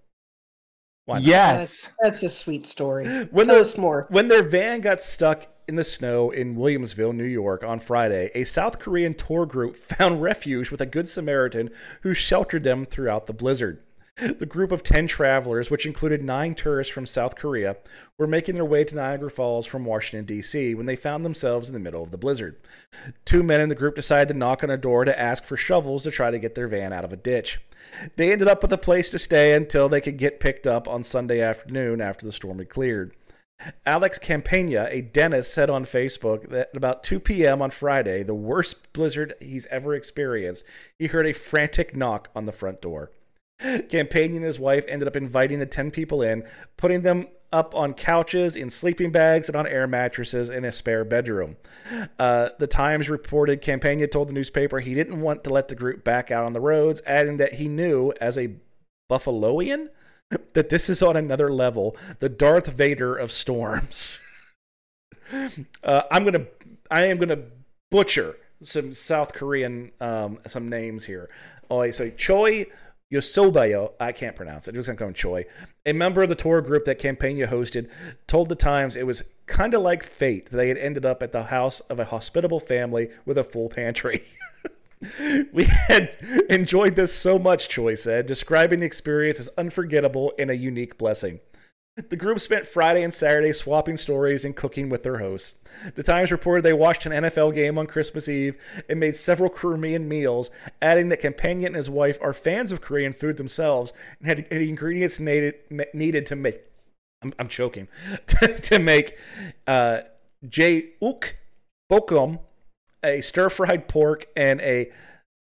Why 1.06 1.16
not? 1.20 1.24
yes. 1.24 1.60
That's, 1.60 1.97
that's 2.01 2.24
a 2.24 2.30
sweet 2.30 2.66
story. 2.66 3.06
When 3.32 3.45
Tell 3.47 3.56
the- 3.56 3.62
us 3.62 3.78
more. 3.78 4.08
When 4.10 4.28
their 4.28 4.43
van 4.43 4.82
got 4.82 5.01
stuck 5.01 5.47
in 5.68 5.76
the 5.76 5.84
snow 5.84 6.32
in 6.32 6.56
Williamsville, 6.56 7.16
New 7.16 7.24
York 7.24 7.64
on 7.64 7.80
Friday, 7.80 8.32
a 8.36 8.43
South 8.43 8.80
Korean 8.80 9.14
tour 9.14 9.45
group 9.45 9.76
found 9.97 10.22
refuge 10.22 10.72
with 10.72 10.82
a 10.82 10.86
Good 10.86 11.08
Samaritan 11.10 11.70
who 12.01 12.14
sheltered 12.14 12.64
them 12.64 12.86
throughout 12.86 13.28
the 13.28 13.34
blizzard. 13.34 13.82
The 14.39 14.45
group 14.45 14.72
of 14.72 14.82
10 14.82 15.07
travelers, 15.07 15.70
which 15.70 15.86
included 15.86 16.24
nine 16.24 16.55
tourists 16.55 16.93
from 16.93 17.05
South 17.05 17.36
Korea, 17.36 17.76
were 18.18 18.28
making 18.28 18.55
their 18.55 18.63
way 18.63 18.86
to 18.86 18.95
Niagara 18.95 19.30
Falls 19.30 19.66
from 19.66 19.84
Washington, 19.84 20.26
D.C., 20.26 20.74
when 20.74 20.86
they 20.86 20.95
found 20.95 21.26
themselves 21.26 21.68
in 21.68 21.74
the 21.74 21.82
middle 21.82 22.01
of 22.01 22.11
the 22.11 22.18
blizzard. 22.18 22.55
Two 23.26 23.43
men 23.43 23.59
in 23.59 23.68
the 23.68 23.76
group 23.76 23.95
decided 23.95 24.30
to 24.30 24.39
knock 24.39 24.63
on 24.63 24.70
a 24.70 24.78
door 24.78 25.03
to 25.03 25.20
ask 25.20 25.43
for 25.43 25.57
shovels 25.57 26.03
to 26.03 26.11
try 26.11 26.32
to 26.32 26.39
get 26.39 26.55
their 26.55 26.70
van 26.70 26.93
out 26.93 27.03
of 27.03 27.11
a 27.11 27.18
ditch. 27.18 27.59
They 28.16 28.32
ended 28.32 28.47
up 28.47 28.61
with 28.61 28.72
a 28.72 28.78
place 28.78 29.11
to 29.11 29.20
stay 29.20 29.53
until 29.53 29.89
they 29.89 29.99
could 29.99 30.18
get 30.18 30.39
picked 30.39 30.66
up 30.66 30.88
on 30.88 31.03
Sunday 31.03 31.41
afternoon 31.41 31.99
after 31.99 32.26
the 32.26 32.32
storm 32.32 32.59
had 32.59 32.70
cleared. 32.70 33.13
Alex 33.86 34.18
Campagna, 34.18 34.88
a 34.91 35.01
dentist, 35.01 35.53
said 35.53 35.70
on 35.70 35.84
Facebook 35.84 36.49
that 36.49 36.70
at 36.70 36.78
about 36.78 37.03
2 37.03 37.20
p.m. 37.20 37.61
on 37.61 37.70
Friday, 37.70 38.24
the 38.24 38.34
worst 38.34 38.93
blizzard 38.93 39.34
he's 39.41 39.66
ever 39.66 39.93
experienced, 39.93 40.63
he 40.99 41.07
heard 41.07 41.28
a 41.28 41.34
frantic 41.34 41.95
knock 41.95 42.30
on 42.34 42.45
the 42.45 42.53
front 42.53 42.82
door. 42.82 43.11
Campagna 43.60 44.38
and 44.38 44.45
his 44.45 44.60
wife 44.60 44.86
ended 44.88 45.08
up 45.08 45.16
inviting 45.16 45.60
the 45.60 45.66
10 45.66 45.91
people 45.91 46.22
in, 46.22 46.43
putting 46.78 47.01
them 47.01 47.28
up 47.53 47.74
on 47.74 47.93
couches, 47.93 48.58
in 48.58 48.70
sleeping 48.70 49.12
bags, 49.12 49.47
and 49.47 49.56
on 49.56 49.66
air 49.66 49.88
mattresses 49.88 50.49
in 50.49 50.66
a 50.66 50.72
spare 50.72 51.06
bedroom. 51.06 51.56
Uh, 52.20 52.49
the 52.60 52.68
Times 52.68 53.10
reported 53.10 53.62
Campagna 53.62 54.08
told 54.08 54.30
the 54.30 54.34
newspaper 54.34 54.80
he 54.80 54.93
didn't 54.93 55.22
want 55.22 55.43
to 55.45 55.51
let 55.51 55.70
the 55.70 55.76
group 55.76 56.03
back 56.03 56.32
out 56.32 56.45
on 56.45 56.53
the 56.53 56.60
roads, 56.60 57.01
adding 57.06 57.38
that 57.38 57.53
he 57.53 57.70
knew, 57.70 58.12
as 58.20 58.38
a 58.38 58.53
Buffaloian, 59.10 59.88
that 60.53 60.70
this 60.70 60.89
is 60.89 61.01
on 61.01 61.16
another 61.16 61.53
level, 61.53 61.95
the 62.20 62.30
Darth 62.30 62.68
Vader 62.68 63.16
of 63.16 63.32
storms. 63.32 64.20
uh, 65.84 66.01
I'm 66.12 66.26
gonna, 66.26 66.45
I 66.91 67.06
am 67.06 67.18
gonna 67.18 67.43
butcher 67.89 68.36
some 68.64 68.93
South 68.93 69.34
Korean 69.34 69.91
um, 70.01 70.39
some 70.47 70.68
names 70.68 71.06
here. 71.06 71.30
Oh, 71.70 71.82
I 71.82 71.91
say 71.91 72.12
Choi 72.12 72.66
Yosobayo. 73.12 73.93
I 73.99 74.12
can't 74.12 74.36
pronounce 74.36 74.68
it. 74.68 74.74
It 74.74 74.78
looks 74.78 74.88
like 74.88 75.01
I'm 75.01 75.14
Choi. 75.14 75.45
A 75.86 75.93
member 75.93 76.24
of 76.24 76.30
the 76.30 76.36
tour 76.36 76.62
group 76.62 76.86
that 76.86 76.99
Campagna 76.99 77.47
hosted 77.47 77.89
told 78.28 78.49
the 78.49 78.56
Times 78.56 78.95
it 78.95 79.06
was 79.06 79.24
kind 79.45 79.74
of 79.74 79.82
like 79.82 80.03
fate. 80.03 80.49
That 80.49 80.58
they 80.58 80.70
had 80.70 80.78
ended 80.78 81.06
up 81.06 81.22
at 81.22 81.32
the 81.32 81.43
house 81.43 81.82
of 81.82 81.99
a 81.99 82.06
hospitable 82.06 82.60
family 82.60 83.10
with 83.26 83.38
a 83.38 83.43
full 83.43 83.70
pantry. 83.70 84.24
We 85.53 85.66
had 85.66 86.16
enjoyed 86.49 86.95
this 86.95 87.14
so 87.14 87.38
much, 87.38 87.70
Choi 87.70 87.93
said, 87.95 88.26
describing 88.26 88.80
the 88.80 88.86
experience 88.86 89.39
as 89.39 89.49
unforgettable 89.58 90.34
and 90.39 90.49
a 90.49 90.56
unique 90.56 90.97
blessing. 90.97 91.39
The 92.10 92.16
group 92.16 92.39
spent 92.39 92.68
Friday 92.68 93.04
and 93.04 93.14
Saturday 93.14 93.54
swapping 93.54 93.98
stories 93.98 94.46
and 94.46 94.56
cooking 94.56 94.89
with 94.89 95.04
their 95.04 95.18
hosts. 95.18 95.56
The 95.96 96.04
Times 96.04 96.32
reported 96.32 96.64
they 96.64 96.74
watched 96.74 97.06
an 97.06 97.12
NFL 97.14 97.54
game 97.54 97.78
on 97.78 97.88
Christmas 97.88 98.28
Eve 98.28 98.58
and 98.89 99.00
made 99.00 99.16
several 99.16 99.50
Korean 99.50 100.08
meals, 100.08 100.52
adding 100.82 101.10
that 101.10 101.22
Campagna 101.22 101.68
and 101.68 101.76
his 101.76 101.89
wife 101.89 102.18
are 102.22 102.34
fans 102.34 102.72
of 102.72 102.82
Korean 102.82 103.14
food 103.14 103.38
themselves 103.38 103.93
and 104.20 104.28
had, 104.28 104.50
the 104.50 104.70
ingredients 104.70 105.20
needed, 105.20 105.56
needed 105.93 106.26
to 106.28 106.36
make. 106.36 106.62
I'm, 107.24 107.34
I'm 107.39 107.48
choking. 107.48 107.88
to 108.64 108.80
make 108.80 109.18
uh, 109.68 110.02
jae-uk 110.46 111.36
bokum, 111.89 112.39
a 113.04 113.22
stir 113.22 113.50
fried 113.50 113.88
pork, 113.88 114.26
and 114.36 114.60
a 114.62 114.91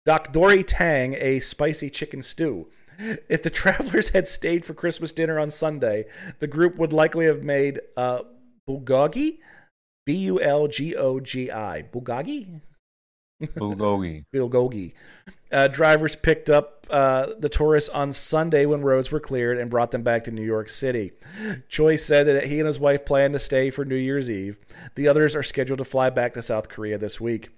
dakdori 0.07 0.65
tang, 0.67 1.17
a 1.19 1.41
spicy 1.41 1.89
chicken 1.89 2.23
stew. 2.23 2.67
If 3.29 3.43
the 3.43 3.51
travelers 3.51 4.09
had 4.09 4.29
stayed 4.29 4.65
for 4.65 4.75
Christmas 4.75 5.13
dinner 5.13 5.39
on 5.39 5.51
Sunday, 5.51 6.07
the 6.39 6.47
group 6.47 6.77
would 6.77 6.93
likely 6.93 7.27
have 7.27 7.43
made 7.43 7.81
uh, 7.97 8.23
bulgogi, 8.69 9.39
B 10.07 10.15
U 10.15 10.41
L 10.41 10.69
G 10.69 10.97
O 10.97 11.21
G 11.21 11.51
I, 11.51 11.85
bulgogi, 11.93 12.61
Bulgogi. 13.47 14.25
bulgogi. 14.35 14.93
Uh, 15.51 15.69
drivers 15.69 16.17
picked 16.17 16.49
up 16.51 16.87
uh, 16.91 17.35
the 17.39 17.49
tourists 17.49 17.91
on 17.91 18.13
Sunday 18.13 18.67
when 18.67 18.83
roads 18.83 19.11
were 19.11 19.21
cleared 19.21 19.59
and 19.59 19.71
brought 19.71 19.91
them 19.91 20.03
back 20.03 20.25
to 20.25 20.31
New 20.31 20.45
York 20.45 20.69
City. 20.69 21.13
Choi 21.69 21.97
said 21.97 22.27
that 22.27 22.45
he 22.45 22.59
and 22.59 22.67
his 22.67 22.79
wife 22.79 23.05
plan 23.05 23.33
to 23.33 23.39
stay 23.39 23.71
for 23.71 23.85
New 23.85 23.97
Year's 23.97 24.31
Eve. 24.31 24.59
The 24.95 25.09
others 25.09 25.35
are 25.35 25.43
scheduled 25.43 25.79
to 25.79 25.85
fly 25.85 26.11
back 26.11 26.35
to 26.35 26.43
South 26.43 26.69
Korea 26.69 26.99
this 26.99 27.21
week. 27.21 27.51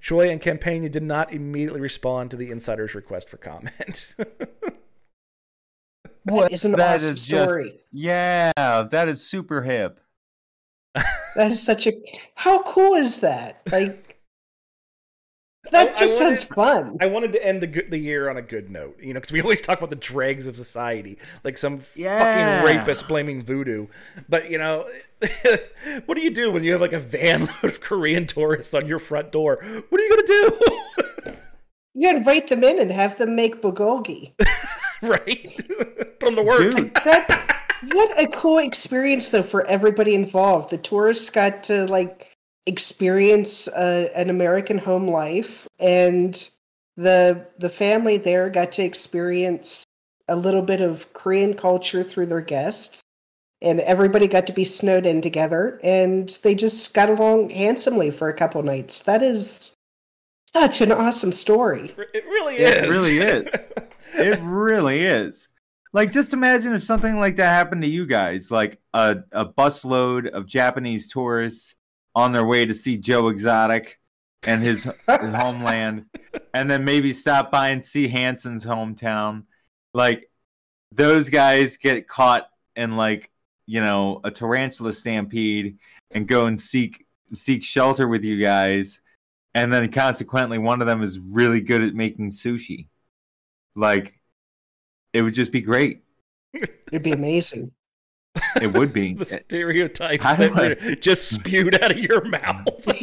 Choi 0.00 0.28
and 0.30 0.40
Campagna 0.40 0.88
did 0.88 1.02
not 1.02 1.32
immediately 1.32 1.80
respond 1.80 2.30
to 2.30 2.36
the 2.36 2.50
insider's 2.50 2.94
request 2.94 3.28
for 3.28 3.36
comment. 3.38 4.14
That 6.24 6.52
is 6.52 6.64
an 6.66 6.72
That 6.72 6.96
awesome 6.96 7.14
is 7.14 7.26
just- 7.26 7.42
story. 7.48 7.80
Yeah, 7.90 8.52
that 8.56 9.08
is 9.08 9.26
super 9.26 9.62
hip. 9.62 9.98
That 10.94 11.50
is 11.52 11.62
such 11.62 11.86
a. 11.86 11.92
How 12.34 12.62
cool 12.64 12.94
is 12.94 13.20
that? 13.20 13.62
Like, 13.72 14.07
that 15.72 15.88
I- 15.88 15.92
I 15.92 15.96
just 15.98 16.20
wanted- 16.20 16.38
sounds 16.38 16.44
fun. 16.54 16.96
I 17.00 17.06
wanted 17.06 17.32
to 17.32 17.44
end 17.44 17.60
the 17.62 17.66
good, 17.66 17.90
the 17.90 17.98
year 17.98 18.30
on 18.30 18.36
a 18.36 18.42
good 18.42 18.70
note, 18.70 18.96
you 19.00 19.08
know, 19.12 19.20
because 19.20 19.32
we 19.32 19.40
always 19.42 19.60
talk 19.60 19.78
about 19.78 19.90
the 19.90 19.96
dregs 19.96 20.46
of 20.46 20.56
society, 20.56 21.18
like 21.44 21.58
some 21.58 21.82
Yeah. 21.94 22.18
fucking 22.62 22.66
rapist 22.76 23.08
blaming 23.08 23.42
voodoo. 23.42 23.86
But 24.28 24.50
you 24.50 24.58
know, 24.58 24.88
what 26.06 26.16
do 26.16 26.22
you 26.22 26.30
do 26.30 26.50
when 26.50 26.64
you 26.64 26.72
have 26.72 26.80
like 26.80 26.92
a 26.92 27.00
van 27.00 27.46
load 27.62 27.64
of 27.72 27.80
Korean 27.80 28.26
tourists 28.26 28.74
on 28.74 28.86
your 28.86 28.98
front 28.98 29.32
door? 29.32 29.58
What 29.88 30.00
are 30.00 30.04
you 30.04 30.10
gonna 30.10 30.26
do? 30.26 31.34
You 31.94 32.10
invite 32.10 32.46
them 32.46 32.62
in 32.62 32.78
and 32.78 32.92
have 32.92 33.18
them 33.18 33.34
make 33.34 33.60
bulgogi. 33.60 34.32
right? 35.02 35.60
Put 36.20 36.26
them 36.26 36.36
to 36.36 36.42
work. 36.42 36.74
Dude. 36.74 36.94
That 37.04 37.44
what 37.92 38.18
a 38.18 38.26
cool 38.28 38.58
experience 38.58 39.28
though 39.30 39.42
for 39.42 39.66
everybody 39.66 40.14
involved. 40.14 40.70
The 40.70 40.78
tourists 40.78 41.30
got 41.30 41.62
to 41.64 41.86
like 41.86 42.27
experience 42.68 43.66
uh, 43.68 44.08
an 44.14 44.30
American 44.30 44.78
home 44.78 45.08
life, 45.08 45.66
and 45.80 46.50
the 46.96 47.48
the 47.58 47.68
family 47.68 48.18
there 48.18 48.50
got 48.50 48.70
to 48.72 48.82
experience 48.82 49.84
a 50.28 50.36
little 50.36 50.62
bit 50.62 50.80
of 50.80 51.12
Korean 51.14 51.54
culture 51.54 52.02
through 52.02 52.26
their 52.26 52.42
guests. 52.42 53.00
And 53.60 53.80
everybody 53.80 54.28
got 54.28 54.46
to 54.46 54.52
be 54.52 54.62
snowed 54.62 55.04
in 55.04 55.20
together, 55.20 55.80
and 55.82 56.28
they 56.44 56.54
just 56.54 56.94
got 56.94 57.10
along 57.10 57.50
handsomely 57.50 58.12
for 58.12 58.28
a 58.28 58.32
couple 58.34 58.62
nights. 58.62 59.00
That 59.02 59.20
is 59.20 59.74
such 60.52 60.80
an 60.80 60.92
awesome 60.92 61.32
story. 61.32 61.92
It 62.14 62.24
really 62.26 62.56
It 62.58 62.84
is. 62.84 62.88
really 62.88 63.18
is. 63.34 63.48
It 64.14 64.38
really 64.42 65.00
is. 65.00 65.48
Like, 65.92 66.12
just 66.12 66.32
imagine 66.32 66.72
if 66.72 66.84
something 66.84 67.18
like 67.18 67.34
that 67.36 67.48
happened 67.48 67.82
to 67.82 67.88
you 67.88 68.06
guys, 68.06 68.48
like 68.48 68.78
a, 68.94 69.16
a 69.32 69.46
busload 69.46 70.28
of 70.28 70.46
Japanese 70.46 71.08
tourists 71.08 71.74
on 72.18 72.32
their 72.32 72.44
way 72.44 72.66
to 72.66 72.74
see 72.74 72.96
Joe 72.96 73.28
Exotic 73.28 74.00
and 74.42 74.60
his, 74.60 74.82
his 74.82 75.34
homeland, 75.36 76.06
and 76.52 76.68
then 76.68 76.84
maybe 76.84 77.12
stop 77.12 77.52
by 77.52 77.68
and 77.68 77.84
see 77.84 78.08
Hanson's 78.08 78.64
hometown. 78.64 79.44
Like, 79.94 80.28
those 80.90 81.30
guys 81.30 81.76
get 81.76 82.08
caught 82.08 82.48
in 82.74 82.96
like 82.96 83.30
you 83.66 83.80
know 83.80 84.20
a 84.24 84.32
tarantula 84.32 84.94
stampede 84.94 85.78
and 86.10 86.26
go 86.26 86.46
and 86.46 86.60
seek 86.60 87.06
seek 87.34 87.62
shelter 87.62 88.08
with 88.08 88.24
you 88.24 88.42
guys, 88.42 89.00
and 89.54 89.72
then 89.72 89.88
consequently 89.92 90.58
one 90.58 90.80
of 90.80 90.88
them 90.88 91.04
is 91.04 91.20
really 91.20 91.60
good 91.60 91.82
at 91.82 91.94
making 91.94 92.30
sushi. 92.30 92.88
Like, 93.76 94.18
it 95.12 95.22
would 95.22 95.34
just 95.34 95.52
be 95.52 95.60
great. 95.60 96.02
It'd 96.52 97.04
be 97.04 97.12
amazing. 97.12 97.70
It 98.60 98.72
would 98.72 98.92
be. 98.92 99.14
the 99.14 99.24
stereotypes 99.26 100.22
that 100.24 100.98
just 101.00 101.28
spewed 101.30 101.82
out 101.82 101.92
of 101.92 101.98
your 101.98 102.24
mouth. 102.24 102.86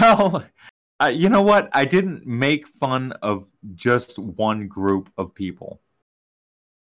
Well, 0.00 0.44
uh, 1.02 1.08
you 1.08 1.28
know 1.28 1.42
what? 1.42 1.68
I 1.72 1.84
didn't 1.84 2.26
make 2.26 2.68
fun 2.68 3.12
of 3.22 3.46
just 3.74 4.18
one 4.18 4.68
group 4.68 5.10
of 5.18 5.34
people, 5.34 5.80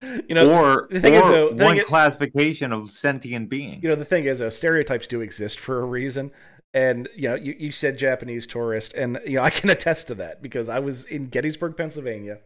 you 0.02 0.34
know, 0.34 0.52
or, 0.52 0.88
the 0.90 1.00
thing 1.00 1.14
is, 1.14 1.22
though, 1.22 1.50
the 1.50 1.56
thing 1.56 1.64
one 1.64 1.78
is- 1.78 1.84
classification 1.84 2.72
of 2.72 2.90
sentient 2.90 3.48
being. 3.48 3.80
you 3.82 3.88
know 3.88 3.94
the 3.94 4.04
thing 4.04 4.24
is 4.24 4.38
though 4.40 4.50
stereotypes 4.50 5.06
do 5.06 5.20
exist 5.20 5.60
for 5.60 5.82
a 5.82 5.84
reason 5.84 6.30
and 6.74 7.08
you 7.14 7.28
know 7.28 7.34
you, 7.34 7.54
you 7.58 7.70
said 7.72 7.98
japanese 7.98 8.46
tourist 8.46 8.94
and 8.94 9.20
you 9.26 9.36
know 9.36 9.42
i 9.42 9.50
can 9.50 9.70
attest 9.76 10.06
to 10.06 10.14
that 10.14 10.40
because 10.42 10.68
i 10.68 10.78
was 10.78 11.04
in 11.06 11.28
gettysburg 11.28 11.76
pennsylvania 11.76 12.38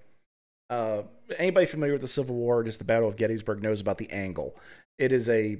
uh, 0.71 1.03
anybody 1.39 1.67
familiar 1.67 1.95
with 1.95 2.03
the 2.03 2.09
civil 2.09 2.35
war 2.35 2.63
just 2.63 2.79
the 2.79 2.85
battle 2.85 3.09
of 3.09 3.17
gettysburg 3.17 3.63
knows 3.63 3.81
about 3.81 3.99
the 3.99 4.11
angle. 4.11 4.57
It 4.99 5.13
is 5.13 5.29
a 5.29 5.59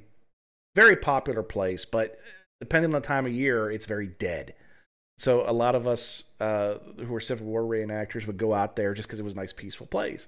very 0.75 0.95
popular 0.95 1.43
place 1.43 1.85
but 1.85 2.19
depending 2.59 2.93
on 2.93 3.01
the 3.01 3.07
time 3.07 3.25
of 3.25 3.33
year 3.33 3.71
it's 3.71 3.85
very 3.85 4.07
dead. 4.07 4.53
So 5.17 5.49
a 5.49 5.51
lot 5.51 5.75
of 5.75 5.87
us 5.87 6.23
uh, 6.41 6.75
who 6.97 7.15
are 7.15 7.21
civil 7.21 7.47
war 7.47 7.63
reenactors 7.63 8.27
would 8.27 8.37
go 8.37 8.53
out 8.53 8.75
there 8.75 8.93
just 8.93 9.07
because 9.07 9.19
it 9.19 9.23
was 9.23 9.33
a 9.33 9.37
nice 9.37 9.53
peaceful 9.53 9.87
place. 9.87 10.27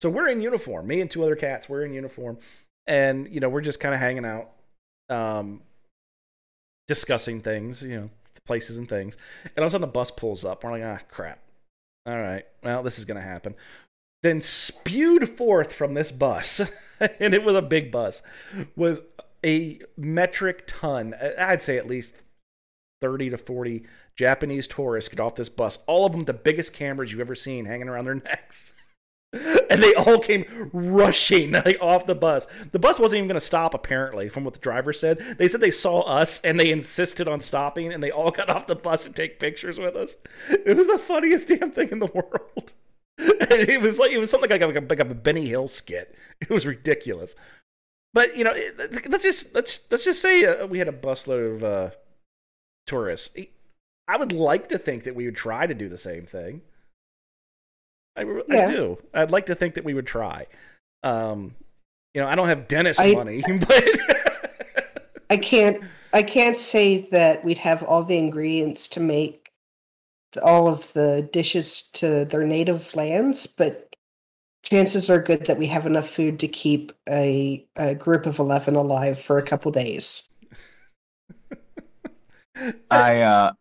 So 0.00 0.08
we're 0.08 0.28
in 0.28 0.40
uniform 0.40 0.86
me 0.86 1.00
and 1.00 1.10
two 1.10 1.22
other 1.22 1.36
cats 1.36 1.68
we're 1.68 1.84
in 1.84 1.92
uniform 1.92 2.38
and 2.86 3.28
you 3.28 3.40
know 3.40 3.48
we're 3.48 3.60
just 3.60 3.80
kind 3.80 3.94
of 3.94 4.00
hanging 4.00 4.24
out 4.24 4.50
um 5.10 5.60
discussing 6.88 7.40
things 7.40 7.82
you 7.82 7.96
know 7.96 8.10
places 8.46 8.78
and 8.78 8.88
things. 8.88 9.16
And 9.44 9.58
all 9.58 9.64
of 9.64 9.68
a 9.68 9.72
sudden 9.72 9.82
the 9.82 9.92
bus 9.92 10.10
pulls 10.10 10.44
up 10.44 10.64
we're 10.64 10.72
like 10.72 10.82
ah 10.84 11.04
crap. 11.10 11.38
All 12.06 12.18
right. 12.18 12.46
Well 12.62 12.82
this 12.82 12.98
is 12.98 13.04
gonna 13.04 13.20
happen 13.20 13.54
then 14.22 14.42
spewed 14.42 15.28
forth 15.28 15.72
from 15.72 15.94
this 15.94 16.10
bus 16.10 16.60
and 17.20 17.34
it 17.34 17.42
was 17.42 17.56
a 17.56 17.62
big 17.62 17.90
bus 17.90 18.22
was 18.76 19.00
a 19.44 19.80
metric 19.96 20.64
ton 20.66 21.14
i'd 21.38 21.62
say 21.62 21.78
at 21.78 21.86
least 21.86 22.14
30 23.00 23.30
to 23.30 23.38
40 23.38 23.84
japanese 24.16 24.68
tourists 24.68 25.08
get 25.08 25.20
off 25.20 25.34
this 25.34 25.48
bus 25.48 25.78
all 25.86 26.04
of 26.04 26.12
them 26.12 26.24
the 26.24 26.32
biggest 26.32 26.72
cameras 26.72 27.10
you've 27.10 27.20
ever 27.20 27.34
seen 27.34 27.64
hanging 27.64 27.88
around 27.88 28.04
their 28.04 28.14
necks 28.24 28.74
and 29.32 29.82
they 29.82 29.94
all 29.94 30.18
came 30.18 30.44
rushing 30.72 31.52
like 31.52 31.78
off 31.80 32.06
the 32.06 32.14
bus. 32.14 32.46
The 32.72 32.78
bus 32.78 32.98
wasn't 32.98 33.18
even 33.18 33.28
going 33.28 33.40
to 33.40 33.46
stop. 33.46 33.74
Apparently, 33.74 34.28
from 34.28 34.44
what 34.44 34.54
the 34.54 34.60
driver 34.60 34.92
said, 34.92 35.18
they 35.38 35.46
said 35.46 35.60
they 35.60 35.70
saw 35.70 36.00
us 36.00 36.40
and 36.40 36.58
they 36.58 36.72
insisted 36.72 37.28
on 37.28 37.40
stopping, 37.40 37.92
and 37.92 38.02
they 38.02 38.10
all 38.10 38.30
got 38.30 38.50
off 38.50 38.66
the 38.66 38.74
bus 38.74 39.06
and 39.06 39.14
take 39.14 39.38
pictures 39.38 39.78
with 39.78 39.94
us. 39.94 40.16
It 40.50 40.76
was 40.76 40.88
the 40.88 40.98
funniest 40.98 41.48
damn 41.48 41.70
thing 41.70 41.90
in 41.90 42.00
the 42.00 42.06
world. 42.06 42.72
And 43.50 43.68
it 43.68 43.80
was 43.80 43.98
like 43.98 44.12
it 44.12 44.18
was 44.18 44.30
something 44.30 44.50
like 44.50 44.62
a, 44.62 44.66
like 44.66 45.00
a, 45.00 45.04
Benny 45.04 45.46
Hill 45.46 45.68
skit. 45.68 46.14
It 46.40 46.50
was 46.50 46.66
ridiculous. 46.66 47.34
But 48.12 48.36
you 48.36 48.44
know, 48.44 48.54
let's 49.08 49.22
just 49.22 49.54
let's 49.54 49.80
let's 49.90 50.04
just 50.04 50.22
say 50.22 50.44
uh, 50.44 50.66
we 50.66 50.78
had 50.78 50.88
a 50.88 50.92
busload 50.92 51.56
of 51.56 51.64
uh, 51.64 51.90
tourists. 52.86 53.36
I 54.08 54.16
would 54.16 54.32
like 54.32 54.68
to 54.70 54.78
think 54.78 55.04
that 55.04 55.14
we 55.14 55.26
would 55.26 55.36
try 55.36 55.66
to 55.66 55.74
do 55.74 55.88
the 55.88 55.98
same 55.98 56.26
thing. 56.26 56.62
I, 58.16 58.22
re- 58.22 58.42
I 58.50 58.66
do. 58.66 58.98
I'd 59.14 59.30
like 59.30 59.46
to 59.46 59.54
think 59.54 59.74
that 59.74 59.84
we 59.84 59.94
would 59.94 60.06
try. 60.06 60.46
Um, 61.02 61.54
you 62.14 62.20
know, 62.20 62.26
I 62.26 62.34
don't 62.34 62.48
have 62.48 62.68
dentist 62.68 63.00
I- 63.00 63.14
money, 63.14 63.42
but 63.68 63.84
I 65.30 65.36
can't 65.36 65.82
I 66.12 66.22
can't 66.22 66.56
say 66.56 67.08
that 67.10 67.44
we'd 67.44 67.58
have 67.58 67.82
all 67.84 68.02
the 68.02 68.18
ingredients 68.18 68.88
to 68.88 69.00
make 69.00 69.39
all 70.38 70.68
of 70.68 70.92
the 70.92 71.28
dishes 71.32 71.82
to 71.92 72.24
their 72.24 72.44
native 72.44 72.94
lands, 72.94 73.46
but 73.46 73.94
chances 74.62 75.10
are 75.10 75.20
good 75.20 75.46
that 75.46 75.58
we 75.58 75.66
have 75.66 75.86
enough 75.86 76.08
food 76.08 76.38
to 76.40 76.48
keep 76.48 76.92
a, 77.08 77.66
a 77.76 77.94
group 77.94 78.26
of 78.26 78.38
11 78.38 78.76
alive 78.76 79.18
for 79.18 79.38
a 79.38 79.42
couple 79.42 79.72
days. 79.72 80.28
I 82.90 83.20
uh 83.22 83.52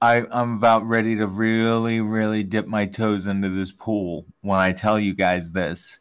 I 0.00 0.24
I'm 0.30 0.56
about 0.56 0.86
ready 0.86 1.16
to 1.16 1.26
really 1.26 2.00
really 2.00 2.44
dip 2.44 2.66
my 2.66 2.86
toes 2.86 3.26
into 3.26 3.48
this 3.48 3.72
pool 3.72 4.26
when 4.40 4.58
I 4.58 4.72
tell 4.72 4.98
you 4.98 5.14
guys 5.14 5.52
this. 5.52 5.98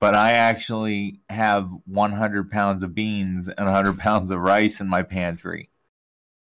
But 0.00 0.14
I 0.14 0.32
actually 0.32 1.20
have 1.30 1.70
100 1.86 2.50
pounds 2.50 2.82
of 2.82 2.94
beans 2.94 3.48
and 3.48 3.64
100 3.64 3.98
pounds 3.98 4.30
of 4.30 4.38
rice 4.38 4.80
in 4.80 4.88
my 4.88 5.02
pantry. 5.02 5.70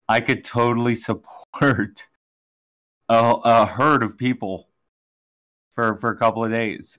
I 0.08 0.20
could 0.20 0.44
totally 0.44 0.94
support 0.96 2.06
a, 3.08 3.36
a 3.44 3.66
herd 3.66 4.02
of 4.02 4.16
people 4.18 4.68
for 5.74 5.96
for 5.96 6.10
a 6.10 6.16
couple 6.16 6.44
of 6.44 6.50
days. 6.50 6.98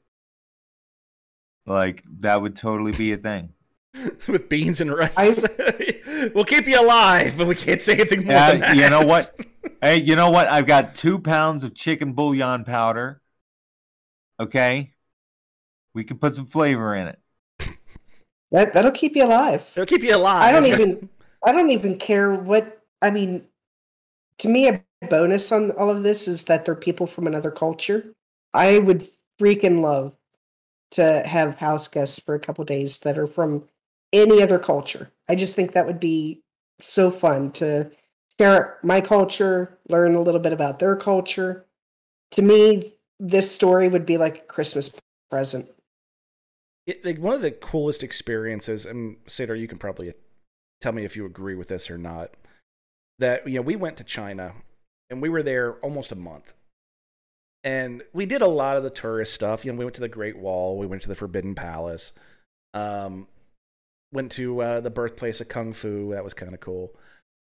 Like 1.66 2.04
that 2.22 2.42
would 2.42 2.56
totally 2.56 2.92
be 2.94 3.12
a 3.12 3.18
thing. 3.18 3.54
with 4.28 4.48
beans 4.50 4.80
and 4.82 4.94
rice, 4.94 5.44
we'll 6.36 6.46
keep 6.46 6.68
you 6.68 6.80
alive, 6.80 7.36
but 7.38 7.48
we 7.48 7.56
can't 7.56 7.82
say 7.82 7.94
anything 7.94 8.26
more 8.26 8.34
Yeah, 8.34 8.52
than 8.52 8.60
that. 8.62 8.78
you 8.78 8.90
know 8.90 9.02
what? 9.06 9.34
Hey, 9.82 9.98
you 9.98 10.16
know 10.16 10.30
what? 10.30 10.48
I've 10.48 10.68
got 10.68 10.96
two 10.96 11.20
pounds 11.20 11.64
of 11.64 11.74
chicken 11.74 12.14
bouillon 12.14 12.64
powder. 12.64 13.22
Okay, 14.40 14.94
we 15.94 16.04
can 16.04 16.18
put 16.18 16.36
some 16.36 16.46
flavor 16.48 16.96
in 16.96 17.08
it. 17.08 17.20
That 18.52 18.74
that'll 18.74 18.92
keep 18.92 19.16
you 19.16 19.26
alive. 19.26 19.70
It'll 19.76 19.86
keep 19.86 20.04
you 20.04 20.16
alive. 20.16 20.42
I 20.42 20.52
don't 20.52 20.66
even 20.66 21.10
I 21.44 21.52
don't 21.52 21.70
even 21.70 21.98
care 21.98 22.32
what 22.34 22.77
I 23.02 23.12
mean. 23.12 23.48
To 24.42 24.50
me, 24.50 24.68
a 24.68 24.84
bonus 25.10 25.52
on 25.52 25.72
all 25.72 25.90
of 25.90 26.04
this 26.04 26.28
is 26.28 26.44
that 26.44 26.64
they're 26.64 26.76
people 26.76 27.08
from 27.08 27.26
another 27.26 27.50
culture. 27.50 28.14
I 28.54 28.78
would 28.78 29.10
freaking 29.42 29.82
love 29.82 30.16
to 30.92 31.24
have 31.26 31.58
house 31.58 31.88
guests 31.88 32.20
for 32.20 32.36
a 32.36 32.40
couple 32.40 32.64
days 32.64 33.00
that 33.00 33.18
are 33.18 33.26
from 33.26 33.68
any 34.14 34.44
other 34.44 34.60
culture. 34.60 35.12
I 35.28 35.34
just 35.34 35.56
think 35.56 35.72
that 35.72 35.88
would 35.88 36.00
be 36.00 36.44
so 36.80 37.10
fun 37.10 37.52
to 37.54 37.90
share 38.40 38.78
my 38.84 39.02
culture, 39.02 39.80
learn 39.90 40.14
a 40.14 40.22
little 40.22 40.40
bit 40.40 40.54
about 40.54 40.78
their 40.78 40.96
culture. 40.96 41.66
To 42.34 42.44
me, 42.44 42.94
this 43.20 43.52
story 43.52 43.88
would 43.88 44.06
be 44.06 44.18
like 44.18 44.38
a 44.38 44.42
Christmas 44.42 45.02
present. 45.32 45.68
It, 46.86 47.04
like 47.04 47.18
one 47.18 47.34
of 47.34 47.42
the 47.42 47.50
coolest 47.50 48.04
experiences, 48.04 48.86
and 48.86 49.18
Sadar, 49.26 49.60
you 49.60 49.68
can 49.68 49.80
probably 49.80 50.14
tell 50.80 50.92
me 50.92 51.06
if 51.06 51.16
you 51.16 51.26
agree 51.26 51.56
with 51.56 51.70
this 51.70 51.90
or 51.90 51.98
not. 51.98 52.36
That 53.20 53.48
you 53.48 53.56
know, 53.56 53.62
we 53.62 53.76
went 53.76 53.98
to 53.98 54.04
China 54.04 54.54
and 55.10 55.22
we 55.22 55.30
were 55.30 55.44
there 55.44 55.74
almost 55.76 56.12
a 56.12 56.16
month. 56.16 56.54
And 57.64 58.04
we 58.14 58.26
did 58.26 58.42
a 58.42 58.48
lot 58.48 58.78
of 58.78 58.84
the 58.84 58.90
tourist 58.90 59.34
stuff. 59.34 59.66
You 59.66 59.72
know, 59.72 59.78
we 59.78 59.86
went 59.86 59.96
to 59.96 60.02
the 60.02 60.08
Great 60.08 60.38
Wall, 60.38 60.78
we 60.78 60.88
went 60.88 61.02
to 61.02 61.08
the 61.08 61.16
Forbidden 61.16 61.56
Palace, 61.56 62.14
um, 62.74 63.28
went 64.12 64.32
to 64.34 64.62
uh, 64.62 64.80
the 64.80 64.90
birthplace 64.90 65.42
of 65.42 65.50
Kung 65.50 65.74
Fu. 65.74 66.12
That 66.14 66.24
was 66.24 66.34
kind 66.34 66.54
of 66.54 66.60
cool. 66.60 66.94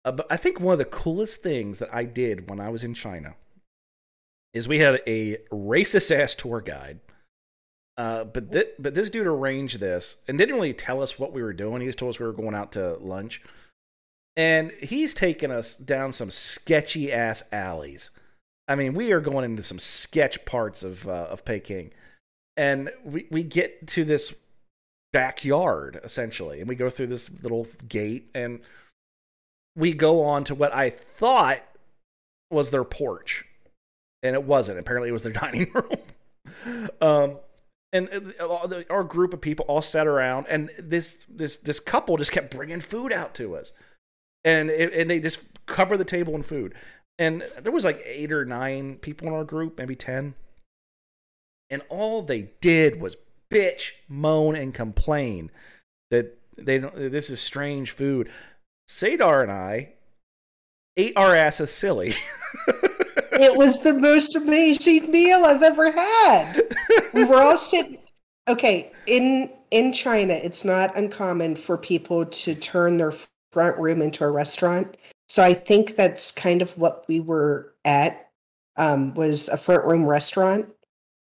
Uh, 0.05 0.13
but 0.13 0.27
I 0.31 0.37
think 0.37 0.61
one 0.61 0.73
of 0.73 0.79
the 0.79 0.85
coolest 0.87 1.43
things 1.43 1.79
that 1.79 1.95
I 1.95 2.05
did 2.05 2.49
when 2.49 2.61
I 2.61 2.71
was 2.71 2.85
in 2.85 2.95
China 2.95 3.35
is 4.55 4.67
we 4.67 4.79
had 4.79 5.03
a 5.07 5.37
racist 5.53 6.11
ass 6.11 6.35
tour 6.35 6.61
guide. 6.61 7.01
Uh, 7.97 8.25
but 8.25 8.53
th- 8.53 8.75
but 8.79 8.95
this 8.95 9.11
dude 9.11 9.27
arranged 9.27 9.81
this 9.81 10.17
and 10.29 10.39
didn't 10.39 10.55
really 10.55 10.73
tell 10.73 11.03
us 11.03 11.19
what 11.19 11.33
we 11.33 11.43
were 11.43 11.53
doing. 11.53 11.81
He 11.81 11.89
just 11.89 11.99
told 11.99 12.15
us 12.15 12.21
we 12.21 12.27
were 12.27 12.33
going 12.33 12.55
out 12.55 12.73
to 12.73 12.95
lunch, 13.01 13.43
and 14.37 14.71
he's 14.81 15.15
taken 15.15 15.51
us 15.51 15.75
down 15.75 16.13
some 16.13 16.31
sketchy 16.31 17.13
ass 17.13 17.43
alleys. 17.53 18.11
I 18.69 18.75
mean, 18.75 18.95
we 18.95 19.13
are 19.13 19.21
going 19.21 19.45
into 19.45 19.63
some 19.63 19.79
sketch 19.79 20.45
parts 20.45 20.83
of 20.83 21.09
uh, 21.09 21.29
of 21.31 21.45
Peking, 21.45 21.91
and 22.57 22.91
we 23.05 23.27
we 23.31 23.43
get 23.43 23.87
to 23.89 24.05
this 24.05 24.35
backyard 25.13 26.01
essentially, 26.05 26.61
and 26.61 26.69
we 26.69 26.75
go 26.75 26.91
through 26.91 27.07
this 27.07 27.31
little 27.43 27.67
gate, 27.89 28.31
and 28.35 28.61
we 29.75 29.93
go 29.93 30.23
on 30.23 30.45
to 30.45 30.55
what 30.55 30.75
I 30.75 30.91
thought 30.91 31.63
was 32.51 32.71
their 32.71 32.85
porch, 32.85 33.45
and 34.23 34.35
it 34.35 34.43
wasn't. 34.43 34.79
Apparently, 34.79 35.09
it 35.09 35.13
was 35.13 35.23
their 35.23 35.33
dining 35.33 35.71
room. 35.73 36.91
um, 37.01 37.37
and 37.93 38.35
uh, 38.39 38.83
our 38.91 39.05
group 39.05 39.33
of 39.33 39.41
people 39.41 39.65
all 39.67 39.83
sat 39.83 40.07
around, 40.07 40.47
and 40.49 40.71
this 40.79 41.25
this 41.29 41.57
this 41.57 41.81
couple 41.81 42.17
just 42.19 42.33
kept 42.33 42.55
bringing 42.55 42.81
food 42.81 43.13
out 43.13 43.35
to 43.37 43.57
us, 43.57 43.73
and 44.45 44.71
it, 44.71 44.93
and 44.95 45.11
they 45.11 45.21
just 45.21 45.41
cover 45.67 45.97
the 45.97 46.05
table 46.05 46.35
in 46.35 46.43
food, 46.43 46.75
and 47.19 47.43
there 47.61 47.73
was 47.73 47.85
like 47.85 48.03
eight 48.05 48.33
or 48.33 48.45
nine 48.45 48.97
people 48.97 49.29
in 49.29 49.35
our 49.35 49.45
group, 49.45 49.79
maybe 49.79 49.97
ten, 49.97 50.35
and 51.71 51.83
all 51.89 52.23
they 52.23 52.51
did 52.61 53.01
was 53.01 53.17
bitch, 53.51 53.93
moan, 54.09 54.57
and 54.57 54.75
complain 54.75 55.51
that 56.11 56.39
they 56.57 56.79
don't. 56.79 56.95
This 56.95 57.31
is 57.31 57.41
strange 57.41 57.93
food. 57.93 58.31
Sadar 58.89 59.43
and 59.43 59.53
I 59.53 59.93
ate 60.97 61.17
our 61.17 61.35
asses 61.35 61.71
silly. 61.71 62.15
it 63.33 63.55
was 63.55 63.81
the 63.81 63.93
most 63.93 64.37
amazing 64.37 65.11
meal 65.11 65.45
I've 65.45 65.63
ever 65.63 65.91
had. 65.91 66.63
We 67.13 67.25
were 67.25 67.41
all 67.41 67.57
sitting. 67.57 67.99
Okay, 68.49 68.93
in 69.07 69.51
in 69.71 69.93
China, 69.93 70.35
it's 70.35 70.65
not 70.65 70.97
uncommon 70.97 71.57
for 71.57 71.77
people 71.77 72.25
to 72.25 72.55
turn 72.55 72.97
their 72.97 73.13
front 73.53 73.79
room 73.79 74.03
into 74.03 74.25
a 74.25 74.31
restaurant. 74.31 74.97
So 75.29 75.43
I 75.43 75.55
think 75.55 75.97
that's 75.97 76.33
kind 76.33 76.63
of 76.63 76.77
what 76.79 77.05
we 77.09 77.21
were 77.21 77.75
at. 77.85 78.25
Um, 78.77 79.13
was 79.15 79.49
a 79.49 79.57
front 79.57 79.85
room 79.85 80.09
restaurant, 80.09 80.69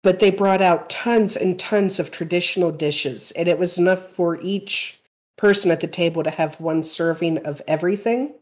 but 0.04 0.20
they 0.20 0.30
brought 0.30 0.62
out 0.62 0.90
tons 0.90 1.38
and 1.38 1.58
tons 1.58 1.98
of 1.98 2.12
traditional 2.12 2.70
dishes, 2.70 3.32
and 3.32 3.48
it 3.48 3.58
was 3.58 3.78
enough 3.78 4.10
for 4.10 4.38
each 4.42 5.00
person 5.38 5.72
at 5.72 5.80
the 5.80 5.88
table 5.88 6.22
to 6.22 6.30
have 6.30 6.60
one 6.60 6.84
serving 6.84 7.38
of 7.46 7.62
everything. 7.66 8.34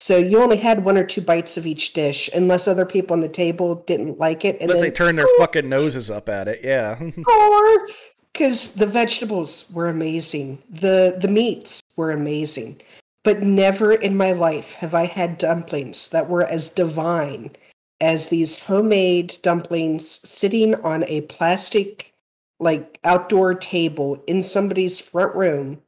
So 0.00 0.18
you 0.18 0.42
only 0.42 0.56
had 0.56 0.84
one 0.84 0.98
or 0.98 1.04
two 1.04 1.20
bites 1.20 1.56
of 1.56 1.66
each 1.66 1.92
dish, 1.92 2.28
unless 2.34 2.68
other 2.68 2.84
people 2.84 3.14
on 3.14 3.20
the 3.20 3.28
table 3.28 3.76
didn't 3.86 4.18
like 4.18 4.44
it. 4.44 4.60
unless 4.60 4.80
they 4.80 4.90
turned 4.90 5.16
their 5.16 5.28
fucking 5.38 5.68
noses 5.68 6.10
up 6.10 6.28
at 6.28 6.48
it, 6.48 6.60
yeah. 6.64 6.98
or 7.28 7.88
because 8.32 8.74
the 8.74 8.86
vegetables 8.86 9.70
were 9.72 9.88
amazing, 9.88 10.62
the 10.68 11.16
the 11.20 11.28
meats 11.28 11.80
were 11.96 12.10
amazing, 12.10 12.80
but 13.24 13.42
never 13.42 13.92
in 13.92 14.16
my 14.16 14.32
life 14.32 14.74
have 14.74 14.94
I 14.94 15.06
had 15.06 15.38
dumplings 15.38 16.08
that 16.08 16.28
were 16.28 16.44
as 16.44 16.70
divine 16.70 17.56
as 18.00 18.28
these 18.28 18.62
homemade 18.64 19.36
dumplings 19.42 20.06
sitting 20.28 20.74
on 20.76 21.04
a 21.04 21.22
plastic 21.22 22.12
like 22.58 22.98
outdoor 23.04 23.54
table 23.54 24.22
in 24.26 24.42
somebody's 24.42 25.00
front 25.00 25.34
room 25.34 25.82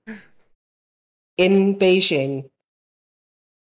in 1.37 1.77
Beijing 1.79 2.49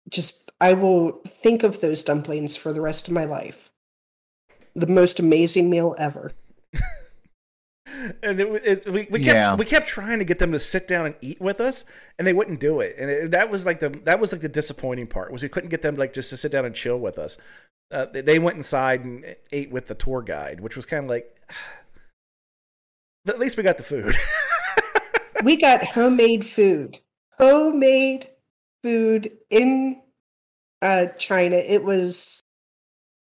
just 0.09 0.51
I 0.61 0.73
will 0.73 1.21
think 1.25 1.63
of 1.63 1.81
those 1.81 2.03
dumplings 2.03 2.55
for 2.55 2.71
the 2.71 2.81
rest 2.81 3.07
of 3.07 3.13
my 3.13 3.25
life. 3.25 3.71
The 4.75 4.87
most 4.87 5.19
amazing 5.19 5.69
meal 5.69 5.95
ever. 5.97 6.31
And 7.85 8.39
it, 8.39 8.65
it, 8.65 8.85
we, 8.85 9.07
we 9.09 9.19
kept 9.19 9.35
yeah. 9.35 9.55
we 9.55 9.65
kept 9.65 9.87
trying 9.87 10.19
to 10.19 10.25
get 10.25 10.39
them 10.39 10.51
to 10.51 10.59
sit 10.59 10.87
down 10.87 11.05
and 11.05 11.15
eat 11.21 11.39
with 11.41 11.59
us, 11.59 11.85
and 12.17 12.27
they 12.27 12.33
wouldn't 12.33 12.59
do 12.59 12.79
it. 12.79 12.95
And 12.97 13.09
it, 13.09 13.31
that 13.31 13.49
was 13.49 13.65
like 13.65 13.79
the 13.79 13.89
that 14.05 14.19
was 14.19 14.31
like 14.31 14.41
the 14.41 14.49
disappointing 14.49 15.07
part 15.07 15.31
was 15.31 15.43
we 15.43 15.49
couldn't 15.49 15.69
get 15.69 15.81
them 15.81 15.95
like 15.95 16.13
just 16.13 16.29
to 16.29 16.37
sit 16.37 16.51
down 16.51 16.65
and 16.65 16.75
chill 16.75 16.99
with 16.99 17.17
us. 17.17 17.37
Uh, 17.91 18.07
they 18.11 18.39
went 18.39 18.57
inside 18.57 19.03
and 19.03 19.35
ate 19.51 19.71
with 19.71 19.87
the 19.87 19.95
tour 19.95 20.21
guide, 20.21 20.59
which 20.59 20.75
was 20.75 20.85
kind 20.85 21.03
of 21.03 21.09
like. 21.09 21.39
But 23.25 23.35
at 23.35 23.39
least 23.39 23.57
we 23.57 23.63
got 23.63 23.77
the 23.77 23.83
food. 23.83 24.15
we 25.43 25.57
got 25.57 25.83
homemade 25.83 26.45
food. 26.45 26.99
Homemade 27.37 28.29
food 28.83 29.31
in 29.49 30.01
uh, 30.83 31.07
China, 31.17 31.55
it 31.55 31.83
was 31.83 32.41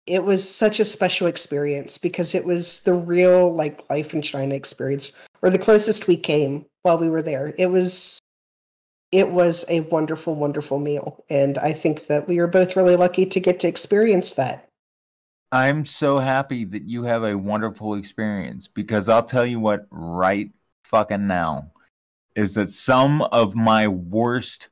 it 0.07 0.25
was 0.25 0.49
such 0.49 0.81
a 0.81 0.85
special 0.85 1.27
experience 1.27 1.99
because 1.99 2.35
it 2.35 2.45
was 2.45 2.83
the 2.83 2.95
real 2.95 3.53
like 3.55 3.89
life 3.91 4.15
in 4.15 4.23
China 4.23 4.55
experience, 4.55 5.13
or 5.43 5.51
the 5.51 5.59
closest 5.59 6.09
we 6.09 6.17
came 6.17 6.67
while 6.83 6.99
we 6.99 7.11
were 7.11 7.23
there. 7.23 7.55
It 7.59 7.67
was 7.67 8.19
it 9.13 9.29
was 9.29 9.65
a 9.69 9.81
wonderful, 9.81 10.35
wonderful 10.35 10.79
meal, 10.79 11.25
and 11.29 11.59
I 11.59 11.73
think 11.73 12.07
that 12.07 12.27
we 12.27 12.39
are 12.39 12.47
both 12.47 12.77
really 12.77 12.97
lucky 12.97 13.27
to 13.27 13.41
get 13.41 13.61
to 13.61 13.69
experience 13.69 14.35
that. 14.35 14.69
I'm 15.53 15.85
so 15.85 16.19
happy 16.19 16.65
that 16.65 16.85
you 16.85 17.03
have 17.03 17.25
a 17.25 17.37
wonderful 17.37 17.95
experience 17.95 18.69
because 18.69 19.09
I'll 19.09 19.23
tell 19.23 19.45
you 19.45 19.61
what 19.61 19.87
right 19.91 20.51
fucking 20.85 21.27
now 21.27 21.73
is 22.35 22.55
that 22.55 22.71
some 22.71 23.21
of 23.21 23.55
my 23.55 23.87
worst 23.87 24.71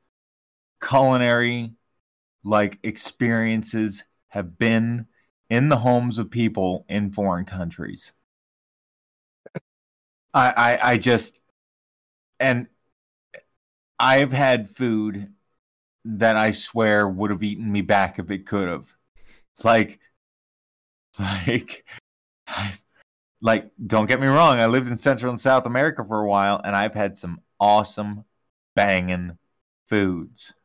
culinary 0.83 1.73
like 2.43 2.79
experiences 2.81 4.03
have 4.29 4.57
been 4.57 5.05
in 5.51 5.67
the 5.67 5.77
homes 5.77 6.17
of 6.17 6.31
people 6.31 6.85
in 6.87 7.11
foreign 7.11 7.43
countries. 7.43 8.13
I, 10.33 10.53
I, 10.55 10.91
I 10.91 10.97
just 10.97 11.37
and 12.39 12.67
I've 13.99 14.31
had 14.31 14.69
food 14.69 15.33
that 16.05 16.37
I 16.37 16.53
swear 16.53 17.05
would 17.07 17.31
have 17.31 17.43
eaten 17.43 17.69
me 17.69 17.81
back 17.81 18.17
if 18.17 18.31
it 18.31 18.47
could 18.47 18.67
have. 18.69 18.95
It's 19.53 19.65
like, 19.65 19.99
like, 21.19 21.85
like, 23.41 23.71
don't 23.85 24.07
get 24.07 24.21
me 24.21 24.27
wrong. 24.27 24.59
I 24.61 24.67
lived 24.67 24.87
in 24.87 24.97
Central 24.97 25.31
and 25.31 25.39
South 25.39 25.65
America 25.65 26.03
for 26.07 26.21
a 26.21 26.27
while, 26.27 26.61
and 26.63 26.75
I've 26.75 26.93
had 26.95 27.17
some 27.17 27.41
awesome, 27.59 28.23
banging 28.73 29.37
foods 29.85 30.55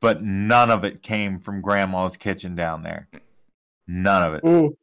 but 0.00 0.22
none 0.22 0.70
of 0.70 0.84
it 0.84 1.02
came 1.02 1.38
from 1.38 1.60
grandma's 1.60 2.16
kitchen 2.16 2.54
down 2.54 2.82
there. 2.82 3.08
None 3.88 4.22
of 4.22 4.34
it. 4.34 4.44
Mm. 4.44 4.74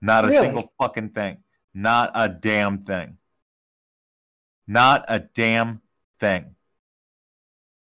Not 0.00 0.24
a 0.24 0.28
really? 0.28 0.46
single 0.46 0.72
fucking 0.80 1.10
thing. 1.10 1.38
Not 1.74 2.12
a 2.14 2.28
damn 2.28 2.84
thing. 2.84 3.18
Not 4.66 5.04
a 5.08 5.18
damn 5.18 5.82
thing. 6.18 6.54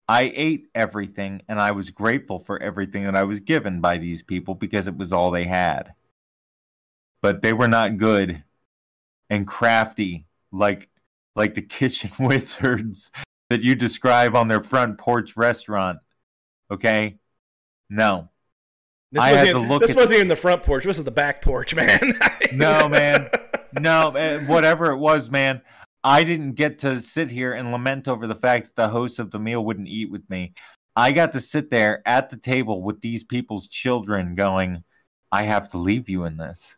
I 0.07 0.31
ate 0.33 0.67
everything 0.73 1.41
and 1.47 1.59
I 1.59 1.71
was 1.71 1.91
grateful 1.91 2.39
for 2.39 2.61
everything 2.61 3.03
that 3.03 3.15
I 3.15 3.23
was 3.23 3.39
given 3.39 3.81
by 3.81 3.97
these 3.97 4.23
people 4.23 4.55
because 4.55 4.87
it 4.87 4.97
was 4.97 5.13
all 5.13 5.29
they 5.29 5.45
had. 5.45 5.93
But 7.21 7.41
they 7.41 7.53
were 7.53 7.67
not 7.67 7.97
good 7.97 8.43
and 9.29 9.45
crafty 9.45 10.25
like 10.51 10.89
like 11.35 11.55
the 11.55 11.61
kitchen 11.77 12.11
wizards 12.19 13.11
that 13.49 13.61
you 13.61 13.75
describe 13.75 14.35
on 14.35 14.47
their 14.47 14.63
front 14.63 14.97
porch 14.97 15.37
restaurant 15.37 15.99
Okay, 16.73 17.19
no. 17.89 18.29
This, 19.13 19.21
wasn't, 19.21 19.49
even, 19.49 19.79
this 19.79 19.95
wasn't 19.95 20.13
even 20.15 20.27
the 20.27 20.35
front 20.35 20.63
porch. 20.63 20.83
This 20.85 20.97
is 20.97 21.03
the 21.03 21.11
back 21.11 21.41
porch, 21.41 21.75
man. 21.75 22.13
no, 22.51 22.89
man. 22.89 23.29
No, 23.79 24.09
eh, 24.11 24.39
whatever 24.45 24.91
it 24.91 24.97
was, 24.97 25.29
man. 25.29 25.61
I 26.03 26.23
didn't 26.23 26.53
get 26.53 26.79
to 26.79 27.01
sit 27.01 27.29
here 27.29 27.53
and 27.53 27.71
lament 27.71 28.07
over 28.07 28.27
the 28.27 28.35
fact 28.35 28.67
that 28.67 28.75
the 28.75 28.89
host 28.89 29.19
of 29.19 29.31
the 29.31 29.39
meal 29.39 29.63
wouldn't 29.63 29.87
eat 29.87 30.11
with 30.11 30.29
me. 30.29 30.53
I 30.95 31.11
got 31.11 31.31
to 31.33 31.41
sit 31.41 31.69
there 31.71 32.01
at 32.05 32.29
the 32.29 32.37
table 32.37 32.81
with 32.81 33.01
these 33.01 33.23
people's 33.23 33.67
children 33.67 34.35
going, 34.35 34.83
I 35.31 35.43
have 35.43 35.69
to 35.69 35.77
leave 35.77 36.09
you 36.09 36.25
in 36.25 36.37
this. 36.37 36.75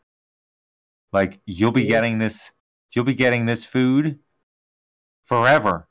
Like 1.12 1.40
you'll 1.46 1.72
be 1.72 1.84
Yeah. 1.84 1.90
getting 1.92 2.20
this 2.20 2.52
you'll 2.92 3.06
be 3.06 3.16
getting 3.16 3.46
this 3.46 3.66
food 3.66 4.20
forever. 5.24 5.88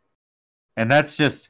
And 0.77 0.91
that's 0.91 1.17
just 1.17 1.49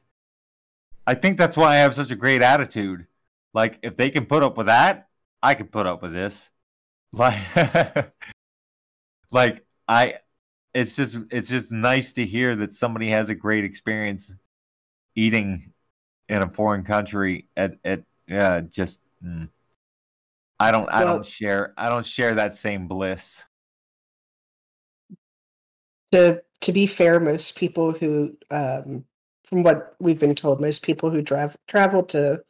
I 1.07 1.15
think 1.15 1.37
that's 1.37 1.57
why 1.57 1.75
I 1.75 1.77
have 1.77 1.95
such 1.95 2.11
a 2.11 2.17
great 2.17 2.43
attitude. 2.43 3.07
Like 3.55 3.79
if 3.83 3.97
they 3.97 4.11
can 4.11 4.27
put 4.27 4.43
up 4.43 4.57
with 4.59 4.67
that, 4.67 5.09
I 5.43 5.55
can 5.55 5.69
put 5.69 5.87
up 5.87 6.03
with 6.03 6.13
this. 6.13 6.51
Like 7.17 8.13
like 9.31 9.65
I 9.87 10.15
it's 10.75 10.97
just 10.97 11.17
it's 11.31 11.49
just 11.49 11.71
nice 11.71 12.13
to 12.15 12.27
hear 12.27 12.57
that 12.57 12.73
somebody 12.73 13.11
has 13.11 13.29
a 13.29 13.37
great 13.37 13.65
experience 13.65 14.35
eating 15.15 15.73
in 16.29 16.43
a 16.43 16.49
foreign 16.49 16.83
country 16.83 17.47
at 17.57 17.77
at 17.85 18.03
yeah 18.27 18.63
just 18.63 18.99
mm. 19.25 19.49
I 20.59 20.73
don't 20.73 20.89
I 20.93 21.05
don't 21.05 21.25
share 21.25 21.73
I 21.77 21.89
don't 21.89 22.05
share 22.05 22.35
that 22.35 22.55
same 22.57 22.89
bliss. 22.89 23.45
to 26.11 26.43
to 26.65 26.73
be 26.73 26.87
fair, 26.87 27.21
most 27.21 27.59
people 27.59 27.93
who, 27.93 28.37
um, 28.51 29.05
from 29.45 29.63
what 29.63 29.95
we've 30.01 30.19
been 30.19 30.35
told, 30.35 30.61
most 30.61 30.83
people 30.83 31.11
who 31.11 31.21
drive 31.21 31.57
travel 31.69 32.03
to 32.05 32.43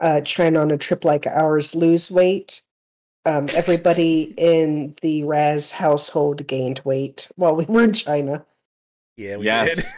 uh, 0.00 0.20
China 0.20 0.60
on 0.60 0.70
a 0.70 0.78
trip 0.78 1.04
like 1.04 1.26
ours 1.26 1.74
lose 1.74 2.10
weight. 2.10 2.62
Um, 3.26 3.48
everybody 3.52 4.34
in 4.36 4.94
the 5.02 5.24
Raz 5.24 5.70
household 5.70 6.46
gained 6.46 6.80
weight 6.84 7.28
while 7.36 7.56
we 7.56 7.64
were 7.66 7.82
in 7.82 7.92
China. 7.92 8.44
Yeah, 9.16 9.36
we 9.36 9.46
Yes. 9.46 9.94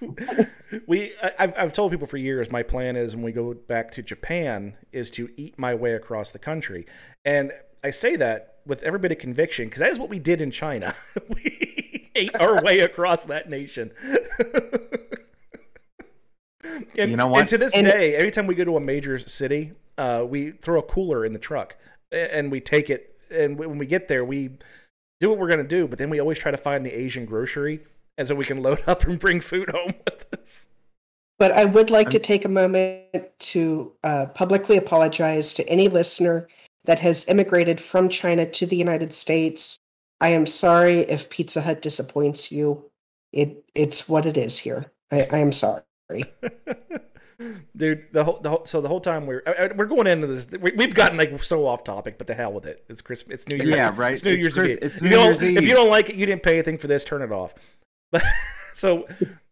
did. 0.00 0.48
we 0.86 1.12
I've 1.38 1.54
I've 1.56 1.72
told 1.72 1.90
people 1.90 2.06
for 2.06 2.18
years 2.18 2.50
my 2.50 2.62
plan 2.62 2.96
is 2.96 3.14
when 3.14 3.24
we 3.24 3.32
go 3.32 3.54
back 3.54 3.90
to 3.92 4.02
Japan 4.02 4.74
is 4.92 5.10
to 5.12 5.30
eat 5.38 5.58
my 5.58 5.74
way 5.74 5.94
across 5.94 6.32
the 6.32 6.38
country, 6.38 6.84
and 7.24 7.52
I 7.82 7.92
say 7.92 8.16
that 8.16 8.56
with 8.66 8.82
every 8.82 8.98
bit 8.98 9.12
of 9.12 9.18
conviction 9.18 9.66
because 9.66 9.80
that 9.80 9.90
is 9.90 9.98
what 9.98 10.10
we 10.10 10.18
did 10.18 10.42
in 10.42 10.50
China. 10.50 10.94
we 11.30 12.10
ate 12.14 12.38
our 12.38 12.62
way 12.62 12.80
across 12.80 13.24
that 13.24 13.48
nation. 13.48 13.90
and, 16.98 17.10
You 17.10 17.16
know 17.16 17.26
what? 17.28 17.40
And 17.40 17.48
to 17.48 17.58
this 17.58 17.74
And- 17.76 17.86
day, 17.86 18.14
every 18.14 18.30
time 18.30 18.46
we 18.46 18.54
go 18.54 18.64
to 18.64 18.76
a 18.76 18.80
major 18.80 19.18
city, 19.18 19.72
uh, 19.98 20.24
we 20.28 20.52
throw 20.52 20.78
a 20.78 20.82
cooler 20.82 21.24
in 21.24 21.32
the 21.32 21.38
truck 21.38 21.76
and 22.12 22.50
we 22.50 22.60
take 22.60 22.90
it. 22.90 23.16
And 23.30 23.58
when 23.58 23.78
we 23.78 23.86
get 23.86 24.08
there, 24.08 24.24
we 24.24 24.50
do 25.20 25.30
what 25.30 25.38
we're 25.38 25.48
going 25.48 25.62
to 25.62 25.68
do, 25.68 25.88
but 25.88 25.98
then 25.98 26.10
we 26.10 26.20
always 26.20 26.38
try 26.38 26.50
to 26.50 26.56
find 26.56 26.84
the 26.84 26.92
Asian 26.92 27.24
grocery, 27.24 27.80
and 28.18 28.28
so 28.28 28.34
we 28.34 28.44
can 28.44 28.62
load 28.62 28.82
up 28.86 29.04
and 29.04 29.18
bring 29.18 29.40
food 29.40 29.70
home 29.70 29.94
with 30.04 30.26
us. 30.38 30.68
But 31.38 31.52
I 31.52 31.64
would 31.64 31.90
like 31.90 32.08
to 32.10 32.18
I'm- 32.18 32.22
take 32.22 32.44
a 32.44 32.48
moment 32.48 33.26
to 33.38 33.92
uh, 34.04 34.26
publicly 34.34 34.76
apologize 34.76 35.54
to 35.54 35.68
any 35.68 35.88
listener 35.88 36.46
that 36.84 37.00
has 37.00 37.26
immigrated 37.28 37.80
from 37.80 38.08
China 38.08 38.46
to 38.48 38.66
the 38.66 38.76
United 38.76 39.12
States. 39.12 39.78
I 40.20 40.28
am 40.28 40.46
sorry 40.46 41.00
if 41.00 41.28
Pizza 41.28 41.60
Hut 41.60 41.82
disappoints 41.82 42.52
you. 42.52 42.84
It 43.32 43.64
it's 43.74 44.08
what 44.08 44.24
it 44.24 44.36
is 44.38 44.56
here. 44.56 44.86
I, 45.10 45.26
I 45.32 45.38
am 45.38 45.52
sorry. 45.52 45.82
Dude, 47.76 48.06
the 48.12 48.24
whole, 48.24 48.38
the 48.40 48.48
whole 48.48 48.64
so 48.64 48.80
the 48.80 48.88
whole 48.88 49.00
time 49.00 49.26
we're 49.26 49.42
I- 49.46 49.64
I- 49.64 49.72
we're 49.76 49.84
going 49.84 50.06
into 50.06 50.26
this, 50.26 50.50
we, 50.58 50.72
we've 50.74 50.94
gotten 50.94 51.18
like 51.18 51.42
so 51.42 51.66
off 51.66 51.84
topic, 51.84 52.16
but 52.16 52.26
the 52.26 52.32
hell 52.34 52.52
with 52.52 52.64
it. 52.64 52.82
It's 52.88 53.02
Christmas. 53.02 53.34
It's 53.44 53.48
New 53.48 53.62
Year's. 53.62 53.76
Yeah, 53.76 53.92
right. 53.94 54.12
It's 54.12 54.24
New 54.24 54.30
It's 54.32 54.40
Year's 54.42 54.54
Chris- 54.54 54.72
Eve. 54.72 54.78
it's 54.80 54.96
If 54.96 55.02
New 55.02 55.08
you 55.10 55.14
don't- 55.16 55.42
If 55.42 55.64
you 55.64 55.74
don't 55.74 55.90
like 55.90 56.08
it, 56.08 56.16
you 56.16 56.24
didn't 56.24 56.42
pay 56.42 56.54
anything 56.54 56.78
for 56.78 56.86
this. 56.86 57.04
Turn 57.04 57.20
it 57.20 57.30
off. 57.32 57.52
But 58.10 58.22
so, 58.74 59.06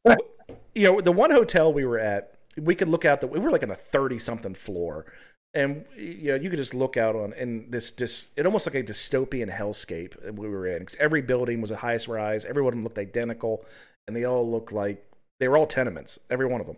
you 0.75 0.91
know, 0.91 1.01
the 1.03 1.13
one 1.13 1.31
hotel 1.31 1.73
we 1.75 1.85
were 1.85 1.99
at, 1.99 2.39
we 2.57 2.75
could 2.75 2.89
look 2.89 3.05
out 3.05 3.21
the. 3.21 3.27
We 3.27 3.39
were 3.39 3.51
like 3.51 3.63
on 3.63 3.71
a 3.71 3.77
thirty 3.77 4.19
something 4.19 4.55
floor, 4.55 5.05
and 5.53 5.85
you 5.95 6.31
know, 6.31 6.37
you 6.37 6.49
could 6.49 6.59
just 6.59 6.73
look 6.73 6.97
out 6.97 7.15
on 7.15 7.35
and 7.35 7.71
this 7.71 7.91
dis. 7.91 8.29
It 8.37 8.47
almost 8.47 8.67
like 8.67 8.77
a 8.77 8.83
dystopian 8.83 9.55
hellscape 9.55 10.19
that 10.23 10.35
we 10.35 10.49
were 10.49 10.69
in 10.69 10.79
because 10.79 10.97
every 11.01 11.21
building 11.21 11.61
was 11.61 11.71
a 11.71 11.77
highest 11.77 12.09
rise. 12.09 12.47
Every 12.47 12.63
one 12.63 12.73
of 12.73 12.77
them 12.79 12.85
looked 12.85 12.99
identical, 12.99 13.67
and 14.09 14.17
they 14.17 14.25
all 14.25 14.49
looked 14.51 14.73
like 14.73 15.05
they 15.41 15.49
were 15.49 15.57
all 15.57 15.67
tenements. 15.67 16.19
Every 16.31 16.47
one 16.47 16.61
of 16.61 16.67
them. 16.67 16.77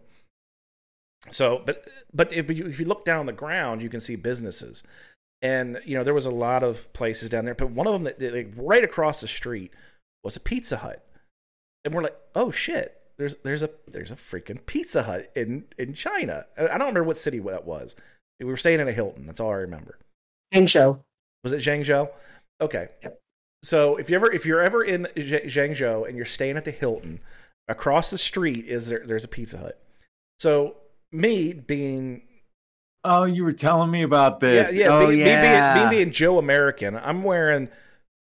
So, 1.31 1.63
but 1.65 1.87
but 2.13 2.33
if 2.33 2.51
you 2.51 2.67
if 2.67 2.79
you 2.79 2.87
look 2.87 3.05
down 3.05 3.27
the 3.27 3.33
ground, 3.33 3.83
you 3.83 3.89
can 3.89 4.01
see 4.01 4.17
businesses, 4.17 4.83
and 5.43 5.81
you 5.85 5.97
know 5.97 6.05
there 6.05 6.15
was 6.15 6.27
a 6.27 6.31
lot 6.31 6.63
of 6.63 6.93
places 6.93 7.29
down 7.29 7.45
there. 7.45 7.55
But 7.55 7.71
one 7.71 7.87
of 7.87 7.93
them 7.93 8.05
that 8.05 8.21
like, 8.21 8.53
right 8.57 8.85
across 8.85 9.21
the 9.21 9.29
street 9.29 9.73
was 10.23 10.37
a 10.37 10.41
Pizza 10.41 10.77
Hut, 10.77 11.05
and 11.85 11.95
we're 11.95 12.03
like, 12.03 12.17
oh 12.35 12.51
shit, 12.51 13.01
there's 13.19 13.37
there's 13.43 13.63
a 13.63 13.71
there's 13.89 14.11
a 14.11 14.17
freaking 14.17 14.65
Pizza 14.67 15.03
Hut 15.03 15.31
in 15.35 15.65
in 15.79 15.95
China. 15.95 16.47
I 16.57 16.63
don't 16.63 16.81
remember 16.81 17.05
what 17.05 17.17
city 17.17 17.39
that 17.41 17.67
was. 17.67 17.97
We 18.39 18.47
were 18.47 18.57
staying 18.57 18.81
in 18.81 18.89
a 18.89 18.93
Hilton. 18.93 19.27
That's 19.27 19.41
all 19.41 19.51
I 19.51 19.57
remember. 19.57 19.99
Hangzhou. 20.55 21.01
Was 21.43 21.53
it 21.53 21.61
Zhangzhou? 21.61 22.09
Okay. 22.61 22.89
Yep. 23.03 23.21
So 23.63 23.97
if 23.97 24.11
you 24.11 24.17
ever 24.17 24.31
if 24.31 24.45
you're 24.47 24.63
ever 24.63 24.85
in 24.85 25.07
Zh- 25.19 25.47
Zhangzhou 25.47 26.07
and 26.07 26.17
you're 26.17 26.27
staying 26.27 26.57
at 26.57 26.65
the 26.65 26.71
Hilton, 26.71 27.21
across 27.69 28.11
the 28.11 28.19
street 28.19 28.67
is 28.67 28.89
there 28.89 29.03
there's 29.07 29.25
a 29.25 29.29
Pizza 29.29 29.59
Hut. 29.59 29.81
So 30.39 30.77
me 31.12 31.53
being 31.55 32.23
Oh, 33.05 33.23
you 33.25 33.45
were 33.45 33.53
telling 33.53 33.91
me 33.93 34.03
about 34.03 34.41
this. 34.41 34.75
yeah, 34.75 34.87
yeah, 34.87 34.93
oh, 34.93 35.07
me, 35.09 35.21
yeah. 35.21 35.75
Me, 35.75 35.81
being, 35.81 35.89
me 35.91 35.97
being 35.97 36.11
Joe 36.11 36.39
American, 36.39 36.97
I'm 36.97 37.23
wearing 37.23 37.69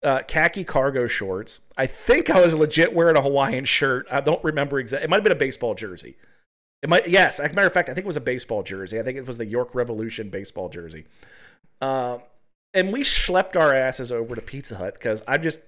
uh, 0.03 0.20
khaki 0.28 0.64
cargo 0.64 1.07
shorts. 1.07 1.61
I 1.78 1.87
think 1.87 2.28
I 2.28 2.43
was 2.43 2.55
legit 2.55 2.93
wearing 2.93 3.16
a 3.16 3.22
Hawaiian 3.22 3.64
shirt. 3.64 4.07
I 4.11 4.20
don't 4.20 4.43
remember 4.45 4.78
exactly. 4.78 5.05
It 5.05 5.09
might 5.11 5.16
have 5.16 5.22
been 5.24 5.32
a 5.32 5.37
baseball 5.37 5.74
jersey. 5.74 6.16
It 6.82 6.91
might, 6.91 7.09
yes. 7.09 7.41
As 7.41 7.51
a 7.51 7.55
matter 7.55 7.66
of 7.66 7.72
fact, 7.72 7.89
I 7.89 7.95
think 7.95 8.05
it 8.05 8.07
was 8.07 8.16
a 8.16 8.20
baseball 8.20 8.62
jersey. 8.62 9.01
I 9.01 9.03
think 9.03 9.16
it 9.16 9.26
was 9.26 9.39
the 9.39 9.47
York 9.47 9.74
Revolution 9.74 10.28
baseball 10.28 10.68
jersey. 10.68 11.07
Um, 11.80 12.20
and 12.74 12.93
we 12.93 13.01
schlepped 13.03 13.57
our 13.57 13.72
asses 13.74 14.12
over 14.12 14.34
to 14.34 14.43
Pizza 14.43 14.76
Hut 14.76 14.93
because 14.93 15.22
I 15.26 15.39
just, 15.39 15.61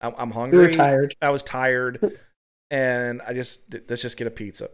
I'm, 0.00 0.14
I'm 0.16 0.28
We 0.28 0.34
hungry. 0.34 0.58
were 0.66 0.72
tired. 0.72 1.16
I 1.20 1.30
was 1.30 1.42
tired, 1.42 2.16
and 2.70 3.20
I 3.26 3.32
just 3.32 3.60
let's 3.88 4.02
just 4.02 4.16
get 4.16 4.26
a 4.26 4.30
pizza. 4.30 4.70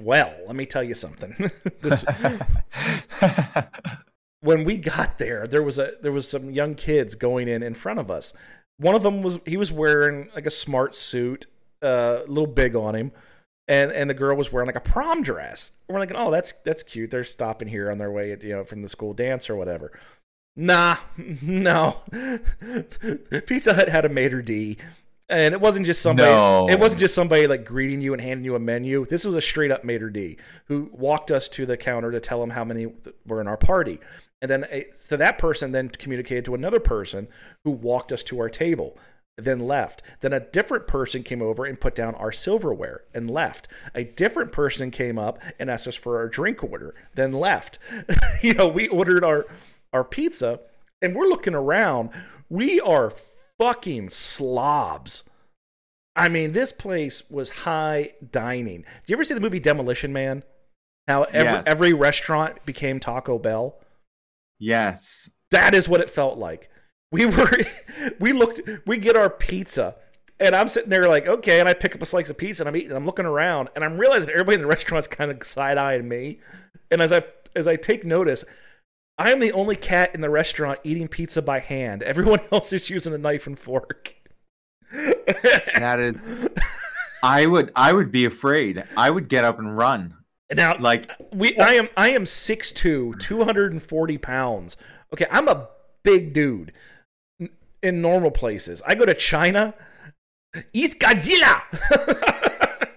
Well, 0.00 0.32
let 0.46 0.54
me 0.54 0.66
tell 0.66 0.82
you 0.82 0.94
something. 0.94 1.50
this, 1.80 2.04
when 4.40 4.64
we 4.64 4.76
got 4.76 5.18
there, 5.18 5.46
there 5.46 5.62
was 5.62 5.78
a 5.78 5.92
there 6.02 6.12
was 6.12 6.28
some 6.28 6.50
young 6.50 6.74
kids 6.74 7.14
going 7.14 7.48
in 7.48 7.62
in 7.62 7.74
front 7.74 7.98
of 7.98 8.10
us. 8.10 8.32
One 8.78 8.94
of 8.94 9.02
them 9.02 9.22
was 9.22 9.38
he 9.44 9.56
was 9.56 9.72
wearing 9.72 10.30
like 10.34 10.46
a 10.46 10.50
smart 10.50 10.94
suit, 10.94 11.46
uh, 11.82 12.20
a 12.24 12.28
little 12.28 12.46
big 12.46 12.76
on 12.76 12.94
him, 12.94 13.12
and 13.66 13.90
and 13.90 14.08
the 14.08 14.14
girl 14.14 14.36
was 14.36 14.52
wearing 14.52 14.66
like 14.66 14.76
a 14.76 14.80
prom 14.80 15.22
dress. 15.22 15.72
We're 15.88 15.98
like, 15.98 16.12
oh, 16.14 16.30
that's 16.30 16.52
that's 16.64 16.84
cute. 16.84 17.10
They're 17.10 17.24
stopping 17.24 17.68
here 17.68 17.90
on 17.90 17.98
their 17.98 18.12
way, 18.12 18.36
you 18.40 18.50
know, 18.50 18.64
from 18.64 18.82
the 18.82 18.88
school 18.88 19.14
dance 19.14 19.50
or 19.50 19.56
whatever. 19.56 19.98
Nah, 20.56 20.96
no. 21.42 21.98
Pizza 23.46 23.74
Hut 23.74 23.88
had 23.88 24.04
a 24.04 24.08
maitre 24.08 24.42
d, 24.42 24.76
and 25.28 25.52
it 25.52 25.60
wasn't 25.60 25.86
just 25.86 26.02
somebody. 26.02 26.30
No. 26.30 26.68
It 26.68 26.80
wasn't 26.80 27.00
just 27.00 27.14
somebody 27.14 27.46
like 27.46 27.64
greeting 27.64 28.00
you 28.00 28.12
and 28.12 28.22
handing 28.22 28.44
you 28.44 28.54
a 28.54 28.58
menu. 28.58 29.04
This 29.04 29.24
was 29.24 29.36
a 29.36 29.40
straight 29.40 29.70
up 29.70 29.84
maitre 29.84 30.10
d 30.10 30.38
who 30.66 30.88
walked 30.92 31.30
us 31.30 31.48
to 31.50 31.66
the 31.66 31.76
counter 31.76 32.10
to 32.10 32.20
tell 32.20 32.40
them 32.40 32.50
how 32.50 32.64
many 32.64 32.92
were 33.26 33.40
in 33.40 33.46
our 33.46 33.56
party, 33.56 34.00
and 34.40 34.50
then 34.50 34.64
eh, 34.70 34.84
so 34.92 35.16
that 35.16 35.38
person 35.38 35.72
then 35.72 35.88
communicated 35.88 36.44
to 36.46 36.54
another 36.54 36.80
person 36.80 37.28
who 37.64 37.70
walked 37.70 38.12
us 38.12 38.22
to 38.24 38.40
our 38.40 38.48
table. 38.48 38.96
Then 39.40 39.60
left. 39.60 40.02
Then 40.20 40.32
a 40.32 40.40
different 40.40 40.88
person 40.88 41.22
came 41.22 41.42
over 41.42 41.64
and 41.64 41.78
put 41.78 41.94
down 41.94 42.16
our 42.16 42.32
silverware 42.32 43.02
and 43.14 43.30
left. 43.30 43.68
A 43.94 44.02
different 44.02 44.50
person 44.50 44.90
came 44.90 45.16
up 45.16 45.38
and 45.60 45.70
asked 45.70 45.86
us 45.86 45.94
for 45.94 46.16
our 46.18 46.28
drink 46.28 46.64
order, 46.64 46.96
then 47.14 47.30
left. 47.30 47.78
you 48.42 48.54
know, 48.54 48.66
we 48.66 48.88
ordered 48.88 49.24
our 49.24 49.46
our 49.92 50.02
pizza 50.02 50.58
and 51.00 51.14
we're 51.14 51.28
looking 51.28 51.54
around. 51.54 52.10
We 52.50 52.80
are 52.80 53.12
fucking 53.58 54.10
slobs. 54.10 55.24
I 56.16 56.28
mean, 56.28 56.52
this 56.52 56.72
place 56.72 57.22
was 57.30 57.50
high 57.50 58.12
dining. 58.32 58.80
Do 58.82 58.86
you 59.06 59.16
ever 59.16 59.24
see 59.24 59.34
the 59.34 59.40
movie 59.40 59.60
Demolition 59.60 60.12
Man? 60.12 60.42
How 61.06 61.22
every, 61.24 61.52
Yes. 61.52 61.64
every 61.66 61.92
restaurant 61.92 62.64
became 62.66 63.00
Taco 63.00 63.38
Bell? 63.38 63.78
yes. 64.58 65.30
That 65.50 65.74
is 65.74 65.88
what 65.88 66.02
it 66.02 66.10
felt 66.10 66.36
like. 66.36 66.68
We 67.10 67.24
were, 67.36 67.50
we 68.20 68.34
looked, 68.34 68.60
we 68.86 68.98
get 68.98 69.16
our 69.16 69.30
pizza, 69.30 69.94
and 70.38 70.54
I'm 70.54 70.68
sitting 70.68 70.90
there 70.90 71.08
like, 71.08 71.26
okay, 71.26 71.58
and 71.58 71.66
I 71.66 71.72
pick 71.72 71.94
up 71.94 72.02
a 72.02 72.06
slice 72.06 72.28
of 72.28 72.36
pizza 72.36 72.62
and 72.62 72.68
I'm 72.68 72.76
eating. 72.76 72.92
I'm 72.92 73.06
looking 73.06 73.24
around, 73.24 73.70
and 73.74 73.82
I'm 73.82 73.96
realizing 73.96 74.28
everybody 74.28 74.56
in 74.56 74.60
the 74.60 74.66
restaurant's 74.76 75.08
kind 75.08 75.30
of 75.30 75.42
side 75.42 75.78
eyeing 75.78 76.06
me. 76.06 76.40
And 76.90 77.00
as 77.00 77.12
I 77.12 77.22
as 77.56 77.66
I 77.66 77.76
take 77.76 78.04
notice, 78.04 78.44
I 79.18 79.32
am 79.32 79.40
the 79.40 79.52
only 79.52 79.76
cat 79.76 80.14
in 80.14 80.20
the 80.20 80.30
restaurant 80.30 80.78
eating 80.84 81.08
pizza 81.08 81.42
by 81.42 81.58
hand. 81.58 82.02
Everyone 82.02 82.40
else 82.52 82.72
is 82.72 82.88
using 82.88 83.14
a 83.14 83.18
knife 83.18 83.46
and 83.46 83.58
fork. 83.58 84.14
That 85.74 86.00
is 86.00 86.16
I 87.22 87.46
would 87.46 87.70
I 87.76 87.92
would 87.92 88.10
be 88.10 88.24
afraid. 88.24 88.82
I 88.96 89.10
would 89.10 89.28
get 89.28 89.44
up 89.44 89.58
and 89.58 89.76
run. 89.76 90.14
now, 90.54 90.76
Like 90.78 91.10
we 91.32 91.56
I 91.58 91.74
am 91.74 91.88
I 91.96 92.10
am 92.10 92.24
6'2", 92.24 93.18
240 93.20 94.18
pounds. 94.18 94.76
Okay, 95.12 95.26
I'm 95.30 95.48
a 95.48 95.68
big 96.04 96.32
dude 96.32 96.72
in 97.82 98.00
normal 98.00 98.30
places. 98.30 98.82
I 98.86 98.94
go 98.94 99.04
to 99.04 99.14
China, 99.14 99.74
East 100.72 100.98
Godzilla. 100.98 101.60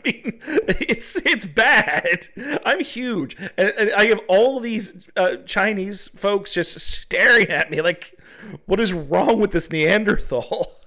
I 0.06 0.10
mean, 0.12 0.40
it's 0.46 1.16
it's 1.18 1.46
bad. 1.46 2.28
I 2.38 2.60
I'm 2.66 2.80
huge, 2.80 3.36
and, 3.58 3.70
and 3.78 3.92
I 3.92 4.06
have 4.06 4.22
all 4.28 4.60
these 4.60 5.06
uh, 5.16 5.38
Chinese 5.46 6.08
folks 6.10 6.54
just 6.54 6.80
staring 6.80 7.50
at 7.50 7.70
me 7.70 7.82
like, 7.82 8.18
"What 8.66 8.80
is 8.80 8.94
wrong 8.94 9.40
with 9.40 9.52
this 9.52 9.72
Neanderthal?" 9.72 10.78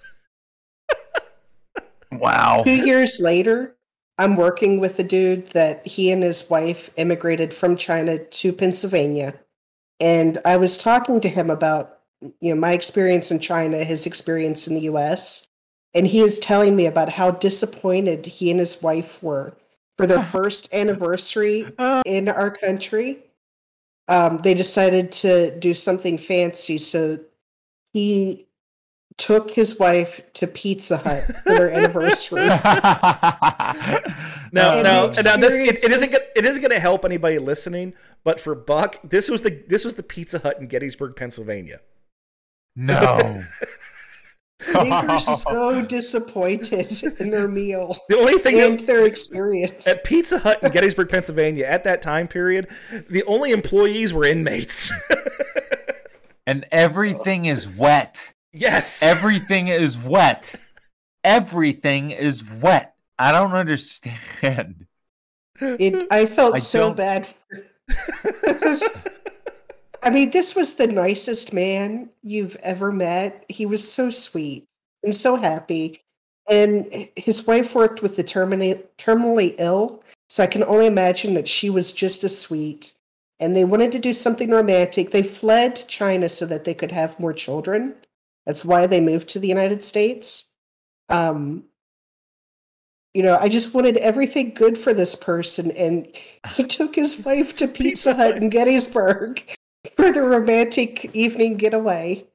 Wow. 2.21 2.63
Two 2.65 2.87
years 2.87 3.19
later, 3.21 3.77
I'm 4.19 4.37
working 4.37 4.79
with 4.79 4.99
a 4.99 5.03
dude 5.03 5.49
that 5.49 5.85
he 5.87 6.13
and 6.13 6.23
his 6.23 6.49
wife 6.49 6.91
immigrated 6.97 7.53
from 7.53 7.77
China 7.77 8.19
to 8.19 8.53
Pennsylvania. 8.53 9.35
And 10.01 10.41
I 10.45 10.57
was 10.57 10.79
talking 10.79 11.21
to 11.21 11.29
him 11.29 11.51
about 11.51 11.99
you 12.41 12.55
know 12.55 12.61
my 12.61 12.73
experience 12.73 13.31
in 13.31 13.41
China, 13.41 13.83
his 13.85 14.07
experience 14.07 14.69
in 14.69 14.75
the 14.75 14.83
US. 14.83 15.49
And 15.95 16.07
he 16.07 16.23
was 16.23 16.39
telling 16.39 16.75
me 16.75 16.87
about 16.87 17.09
how 17.09 17.31
disappointed 17.33 18.27
he 18.27 18.51
and 18.51 18.59
his 18.59 18.83
wife 18.83 19.23
were 19.23 19.55
for 19.97 20.07
their 20.07 20.23
first 20.33 20.73
anniversary 20.75 21.67
in 22.07 22.29
our 22.29 22.51
country. 22.51 23.19
Um, 24.09 24.39
they 24.39 24.55
decided 24.55 25.13
to 25.13 25.57
do 25.61 25.73
something 25.73 26.19
fancy. 26.19 26.79
So 26.79 27.19
he 27.93 28.47
took 29.17 29.51
his 29.51 29.79
wife 29.79 30.21
to 30.35 30.47
Pizza 30.49 30.97
Hut 30.97 31.25
for 31.45 31.53
their 31.55 31.71
anniversary. 31.71 32.41
no, 34.53 34.73
And 34.73 34.83
no. 34.83 35.09
the 35.09 35.23
now 35.25 35.37
this 35.37 35.53
it, 35.55 35.85
it 35.85 35.93
isn't. 35.93 36.11
Gonna, 36.13 36.25
it 36.37 36.45
isn't 36.45 36.61
going 36.61 36.73
to 36.73 36.81
help 36.81 37.05
anybody 37.05 37.39
listening, 37.39 37.95
but 38.25 38.41
for 38.41 38.55
Buck, 38.57 38.99
this 39.05 39.29
was 39.31 39.43
the 39.43 39.63
this 39.69 39.85
was 39.85 39.95
the 39.95 40.03
Pizza 40.03 40.39
Hut 40.41 40.59
in 40.61 40.67
Gettysburg, 40.67 41.15
Pennsylvania. 41.17 41.81
no. 42.77 43.45
they 44.73 44.91
were 44.91 45.19
so 45.19 45.83
disappointed 45.83 46.91
in 47.21 47.31
their 47.31 47.49
meal 47.49 47.97
The 48.09 48.19
only 48.19 48.39
thing 48.39 48.61
and 48.61 48.79
that, 48.81 48.87
their 48.87 49.07
experience. 49.07 49.87
at 49.87 50.05
Pizza 50.05 50.39
Hut 50.39 50.63
in 50.63 50.71
Gettysburg, 50.73 51.09
Pennsylvania, 51.09 51.67
at 51.67 51.85
that 51.85 52.03
time 52.03 52.29
period, 52.29 52.69
the 53.11 53.23
only 53.25 53.51
employees 53.53 54.13
were 54.15 54.25
inmates. 54.25 54.93
and 56.47 56.65
everything 56.73 57.47
is 57.47 57.69
wet. 57.69 58.21
yes, 58.53 59.03
Everything 59.03 59.69
is 59.69 59.99
wet. 59.99 60.55
Everything 61.23 62.11
is 62.11 62.45
wet. 62.45 62.95
I 63.19 63.33
don't 63.33 63.53
understand. 63.53 64.87
It, 65.61 66.07
I 66.11 66.27
felt 66.27 66.57
I 66.57 66.59
so 66.59 66.89
don't- 66.89 66.97
bad. 66.97 67.27
For, 67.27 67.65
I 70.05 70.11
mean, 70.11 70.31
this 70.31 70.55
was 70.55 70.75
the 70.75 70.87
nicest 70.87 71.55
man 71.55 72.11
you've 72.23 72.57
ever 72.57 72.93
met. 72.93 73.43
He 73.49 73.65
was 73.65 73.91
so 73.91 74.11
sweet 74.11 74.67
and 75.03 75.17
so 75.17 75.35
happy. 75.37 76.03
And 76.51 77.09
his 77.17 77.47
wife 77.47 77.75
worked 77.75 78.03
with 78.03 78.17
the 78.17 78.23
terminally, 78.23 78.85
terminally 78.99 79.55
ill. 79.57 80.05
So 80.29 80.43
I 80.43 80.47
can 80.47 80.63
only 80.65 80.87
imagine 80.87 81.33
that 81.35 81.49
she 81.49 81.71
was 81.71 81.91
just 81.91 82.23
as 82.23 82.39
sweet. 82.39 82.93
And 83.41 83.57
they 83.57 83.65
wanted 83.65 83.93
to 83.93 83.99
do 83.99 84.13
something 84.13 84.51
romantic. 84.51 85.11
They 85.11 85.23
fled 85.23 85.83
China 85.89 86.29
so 86.29 86.45
that 86.47 86.65
they 86.65 86.75
could 86.75 86.93
have 86.93 87.19
more 87.19 87.33
children. 87.33 87.95
That's 88.45 88.65
why 88.65 88.87
they 88.87 89.01
moved 89.01 89.31
to 89.31 89.39
the 89.39 89.49
United 89.49 89.83
States. 89.83 90.45
Um, 91.09 91.65
you 93.15 93.23
know, 93.23 93.39
I 93.41 93.49
just 93.49 93.75
wanted 93.75 93.97
everything 93.99 94.53
good 94.53 94.77
for 94.77 94.93
this 94.93 95.15
person. 95.15 95.71
And 95.71 96.15
he 96.51 96.65
took 96.69 96.95
his 96.95 97.25
wife 97.25 97.57
to 97.57 97.69
Pizza 97.69 98.13
Hut 98.13 98.37
in 98.37 98.51
Gettysburg 98.51 99.43
for 99.97 100.13
the 100.13 100.23
romantic 100.23 101.15
evening 101.15 101.57
getaway. 101.57 102.27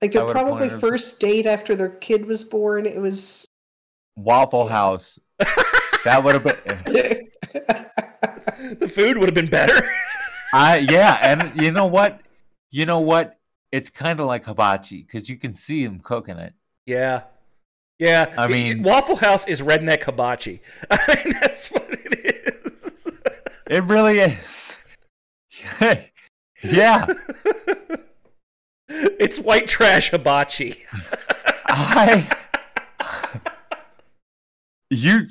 Like 0.00 0.12
their 0.12 0.24
probably 0.24 0.52
wanted 0.52 0.72
her- 0.72 0.78
first 0.78 1.20
date 1.20 1.46
after 1.46 1.76
their 1.76 1.90
kid 1.90 2.26
was 2.26 2.44
born. 2.44 2.86
It 2.86 3.00
was. 3.00 3.46
Waffle 4.16 4.68
House. 4.68 5.18
That 6.04 6.22
would 6.24 6.34
have 6.34 6.44
been. 6.44 6.56
the 8.80 8.88
food 8.88 9.18
would 9.18 9.26
have 9.26 9.34
been 9.34 9.48
better. 9.50 9.80
I 10.52 10.78
yeah, 10.78 11.18
and 11.22 11.60
you 11.60 11.70
know 11.70 11.86
what? 11.86 12.20
You 12.70 12.86
know 12.86 13.00
what? 13.00 13.38
It's 13.70 13.88
kind 13.88 14.20
of 14.20 14.26
like 14.26 14.44
hibachi 14.44 15.02
because 15.02 15.28
you 15.28 15.36
can 15.36 15.54
see 15.54 15.84
them 15.86 16.00
cooking 16.00 16.36
it. 16.36 16.52
yeah, 16.84 17.22
yeah. 17.98 18.34
I 18.36 18.48
mean- 18.48 18.82
Waffle 18.82 19.16
House 19.16 19.46
is 19.46 19.62
redneck 19.62 20.04
hibachi. 20.04 20.60
I 20.90 21.22
mean, 21.24 21.34
that's 21.40 21.70
what 21.70 21.86
it 21.90 22.46
is. 22.46 23.12
It 23.68 23.84
really 23.84 24.18
is. 24.18 24.76
yeah, 26.62 27.06
it's 28.88 29.38
white 29.38 29.68
trash 29.68 30.10
hibachi. 30.10 30.82
I. 31.66 32.28
You, 34.94 35.26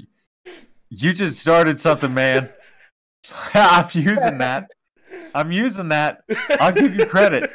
you 0.89 1.13
just 1.13 1.39
started 1.39 1.79
something, 1.79 2.15
man. 2.15 2.49
I'm 3.53 3.87
using 3.93 4.39
that. 4.39 4.71
I'm 5.35 5.51
using 5.51 5.89
that. 5.89 6.23
I'll 6.59 6.71
give 6.71 6.95
you 6.95 7.05
credit. 7.05 7.51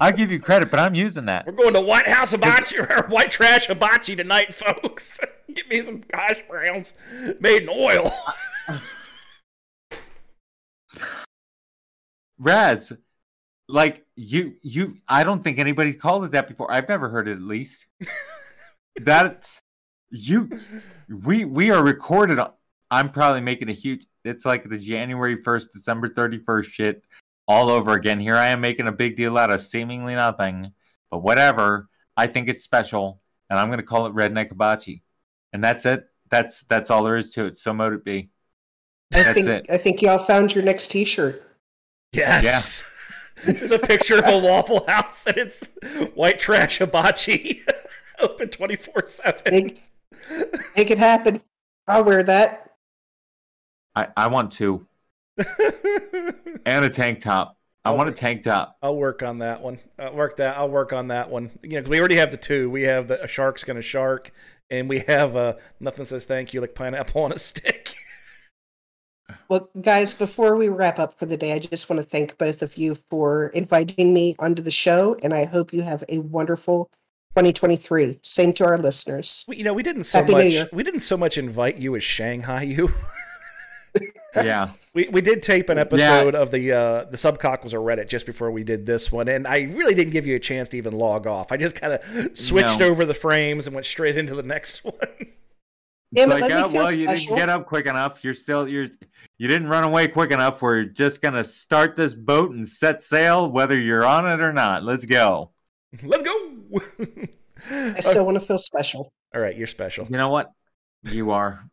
I'll 0.00 0.12
give 0.12 0.30
you 0.30 0.38
credit, 0.38 0.70
but 0.70 0.78
I'm 0.78 0.94
using 0.94 1.26
that. 1.26 1.46
We're 1.46 1.52
going 1.52 1.74
to 1.74 1.80
White 1.80 2.06
House 2.06 2.30
hibachi 2.30 2.78
or 2.78 3.06
white 3.08 3.32
trash 3.32 3.66
hibachi 3.66 4.14
tonight, 4.14 4.54
folks. 4.54 5.18
Get 5.52 5.68
me 5.68 5.82
some 5.82 6.04
hash 6.12 6.42
browns 6.48 6.94
made 7.40 7.62
in 7.62 7.68
oil. 7.68 8.14
Raz, 12.42 12.92
like 13.68 14.04
you, 14.16 14.54
you. 14.62 14.96
I 15.08 15.22
don't 15.24 15.42
think 15.44 15.58
anybody's 15.58 15.96
called 15.96 16.24
it 16.24 16.32
that 16.32 16.48
before. 16.48 16.70
I've 16.72 16.88
never 16.88 17.08
heard 17.08 17.28
it, 17.28 17.32
at 17.32 17.42
least. 17.42 17.86
That's 19.00 19.60
you. 20.10 20.50
We 21.08 21.44
we 21.44 21.70
are 21.70 21.82
recorded. 21.82 22.38
on- 22.38 22.52
I'm 22.90 23.10
probably 23.10 23.40
making 23.40 23.68
a 23.70 23.72
huge. 23.72 24.06
It's 24.24 24.44
like 24.44 24.68
the 24.68 24.78
January 24.78 25.42
first, 25.42 25.72
December 25.72 26.08
thirty 26.08 26.38
first 26.38 26.70
shit 26.70 27.02
all 27.48 27.70
over 27.70 27.92
again. 27.92 28.20
Here 28.20 28.36
I 28.36 28.48
am 28.48 28.60
making 28.60 28.88
a 28.88 28.92
big 28.92 29.16
deal 29.16 29.38
out 29.38 29.52
of 29.52 29.60
seemingly 29.60 30.14
nothing, 30.14 30.72
but 31.10 31.18
whatever. 31.18 31.88
I 32.16 32.26
think 32.26 32.48
it's 32.48 32.62
special, 32.62 33.20
and 33.48 33.58
I'm 33.58 33.70
gonna 33.70 33.82
call 33.82 34.06
it 34.06 34.14
Redneck 34.14 34.48
Hibachi, 34.50 35.02
and 35.52 35.62
that's 35.64 35.86
it. 35.86 36.06
That's 36.30 36.64
that's 36.64 36.90
all 36.90 37.04
there 37.04 37.16
is 37.16 37.30
to 37.30 37.44
it. 37.46 37.56
So 37.56 37.72
mote 37.72 37.92
it 37.94 38.04
be. 38.04 38.30
I 39.14 39.22
That's 39.22 39.34
think 39.34 39.48
it. 39.48 39.66
I 39.70 39.76
think 39.78 40.02
y'all 40.02 40.18
found 40.18 40.54
your 40.54 40.64
next 40.64 40.88
T-shirt. 40.88 41.42
Yes. 42.12 42.84
There's 43.44 43.70
a 43.70 43.78
picture 43.78 44.18
of 44.18 44.26
a 44.26 44.38
Waffle 44.38 44.84
House 44.86 45.26
and 45.26 45.36
it's 45.36 45.70
white 46.14 46.38
trash 46.38 46.78
hibachi. 46.78 47.62
Open 48.20 48.48
24 48.48 49.06
7. 49.06 49.42
Make 49.50 49.82
make 50.76 50.90
it 50.90 50.98
happen. 50.98 51.42
I'll 51.88 52.04
wear 52.04 52.22
that. 52.22 52.70
I 53.94 54.08
I 54.16 54.26
want 54.28 54.52
two 54.52 54.86
and 56.66 56.84
a 56.84 56.88
tank 56.88 57.20
top. 57.20 57.56
I 57.84 57.90
Oh, 57.90 57.94
want 57.94 58.08
a 58.08 58.12
tank 58.12 58.44
top. 58.44 58.76
I'll 58.80 58.96
work 58.96 59.22
on 59.22 59.38
that 59.38 59.60
one. 59.60 59.80
I'll 59.98 60.14
work 60.14 60.36
that. 60.36 60.56
I'll 60.56 60.68
work 60.68 60.92
on 60.92 61.08
that 61.08 61.28
one. 61.30 61.50
You 61.62 61.70
know, 61.70 61.82
'cause 61.82 61.90
we 61.90 61.98
already 61.98 62.16
have 62.16 62.30
the 62.30 62.36
two. 62.36 62.70
We 62.70 62.82
have 62.82 63.08
the 63.08 63.22
a 63.22 63.26
shark's 63.26 63.64
gonna 63.64 63.82
shark, 63.82 64.30
and 64.70 64.88
we 64.88 65.00
have 65.00 65.34
a 65.34 65.58
nothing 65.80 66.04
says 66.04 66.24
thank 66.24 66.54
you 66.54 66.60
like 66.60 66.74
pineapple 66.74 67.22
on 67.22 67.32
a 67.32 67.38
stick. 67.38 67.94
Well, 69.52 69.68
guys, 69.82 70.14
before 70.14 70.56
we 70.56 70.70
wrap 70.70 70.98
up 70.98 71.18
for 71.18 71.26
the 71.26 71.36
day, 71.36 71.52
I 71.52 71.58
just 71.58 71.90
want 71.90 72.00
to 72.00 72.08
thank 72.08 72.38
both 72.38 72.62
of 72.62 72.78
you 72.78 72.94
for 73.10 73.48
inviting 73.48 74.14
me 74.14 74.34
onto 74.38 74.62
the 74.62 74.70
show, 74.70 75.14
and 75.22 75.34
I 75.34 75.44
hope 75.44 75.74
you 75.74 75.82
have 75.82 76.02
a 76.08 76.20
wonderful 76.20 76.86
2023. 77.36 78.18
Same 78.22 78.54
to 78.54 78.64
our 78.64 78.78
listeners. 78.78 79.44
We, 79.46 79.56
you 79.58 79.64
know, 79.64 79.74
we 79.74 79.82
didn't 79.82 80.04
so 80.04 80.20
Happy 80.20 80.32
much. 80.32 80.72
We 80.72 80.82
didn't 80.82 81.00
so 81.00 81.18
much 81.18 81.36
invite 81.36 81.76
you 81.76 81.94
as 81.96 82.02
Shanghai 82.02 82.62
you. 82.62 82.94
Yeah. 84.34 84.70
We 84.94 85.06
we 85.12 85.20
did 85.20 85.42
tape 85.42 85.68
an 85.68 85.76
episode 85.76 86.34
of 86.34 86.50
the 86.50 86.72
uh, 86.72 87.04
the 87.10 87.18
subcockles 87.18 87.74
or 87.74 87.80
Reddit 87.80 88.08
just 88.08 88.24
before 88.24 88.50
we 88.50 88.64
did 88.64 88.86
this 88.86 89.12
one, 89.12 89.28
and 89.28 89.46
I 89.46 89.64
really 89.74 89.94
didn't 89.94 90.14
give 90.14 90.26
you 90.26 90.34
a 90.36 90.40
chance 90.40 90.70
to 90.70 90.78
even 90.78 90.94
log 90.96 91.26
off. 91.26 91.52
I 91.52 91.58
just 91.58 91.74
kind 91.74 91.92
of 91.92 92.30
switched 92.32 92.80
No. 92.80 92.86
over 92.86 93.04
the 93.04 93.12
frames 93.12 93.66
and 93.66 93.74
went 93.74 93.84
straight 93.84 94.16
into 94.16 94.34
the 94.34 94.42
next 94.42 94.82
one. 94.84 94.94
It's 96.12 96.22
it, 96.22 96.28
like, 96.28 96.42
let 96.42 96.50
me 96.50 96.56
oh, 96.56 96.68
feel 96.68 96.82
well, 96.84 96.92
you 96.92 97.06
special. 97.06 97.36
didn't 97.36 97.36
get 97.38 97.48
up 97.48 97.66
quick 97.66 97.86
enough. 97.86 98.22
You're 98.22 98.34
still 98.34 98.68
you're 98.68 98.88
you 99.38 99.48
didn't 99.48 99.68
run 99.68 99.84
away 99.84 100.08
quick 100.08 100.30
enough. 100.30 100.60
We're 100.60 100.84
just 100.84 101.22
gonna 101.22 101.44
start 101.44 101.96
this 101.96 102.14
boat 102.14 102.50
and 102.50 102.68
set 102.68 103.02
sail, 103.02 103.50
whether 103.50 103.78
you're 103.78 104.04
on 104.04 104.30
it 104.30 104.40
or 104.40 104.52
not. 104.52 104.84
Let's 104.84 105.04
go. 105.06 105.50
Let's 106.02 106.22
go. 106.22 106.52
I 107.70 108.00
still 108.00 108.26
want 108.26 108.38
to 108.38 108.44
feel 108.44 108.58
special. 108.58 109.12
All 109.34 109.40
right, 109.40 109.56
you're 109.56 109.66
special. 109.66 110.06
You 110.10 110.18
know 110.18 110.28
what? 110.28 110.52
You 111.02 111.30
are. 111.30 111.64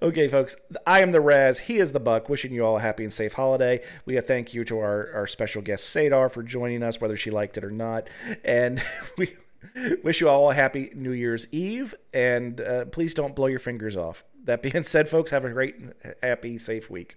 Okay, 0.00 0.28
folks, 0.28 0.56
I 0.86 1.00
am 1.00 1.12
the 1.12 1.20
Raz. 1.20 1.58
He 1.58 1.78
is 1.78 1.92
the 1.92 2.00
Buck. 2.00 2.28
Wishing 2.30 2.52
you 2.52 2.64
all 2.64 2.78
a 2.78 2.80
happy 2.80 3.04
and 3.04 3.12
safe 3.12 3.34
holiday. 3.34 3.82
We 4.06 4.16
a 4.16 4.22
thank 4.22 4.54
you 4.54 4.64
to 4.64 4.78
our, 4.78 5.12
our 5.12 5.26
special 5.26 5.60
guest 5.60 5.94
Sadar 5.94 6.30
for 6.32 6.42
joining 6.42 6.82
us, 6.82 7.00
whether 7.00 7.16
she 7.16 7.30
liked 7.30 7.58
it 7.58 7.64
or 7.64 7.70
not. 7.70 8.08
And 8.44 8.82
we 9.18 9.36
wish 10.02 10.20
you 10.20 10.28
all 10.28 10.50
a 10.50 10.54
happy 10.54 10.90
New 10.94 11.12
Year's 11.12 11.46
Eve. 11.52 11.94
And 12.12 12.60
uh, 12.60 12.84
please 12.86 13.14
don't 13.14 13.34
blow 13.34 13.46
your 13.46 13.58
fingers 13.58 13.96
off. 13.96 14.24
That 14.44 14.62
being 14.62 14.82
said, 14.82 15.08
folks, 15.08 15.30
have 15.30 15.44
a 15.44 15.50
great, 15.50 15.76
happy, 16.22 16.58
safe 16.58 16.90
week. 16.90 17.16